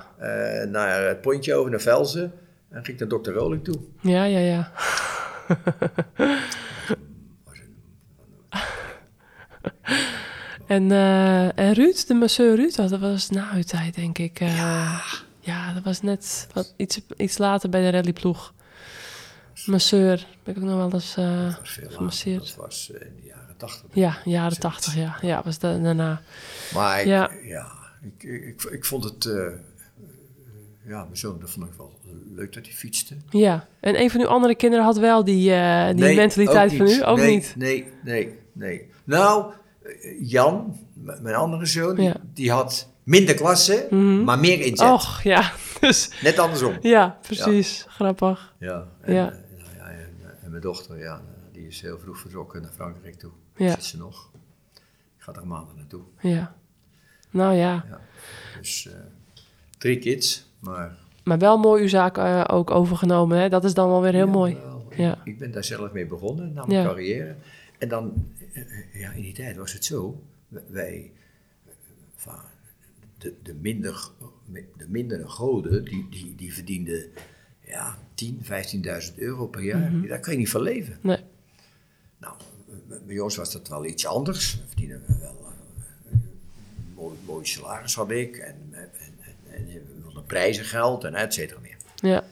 [0.69, 2.23] naar het pontje over naar Velzen.
[2.69, 3.79] En ging ik naar dokter Rolik toe.
[4.01, 4.71] ja, ja, ja.
[10.67, 14.39] En, eh, en Ruud, de masseur Ruud, dat was na uw tijd, denk ik.
[14.39, 15.01] eh,
[15.39, 15.73] ja.
[15.73, 18.53] dat was net wat, iets, iets later bij de rallyploeg.
[19.65, 21.15] Masseur, ben ik ook nog wel eens...
[21.17, 21.91] eh, Dat was later.
[21.95, 22.39] gemasseerd.
[22.47, 23.89] Dat was in de jaren tachtig.
[23.93, 25.17] ja, jaren tachtig, ja.
[25.21, 26.21] Ja, was da- daarna.
[26.73, 27.31] Maar ik, Ja.
[27.43, 27.71] ja.
[28.01, 29.23] ik, ik, ik, ik vond het...
[30.85, 31.96] ja, mijn zoon, dat vond ik wel
[32.35, 33.15] leuk dat hij fietste.
[33.29, 37.05] Ja, en een van uw andere kinderen had wel die, eh, die mentaliteit van u?
[37.05, 37.53] Ook nee, niet?
[37.57, 38.89] Nee, nee, nee.
[39.03, 39.53] Nou,
[39.83, 40.77] eh, Jan,
[41.21, 42.15] mijn andere zoon, die, Ja.
[42.33, 44.23] die had minder klassen, Mhm.
[44.23, 44.91] maar meer inzet.
[44.91, 45.51] Och, ja.
[45.79, 46.77] Dus, Net andersom.
[46.81, 47.85] ja, precies.
[47.87, 48.53] Grappig.
[48.59, 49.29] Ja, en, Ja.
[49.31, 49.37] eh,
[49.77, 50.09] nou en,
[50.43, 53.31] en mijn dochter, ja, die is heel vroeg vertrokken naar Frankrijk toe.
[53.55, 53.69] Ja.
[53.69, 54.29] Zit ze nog.
[55.17, 56.01] Ik ga er maanden naartoe.
[56.21, 56.55] Ja.
[57.31, 57.85] Nou ja,
[58.59, 58.89] Dus
[59.77, 60.97] drie kids, maar...
[61.27, 63.37] maar wel mooi uw zaak eh, ook overgenomen.
[63.39, 63.49] Hè?
[63.49, 64.57] Dat is dan wel weer heel Ja, mooi.
[64.95, 65.21] Ja.
[65.23, 66.85] ik ben daar zelf mee begonnen, na mijn Ja.
[66.87, 67.35] carrière.
[67.77, 68.63] En dan, eh,
[68.93, 70.21] ja, in die tijd was het zo,
[70.67, 71.11] wij,
[73.17, 74.09] de, de, minder,
[74.77, 77.05] de mindere goden, die, die, die verdienden
[77.65, 78.39] ja, 10,
[79.09, 79.91] 15.000 euro per jaar.
[79.91, 80.07] Mhm.
[80.07, 80.97] Daar kan je niet van leven.
[81.01, 81.19] Nee.
[82.17, 82.35] Nou,
[83.05, 84.55] bij ons was dat wel iets anders.
[84.55, 86.21] We verdienen wel eh, een
[86.95, 88.37] mooi, mooi salaris had ik.
[88.37, 88.89] En, en,
[89.49, 89.96] en, en
[90.27, 91.77] we wilden prijzengeld en et cetera meer.
[91.95, 92.23] Ja.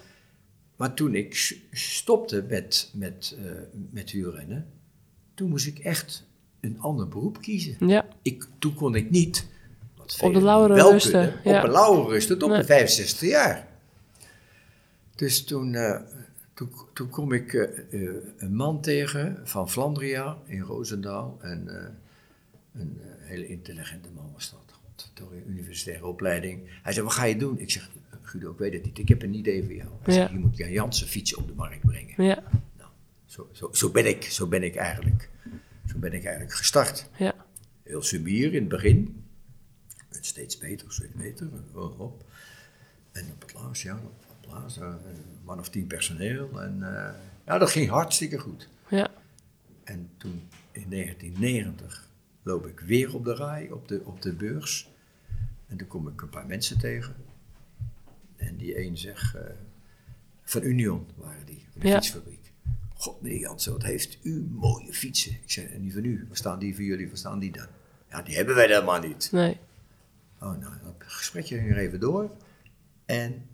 [0.75, 3.51] Maar toen ik stopte met, met, eh,
[3.89, 4.67] met wielrennen,
[5.33, 6.25] toen moest ik echt
[6.59, 7.87] een ander beroep kiezen.
[7.87, 8.05] Ja.
[8.21, 9.47] Ik, toen kon ik niet,
[10.21, 11.57] Op de lauweren wel rusten, kunnen, ja.
[11.57, 12.57] op een lauwe rusten tot Nee.
[12.57, 13.67] mijn 65 jaar.
[15.15, 15.99] Dus toen, eh,
[16.53, 17.99] toen, toen kom ik eh,
[18.37, 21.37] een man tegen van Flandria in Roosendaal.
[21.41, 21.67] En
[22.73, 24.64] een hele intelligente man was dat.
[25.13, 26.61] Door een universitaire opleiding.
[26.83, 27.59] Hij zei, wat ga je doen?
[27.59, 27.89] Ik zeg,
[28.21, 28.97] Guido, ik weet het niet.
[28.97, 29.89] Ik heb een idee voor jou.
[30.01, 30.21] Hij Ja.
[30.25, 32.23] zei, je moet Jan Jansen fietsen op de markt brengen.
[32.23, 32.43] Ja.
[32.77, 32.89] Nou,
[33.25, 35.29] zo, zo, zo, ben ik, zo ben ik eigenlijk.
[35.87, 37.09] Zo ben ik eigenlijk gestart.
[37.17, 37.33] Ja.
[37.83, 39.23] Heel subier in het begin.
[40.09, 41.47] En steeds beter, steeds beter.
[41.73, 42.23] Oh, hop.
[43.11, 46.61] En op het laatst, ja, op het laatst, eh, een man of tien personeel.
[46.61, 47.13] En eh,
[47.45, 48.69] ja, dat ging hartstikke goed.
[48.89, 49.11] Ja.
[49.83, 50.41] En toen
[50.71, 52.04] in 1990
[52.45, 54.89] loop ik weer op de rij, op de, op de beurs.
[55.67, 57.15] En toen kom ik een paar mensen tegen.
[58.35, 59.41] En die een zegt, eh,
[60.43, 61.93] van Union waren die, van de Ja.
[61.95, 62.51] fietsfabriek.
[62.93, 65.31] God meneer Jansen, wat heeft u mooie fietsen.
[65.31, 67.67] Ik zei, en die van u, waar staan die voor jullie, waar staan die dan?
[68.09, 69.29] Ja, die hebben wij helemaal niet.
[69.31, 69.57] Nee.
[70.41, 72.31] Oh, nou, dat gesprekje ging er even door.
[73.05, 73.45] En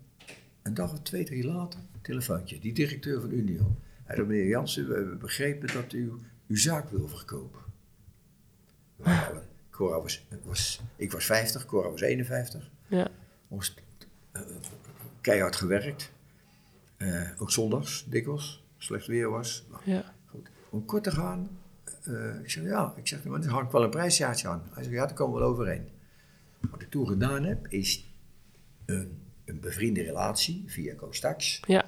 [0.62, 2.60] een dag of twee, drie later, telefoontje.
[2.60, 3.76] Die directeur van Union.
[4.04, 6.12] Hij zei, meneer Jansen, we hebben begrepen dat u
[6.48, 7.61] uw zaak wil verkopen.
[9.70, 12.70] Cora was, was, ik was 50, Cora was 51.
[12.88, 13.08] Ja.
[13.48, 13.76] Ons
[14.32, 14.42] eh,
[15.22, 16.12] keihard gewerkt.
[16.98, 18.64] Eh, ook zondags, dikwijls.
[18.78, 19.66] Slecht weer was.
[19.70, 20.14] Nou, Ja.
[20.26, 20.50] Goed.
[20.70, 21.60] Om kort te gaan,
[22.04, 24.64] eh, ik zeg ja, ik zeg, maar er hangt wel een prijsjaartje aan.
[24.74, 25.90] Hij zegt ja, daar komen we wel overheen.
[26.72, 28.14] Wat ik toen gedaan heb, is
[28.86, 31.60] een, een bevriende relatie via CoStax.
[31.68, 31.86] Ja.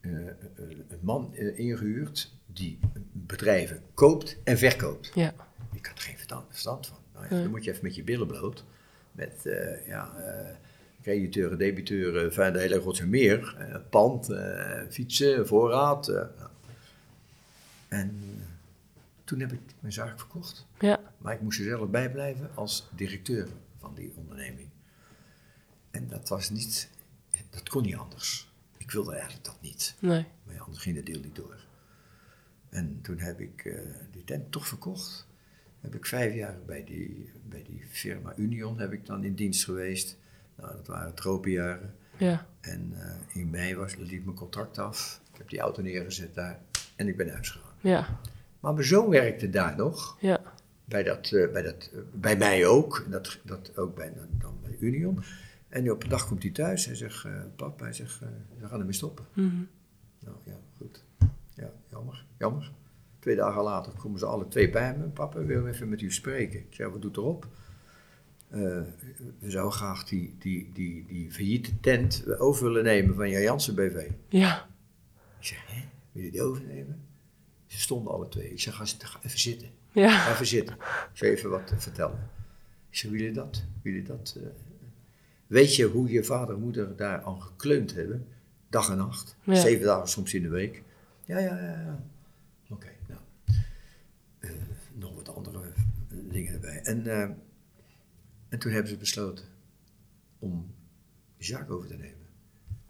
[0.00, 2.78] een man eh, ingehuurd die
[3.12, 5.10] bedrijven koopt en verkoopt.
[5.14, 5.34] Ja.
[5.80, 6.16] Ik had er geen
[6.48, 6.96] verstand, van.
[7.14, 7.40] Nou ja.
[7.42, 8.64] Dan moet je even met je billen bloot.
[9.12, 10.56] Met eh ja, eh
[11.02, 13.56] crediteuren, debiteuren, van de hele en meer.
[13.58, 14.28] eh, pand,
[14.90, 16.06] fietsen, voorraad.
[16.06, 16.28] nou.
[17.88, 18.20] En
[19.24, 20.66] toen heb ik mijn zaak verkocht.
[20.80, 21.00] Ja.
[21.18, 24.68] Maar ik moest er zelf bij blijven als directeur van die onderneming.
[25.90, 26.88] En dat was niet,
[27.50, 28.52] dat kon niet anders.
[28.76, 29.94] Ik wilde eigenlijk dat niet.
[29.98, 30.26] Nee.
[30.44, 31.56] Maar anders ging de deal niet door.
[32.68, 35.28] En toen heb ik die tent toch verkocht.
[35.80, 39.64] Heb ik vijf jaar bij die, bij die firma Union heb ik dan in dienst
[39.64, 40.18] geweest.
[40.56, 41.94] Nou, dat waren tropenjaren.
[42.16, 42.46] Ja.
[42.60, 45.20] En eh, in mei was, liep mijn contract af.
[45.32, 46.58] Ik heb die auto neergezet daar
[46.96, 47.74] en ik ben naar huis gegaan.
[47.80, 48.20] Ja.
[48.60, 50.16] Maar mijn zoon werkte daar nog.
[50.20, 50.40] Ja.
[50.84, 53.06] Bij, dat, eh, bij, dat, eh, bij mij ook.
[53.08, 55.22] Dat, dat ook bij, dan, dan bij Union.
[55.68, 56.86] En op een dag komt hij thuis.
[56.86, 57.26] Hij zegt,
[57.56, 58.18] pap, hij zegt,
[58.58, 59.24] we gaan ermee stoppen.
[59.32, 59.62] Mhm.
[60.18, 61.04] Nou ja, goed.
[61.54, 62.72] Ja, jammer, jammer.
[63.20, 65.04] Twee dagen later komen ze alle twee bij me.
[65.04, 66.58] Papa, willen even met u spreken.
[66.58, 67.46] Ik zei, wat doet erop?
[68.48, 68.60] Eh,
[69.38, 73.74] we zouden graag die, die, die, die failliete tent over willen nemen van Jan Jansen
[73.74, 74.08] BV.
[74.28, 74.68] Ja.
[75.38, 75.82] Ik zeg, hè,
[76.12, 77.00] wil je die overnemen?
[77.66, 78.50] Ze stonden alle twee.
[78.50, 79.68] Ik zeg, ga, zitten, ga even zitten.
[79.92, 80.18] Ja.
[80.18, 80.76] Ga even zitten.
[81.14, 82.30] Ik even wat eh, vertellen.
[82.90, 83.64] Ik zeg, wil je dat?
[83.82, 84.36] Wil je dat?
[84.36, 84.42] eh?
[85.46, 88.26] Weet je hoe je vader en moeder daar aan gekleund hebben?
[88.68, 89.36] Dag en nacht.
[89.42, 89.54] Ja.
[89.54, 90.82] Zeven dagen soms in de week.
[91.24, 91.80] Ja, ja, ja.
[91.80, 92.02] ja.
[92.68, 93.20] Oké, nou.
[94.38, 94.50] Eh,
[94.94, 95.58] nog wat andere
[96.10, 96.82] eh, dingen erbij.
[96.82, 97.20] En, eh,
[98.48, 99.44] en toen hebben ze besloten
[100.38, 100.74] om
[101.36, 102.26] Jacques over te nemen.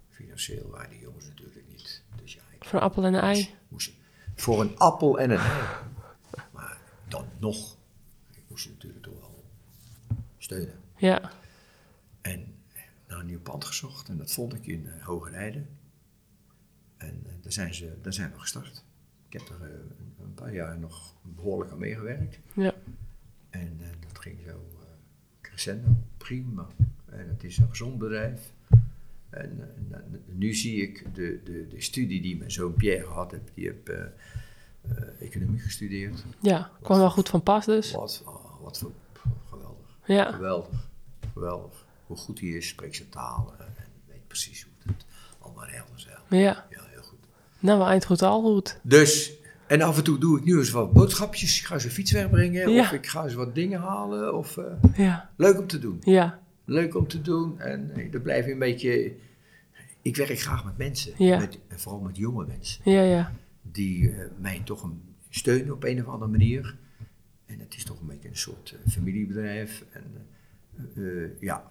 [0.09, 2.03] Financieel waren die jongens natuurlijk niet.
[2.23, 3.55] Dus ja, Voor een appel en een ei.
[3.69, 3.93] moest
[4.35, 5.63] voor een appel en een ei.
[6.53, 7.77] Maar dan nog.
[8.31, 9.45] Ik moest ze natuurlijk toch wel
[10.39, 10.81] steunen.
[10.97, 11.33] Ja,
[12.21, 12.55] En
[13.07, 15.69] naar een nieuw pand gezocht en dat vond ik in uh, Hogerijden.
[16.97, 18.85] En eh, daar, zijn ze, daar zijn we gestart.
[19.27, 19.71] Ik heb er eh,
[20.23, 22.39] een paar jaar nog behoorlijk aan meegewerkt.
[22.55, 22.75] ja,
[23.51, 24.87] En eh, dat ging zo eh,
[25.41, 26.67] crescendo, prima.
[27.07, 28.53] En het is een gezond bedrijf.
[29.31, 33.51] En eh, nu zie ik de, de, de studie die mijn zoon Pierre gehad heeft,
[33.55, 34.13] die heb
[35.19, 36.25] economie gestudeerd.
[36.41, 36.71] ja.
[36.83, 37.93] Kwam wel goed van pas dus.
[37.93, 38.93] Wat, oh, wat voor
[39.49, 39.87] geweldig.
[40.05, 40.89] Ja, Geweldig,
[41.33, 41.87] geweldig.
[42.07, 43.75] Hoe goed hij is, spreekt zijn talen en
[44.07, 45.05] weet precies hoe het
[45.39, 46.09] allemaal en zo.
[46.29, 46.67] ja.
[46.71, 47.19] Ja, heel goed.
[47.59, 48.79] Nou, eind goed al goed.
[48.83, 49.33] Dus,
[49.71, 51.59] en af en toe doe ik nu eens wat boodschapjes.
[51.61, 52.81] Ik ga ze fiets wegbrengen Ja.
[52.81, 54.35] of ik ga eens wat dingen halen.
[54.37, 54.65] Of, eh,
[54.97, 55.99] Ja, leuk om te doen.
[56.05, 59.13] ja, Leuk om te doen en eh, dan blijf je een beetje...
[60.03, 62.81] Ik werk graag met mensen, met, en vooral met jonge mensen.
[62.91, 63.33] ja, ja.
[63.63, 66.77] Die eh, mij toch een steunen op een of andere manier.
[67.47, 69.85] En het is toch een beetje een soort eh, familiebedrijf.
[69.91, 70.05] En,
[70.97, 71.65] eh, eh, ja,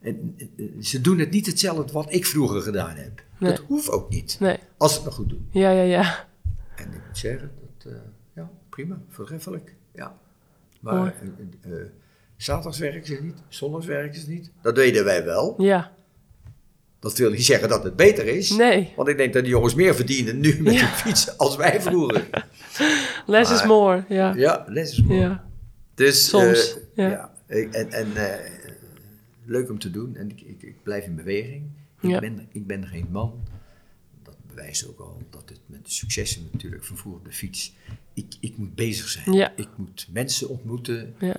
[0.00, 3.22] en, eh, eh, ze doen het niet hetzelfde wat ik vroeger gedaan heb.
[3.38, 3.50] Nee.
[3.50, 5.46] Dat hoeft ook niet, Nee, als ze het nog goed doen.
[5.50, 6.28] ja, ja, ja.
[6.80, 7.98] En ik moet zeggen, dat, eh,
[8.34, 9.74] ja, prima, voortreffelijk.
[9.94, 10.18] Ja.
[10.80, 11.14] Maar
[11.62, 11.86] eh, eh,
[12.36, 14.50] zaterdags werken ze niet, zondags werken ze niet.
[14.62, 15.62] Dat weten wij wel.
[15.62, 15.92] Ja,
[16.98, 18.50] Dat wil niet zeggen dat het beter is.
[18.50, 18.92] nee.
[18.96, 20.80] Want ik denk dat die jongens meer verdienen nu met Ja.
[20.80, 22.28] de fiets als wij vroeger.
[23.26, 24.04] Less is more.
[24.08, 25.20] Ja, Ja, les is mooi.
[25.20, 25.44] ja.
[25.94, 27.32] Dus, Soms, ja.
[27.46, 28.50] Ik- En, en eh,
[29.44, 30.16] leuk om te doen.
[30.16, 31.64] En ik, ik, ik blijf in beweging.
[32.00, 32.20] Ik, Ja.
[32.20, 33.40] ben, ik ben geen man.
[34.54, 37.72] Bewijst ook al dat het met de successen natuurlijk van vroeger op de fiets.
[38.14, 39.32] Ik, ik moet bezig zijn.
[39.32, 39.52] Ja.
[39.56, 41.14] Ik moet mensen ontmoeten.
[41.18, 41.36] Ja.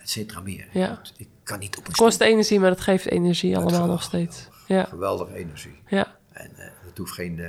[0.00, 0.66] Et cetera meer.
[0.72, 1.00] Ja.
[1.16, 2.26] Ik kan niet op een Kost stoel.
[2.28, 4.36] energie, maar dat geeft energie Dat allemaal nog steeds.
[4.38, 4.64] geweldig.
[4.68, 5.74] Ja, Geweldige energie.
[5.88, 7.40] ja, En eh het hoeft geen,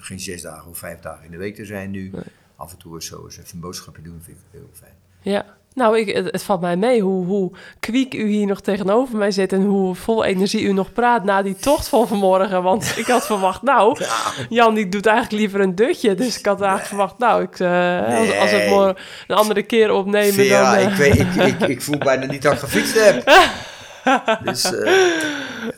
[0.00, 2.10] geen zes dagen of vijf dagen in de week te zijn nu.
[2.10, 2.22] Nee.
[2.56, 4.94] Af en toe eens zo eens even een boodschapje doen, vind ik heel fijn.
[5.22, 5.56] ja.
[5.78, 7.50] Nou, ik, het, het valt mij mee hoe, hoe
[7.80, 9.52] kwiek u hier nog tegenover mij zit...
[9.52, 12.62] en hoe vol energie u nog praat na die tocht van vanmorgen.
[12.62, 13.98] Want ik had verwacht, nou,
[14.48, 16.14] Jan die doet eigenlijk liever een dutje.
[16.14, 18.96] Dus ik had eigenlijk verwacht, nou, ik, eh, als, als we het morgen
[19.26, 20.34] een andere keer opnemen...
[20.34, 23.22] Vera, dan, eh, ik, weet, ik, ik, ik voel bijna niet dat ik gefietst heb.
[24.44, 24.92] Dus eh,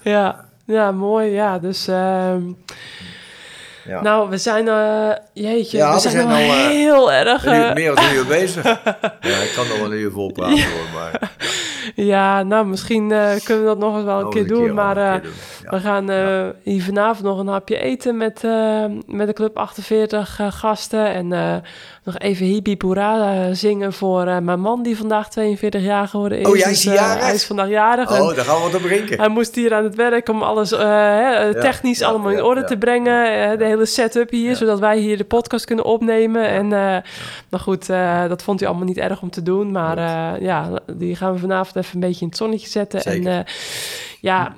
[0.02, 1.30] Ja, ja, mooi.
[1.30, 1.88] Ja, dus...
[1.88, 2.42] ehm,
[3.90, 4.02] ja.
[4.02, 4.68] Nou, we zijn...
[4.68, 7.44] eh, jeetje, Ja, we, we zijn, zijn al eh, heel erg...
[7.44, 8.64] eh, meer dan een uur bezig.
[9.20, 11.30] Ja, ik kan nog wel een uur vol praten hoor, maar
[11.94, 14.74] ja, nou, misschien eh, kunnen we dat nog eens wel een Oh, keer doen.
[14.74, 15.32] maar eh, keer doen.
[15.64, 15.70] Ja.
[15.70, 18.42] we gaan eh, hier vanavond nog een hapje eten met,
[19.06, 21.06] met de Club 48 eh, gasten.
[21.06, 21.62] En
[22.04, 26.46] nog even Hibi eh, zingen voor mijn man die vandaag 42 jaar geworden is.
[26.48, 27.24] Oh, jij Dus, is jarig?
[27.24, 28.20] hij is vandaag jarig.
[28.20, 29.18] Oh, daar gaan we wat op drinken.
[29.18, 30.68] Hij moest hier aan het werk om alles
[31.60, 33.58] technisch ja, allemaal in orde te brengen.
[33.58, 36.48] de hele setup hier, zodat wij hier de podcast kunnen opnemen.
[36.48, 36.68] En
[37.48, 37.86] nou goed,
[38.28, 39.70] dat vond hij allemaal niet erg om te doen.
[39.70, 39.98] Maar
[40.42, 43.00] ja, die gaan we vanavond even een beetje in het zonnetje zetten.
[43.00, 43.32] Zeker.
[43.32, 43.46] En
[44.20, 44.56] ja,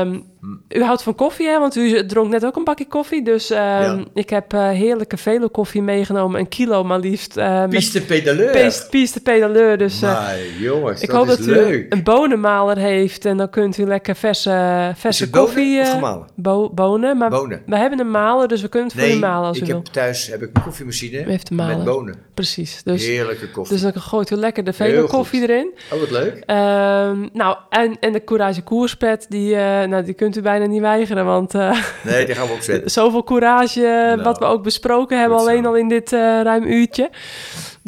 [0.00, 0.24] um,
[0.68, 1.58] u houdt van koffie, hè?
[1.58, 3.22] Want u dronk net ook een bakje koffie.
[3.22, 3.98] Dus ja.
[4.14, 6.40] ik heb uh, heerlijke vele koffie meegenomen.
[6.40, 7.36] Een kilo maar liefst.
[7.36, 8.50] Uh, Piste pedaleur.
[8.50, 9.78] Piste, piste pedaleur.
[9.78, 11.72] Dus maar, jongens, ik dat hoop is dat leuk.
[11.72, 13.24] u een bonenmaler heeft.
[13.24, 15.82] En dan kunt u lekker verse, verse koffie...
[15.82, 16.26] Bonen?
[16.34, 17.14] Bo.
[17.14, 17.62] Maar bonen.
[17.66, 19.66] we hebben een maler, dus we kunnen het nee, voor u malen als ik u
[19.66, 19.92] heb wil.
[19.92, 22.14] thuis heb ik een koffiemachine U heeft een met bonen.
[22.34, 22.82] Precies.
[22.82, 23.78] Dus, Heerlijke koffie.
[23.78, 25.70] Dus dan gooit u lekker de vele koffie erin.
[25.92, 26.34] Oh, wat leuk.
[26.34, 31.24] Um, nou, en, en de Courage Koerspet, die, nou, die kunt u bijna niet weigeren,
[31.24, 31.54] want...
[31.54, 32.90] Uh, nee, die gaan we opzetten.
[33.00, 37.10] Zoveel courage, nou, wat we ook besproken hebben, alleen al in dit uh, ruim uurtje.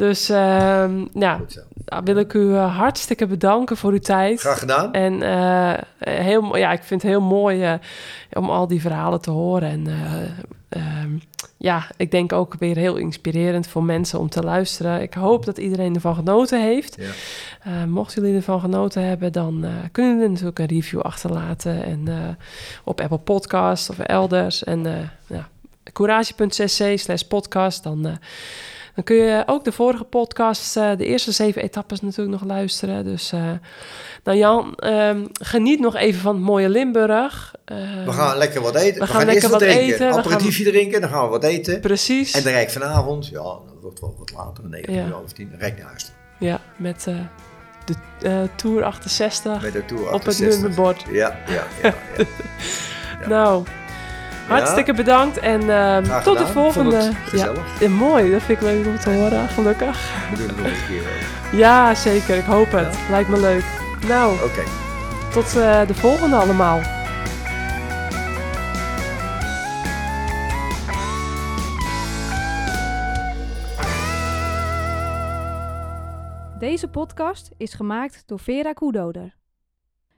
[0.01, 0.37] Dus uh,
[1.13, 1.41] ja,
[1.75, 4.39] dan wil ik u uh, hartstikke bedanken voor uw tijd.
[4.39, 4.93] Graag gedaan.
[4.93, 7.73] En uh, heel, ja, ik vind het heel mooi uh,
[8.33, 9.69] om al die verhalen te horen.
[9.69, 9.87] En
[11.03, 11.21] um,
[11.57, 15.01] ja, ik denk ook weer heel inspirerend voor mensen om te luisteren.
[15.01, 16.97] Ik hoop dat iedereen ervan genoten heeft.
[17.63, 17.85] Ja.
[17.85, 21.83] Mochten jullie ervan genoten hebben, dan kunnen jullie natuurlijk een review achterlaten.
[21.83, 22.37] En
[22.83, 24.63] op Apple Podcast of elders.
[24.63, 25.47] En ja,
[25.93, 27.83] courage.cc slash podcast.
[27.83, 28.17] Dan,
[28.95, 33.03] dan kun je ook de vorige podcast, de eerste zeven etappes natuurlijk nog luisteren.
[33.03, 33.33] Dus
[34.23, 37.55] nou Jan, um, geniet nog even van het mooie Limburg.
[37.65, 38.93] we gaan lekker wat eten.
[38.93, 39.93] We, we gaan, gaan, lekker wat drinken.
[39.93, 40.11] eten.
[40.11, 40.73] Aperitiefje gaan...
[40.73, 41.79] drinken, dan gaan we wat eten.
[41.79, 42.33] Precies.
[42.33, 45.49] En dan rijd ik vanavond, ja, dat wordt wel wat later, 9 uur, half tien,
[45.49, 46.11] dan rijd ik naar huis.
[46.39, 47.15] Ja, met uh,
[47.85, 47.95] de
[48.27, 50.61] eh, Tour 68 Met de Tour op het 68.
[50.61, 51.03] nummerbord.
[51.11, 51.93] Ja, ja, ja.
[52.17, 52.25] ja.
[53.21, 53.27] Ja.
[53.27, 53.65] Nou,
[54.51, 57.01] hartstikke bedankt en ehm, tot de volgende.
[57.01, 57.79] Vond het gezellig.
[57.79, 60.13] Ja, mooi, dat vind ik leuk om te horen, gelukkig.
[60.29, 61.01] We doen het nog een keer.
[61.01, 61.59] ook.
[61.59, 62.97] Ja, zeker, ik hoop het.
[63.09, 63.63] Lijkt me leuk.
[64.07, 64.63] Nou, Oké.
[65.33, 66.79] tot eh, de volgende allemaal.
[76.59, 79.35] Deze podcast is gemaakt door Vera Koedoder.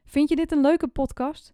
[0.05, 1.53] Vind je dit een leuke podcast?